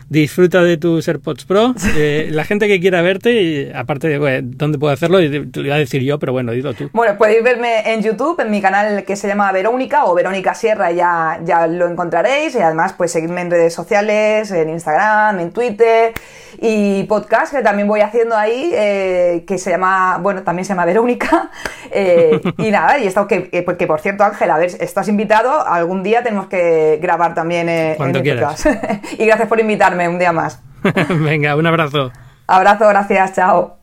disfruta 0.09 0.61
de 0.61 0.77
tus 0.77 1.07
AirPods 1.07 1.45
Pro. 1.45 1.73
Eh, 1.97 2.27
la 2.31 2.43
gente 2.43 2.67
que 2.67 2.81
quiera 2.81 3.01
verte, 3.01 3.71
aparte 3.73 4.09
de 4.09 4.41
dónde 4.43 4.77
puedo 4.77 4.91
hacerlo, 4.91 5.19
te 5.19 5.59
lo 5.59 5.65
iba 5.65 5.75
a 5.75 5.77
decir 5.77 6.01
yo, 6.03 6.19
pero 6.19 6.33
bueno, 6.33 6.51
dilo 6.51 6.73
tú. 6.73 6.89
Bueno, 6.91 7.17
podéis 7.17 7.41
verme 7.41 7.93
en 7.93 8.01
YouTube, 8.01 8.37
en 8.41 8.51
mi 8.51 8.61
canal 8.61 9.05
que 9.05 9.15
se 9.15 9.27
llama 9.27 9.49
Verónica 9.53 10.05
o 10.05 10.13
Verónica 10.13 10.53
Sierra, 10.53 10.91
ya, 10.91 11.39
ya 11.45 11.67
lo 11.67 11.87
encontraréis. 11.87 12.53
Y 12.55 12.59
además, 12.59 12.93
pues 12.97 13.11
seguidme 13.11 13.41
en 13.41 13.51
redes 13.51 13.73
sociales, 13.73 14.51
en 14.51 14.69
Instagram, 14.69 15.39
en 15.39 15.51
Twitter 15.51 16.13
y 16.59 17.03
podcast 17.03 17.53
que 17.53 17.61
también 17.61 17.87
voy 17.87 18.01
haciendo 18.01 18.35
ahí, 18.35 18.71
eh, 18.73 19.43
que 19.47 19.57
se 19.57 19.71
llama, 19.71 20.17
bueno, 20.21 20.43
también 20.43 20.65
se 20.65 20.69
llama 20.69 20.85
Verónica. 20.85 21.49
Eh, 21.97 22.41
y 22.57 22.71
nada, 22.71 22.97
y 22.99 23.07
esto 23.07 23.25
que, 23.25 23.49
que, 23.49 23.87
por 23.87 24.01
cierto, 24.01 24.23
Ángel, 24.25 24.49
a 24.51 24.57
ver, 24.57 24.71
estás 24.79 25.07
invitado, 25.07 25.65
algún 25.65 26.03
día 26.03 26.23
tenemos 26.23 26.47
que 26.47 26.99
grabar 27.01 27.33
también 27.33 27.69
en 27.69 28.15
el 28.15 28.23
podcast. 28.23 28.65
y 29.17 29.25
gracias 29.25 29.47
por 29.47 29.61
invitarme 29.61 29.94
un 30.07 30.19
día 30.19 30.31
más. 30.31 30.61
Venga, 31.09 31.55
un 31.55 31.65
abrazo. 31.65 32.11
Abrazo, 32.47 32.87
gracias, 32.87 33.33
chao. 33.33 33.77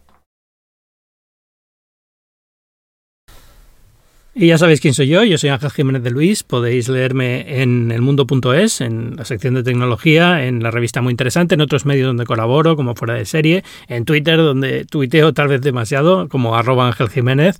Y 4.34 4.46
ya 4.46 4.56
sabéis 4.56 4.80
quién 4.80 4.94
soy 4.94 5.08
yo, 5.08 5.24
yo 5.24 5.36
soy 5.36 5.50
Ángel 5.50 5.70
Jiménez 5.70 6.02
de 6.02 6.10
Luis, 6.10 6.42
podéis 6.42 6.88
leerme 6.88 7.60
en 7.60 7.92
elmundo.es, 7.92 8.80
en 8.80 9.16
la 9.16 9.26
sección 9.26 9.52
de 9.52 9.62
tecnología, 9.62 10.46
en 10.46 10.62
la 10.62 10.70
revista 10.70 11.02
muy 11.02 11.10
interesante, 11.10 11.54
en 11.54 11.60
otros 11.60 11.84
medios 11.84 12.06
donde 12.06 12.24
colaboro, 12.24 12.74
como 12.74 12.94
fuera 12.94 13.12
de 13.12 13.26
serie, 13.26 13.62
en 13.88 14.06
Twitter, 14.06 14.38
donde 14.38 14.86
tuiteo 14.86 15.34
tal 15.34 15.48
vez 15.48 15.60
demasiado, 15.60 16.30
como 16.30 16.56
arroba 16.56 16.86
Ángel 16.86 17.10
Jiménez. 17.10 17.58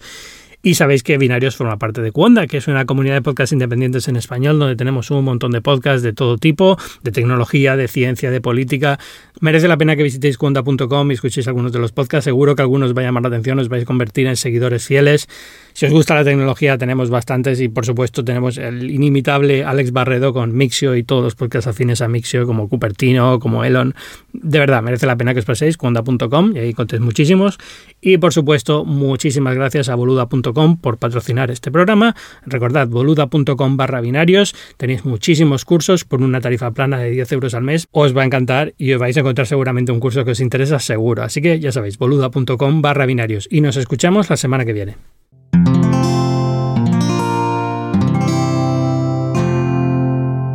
Y 0.65 0.75
sabéis 0.75 1.03
que 1.03 1.19
Binarios 1.19 1.57
forma 1.57 1.77
parte 1.77 2.03
de 2.03 2.13
Cuonda, 2.13 2.47
que 2.47 2.59
es 2.59 2.69
una 2.69 2.85
comunidad 2.85 3.15
de 3.15 3.23
podcasts 3.23 3.53
independientes 3.53 4.07
en 4.07 4.15
español, 4.15 4.61
donde 4.61 4.77
tenemos 4.77 5.11
un 5.11 5.25
montón 5.25 5.51
de 5.51 5.61
podcasts 5.61 6.03
de 6.03 6.13
todo 6.13 6.39
tipo, 6.39 6.79
de 7.03 7.11
tecnología, 7.11 7.77
de 7.77 7.89
ciencia, 7.89 8.31
de 8.31 8.41
política. 8.41 9.01
Merece 9.41 9.67
la 9.67 9.77
pena 9.77 9.97
que 9.97 10.05
visitéis 10.05 10.39
cuonda.com 10.39 11.11
y 11.11 11.15
escuchéis 11.15 11.49
algunos 11.49 11.73
de 11.73 11.81
los 11.81 11.91
podcasts. 11.91 12.27
Seguro 12.27 12.55
que 12.55 12.63
algunos 12.63 12.91
os 12.91 12.97
va 12.97 13.03
a 13.03 13.05
llamar 13.05 13.25
la 13.25 13.29
atención, 13.29 13.59
os 13.59 13.69
vais 13.69 13.83
a 13.83 13.87
convertir 13.87 14.29
en 14.29 14.37
seguidores 14.37 14.87
fieles. 14.87 15.29
Si 15.75 15.87
os 15.87 15.93
gusta 15.93 16.15
la 16.15 16.25
tecnología, 16.25 16.77
tenemos 16.77 17.11
bastantes 17.11 17.61
y 17.61 17.69
por 17.69 17.87
supuesto 17.87 18.25
tenemos 18.25 18.59
el 18.59 18.91
inimitable 18.91 19.65
Alex 19.65 19.93
Barredo 19.93 20.33
con 20.33 20.55
Mixio 20.55 20.97
y 20.97 21.03
todos 21.03 21.25
los 21.25 21.35
podcasts 21.35 21.67
afines 21.67 22.03
a 22.03 22.09
Mixio, 22.09 22.47
como 22.47 22.69
Cupertino, 22.69 23.39
como 23.39 23.65
Elon. 23.65 23.95
De 24.33 24.59
verdad, 24.59 24.83
merece 24.83 25.07
la 25.07 25.17
pena 25.17 25.33
que 25.33 25.41
os 25.41 25.47
paséis, 25.47 25.77
cuonda.com 25.77 26.57
y 26.57 26.59
ahí 26.59 26.75
contéis 26.75 27.01
muchísimos. 27.01 27.59
Y 28.01 28.19
por 28.19 28.33
supuesto, 28.33 28.85
muchísimas 28.85 29.55
gracias 29.55 29.89
a 29.89 29.95
boluda.com 29.95 30.77
por 30.77 30.99
patrocinar 30.99 31.51
este 31.51 31.71
programa. 31.71 32.15
Recordad, 32.45 32.89
boluda.com 32.89 33.77
barra 33.77 34.01
binarios. 34.01 34.55
Tenéis 34.77 35.05
muchísimos 35.05 35.65
cursos 35.65 36.05
por 36.05 36.23
una 36.23 36.41
tarifa 36.41 36.71
plana 36.73 36.99
de 36.99 37.11
10 37.11 37.33
euros 37.33 37.55
al 37.55 37.63
mes. 37.63 37.87
Os 37.93 38.17
va 38.17 38.23
a 38.23 38.27
encantar 38.27 38.75
y 38.77 38.93
os 38.93 39.01
vais 39.01 39.17
a 39.17 39.21
encontrar 39.21 39.47
seguramente 39.47 39.93
un 39.93 40.01
curso 40.01 40.25
que 40.25 40.33
os 40.33 40.41
interesa 40.41 40.79
seguro. 40.79 41.23
Así 41.23 41.41
que 41.41 41.61
ya 41.61 41.73
sabéis, 41.73 41.99
boluda.com 41.99 42.83
barra 42.83 43.07
binarios. 43.07 43.49
Y 43.51 43.61
nos 43.61 43.77
escuchamos 43.77 44.29
la 44.31 44.37
semana 44.37 44.65
que 44.65 44.73
viene. 44.73 44.97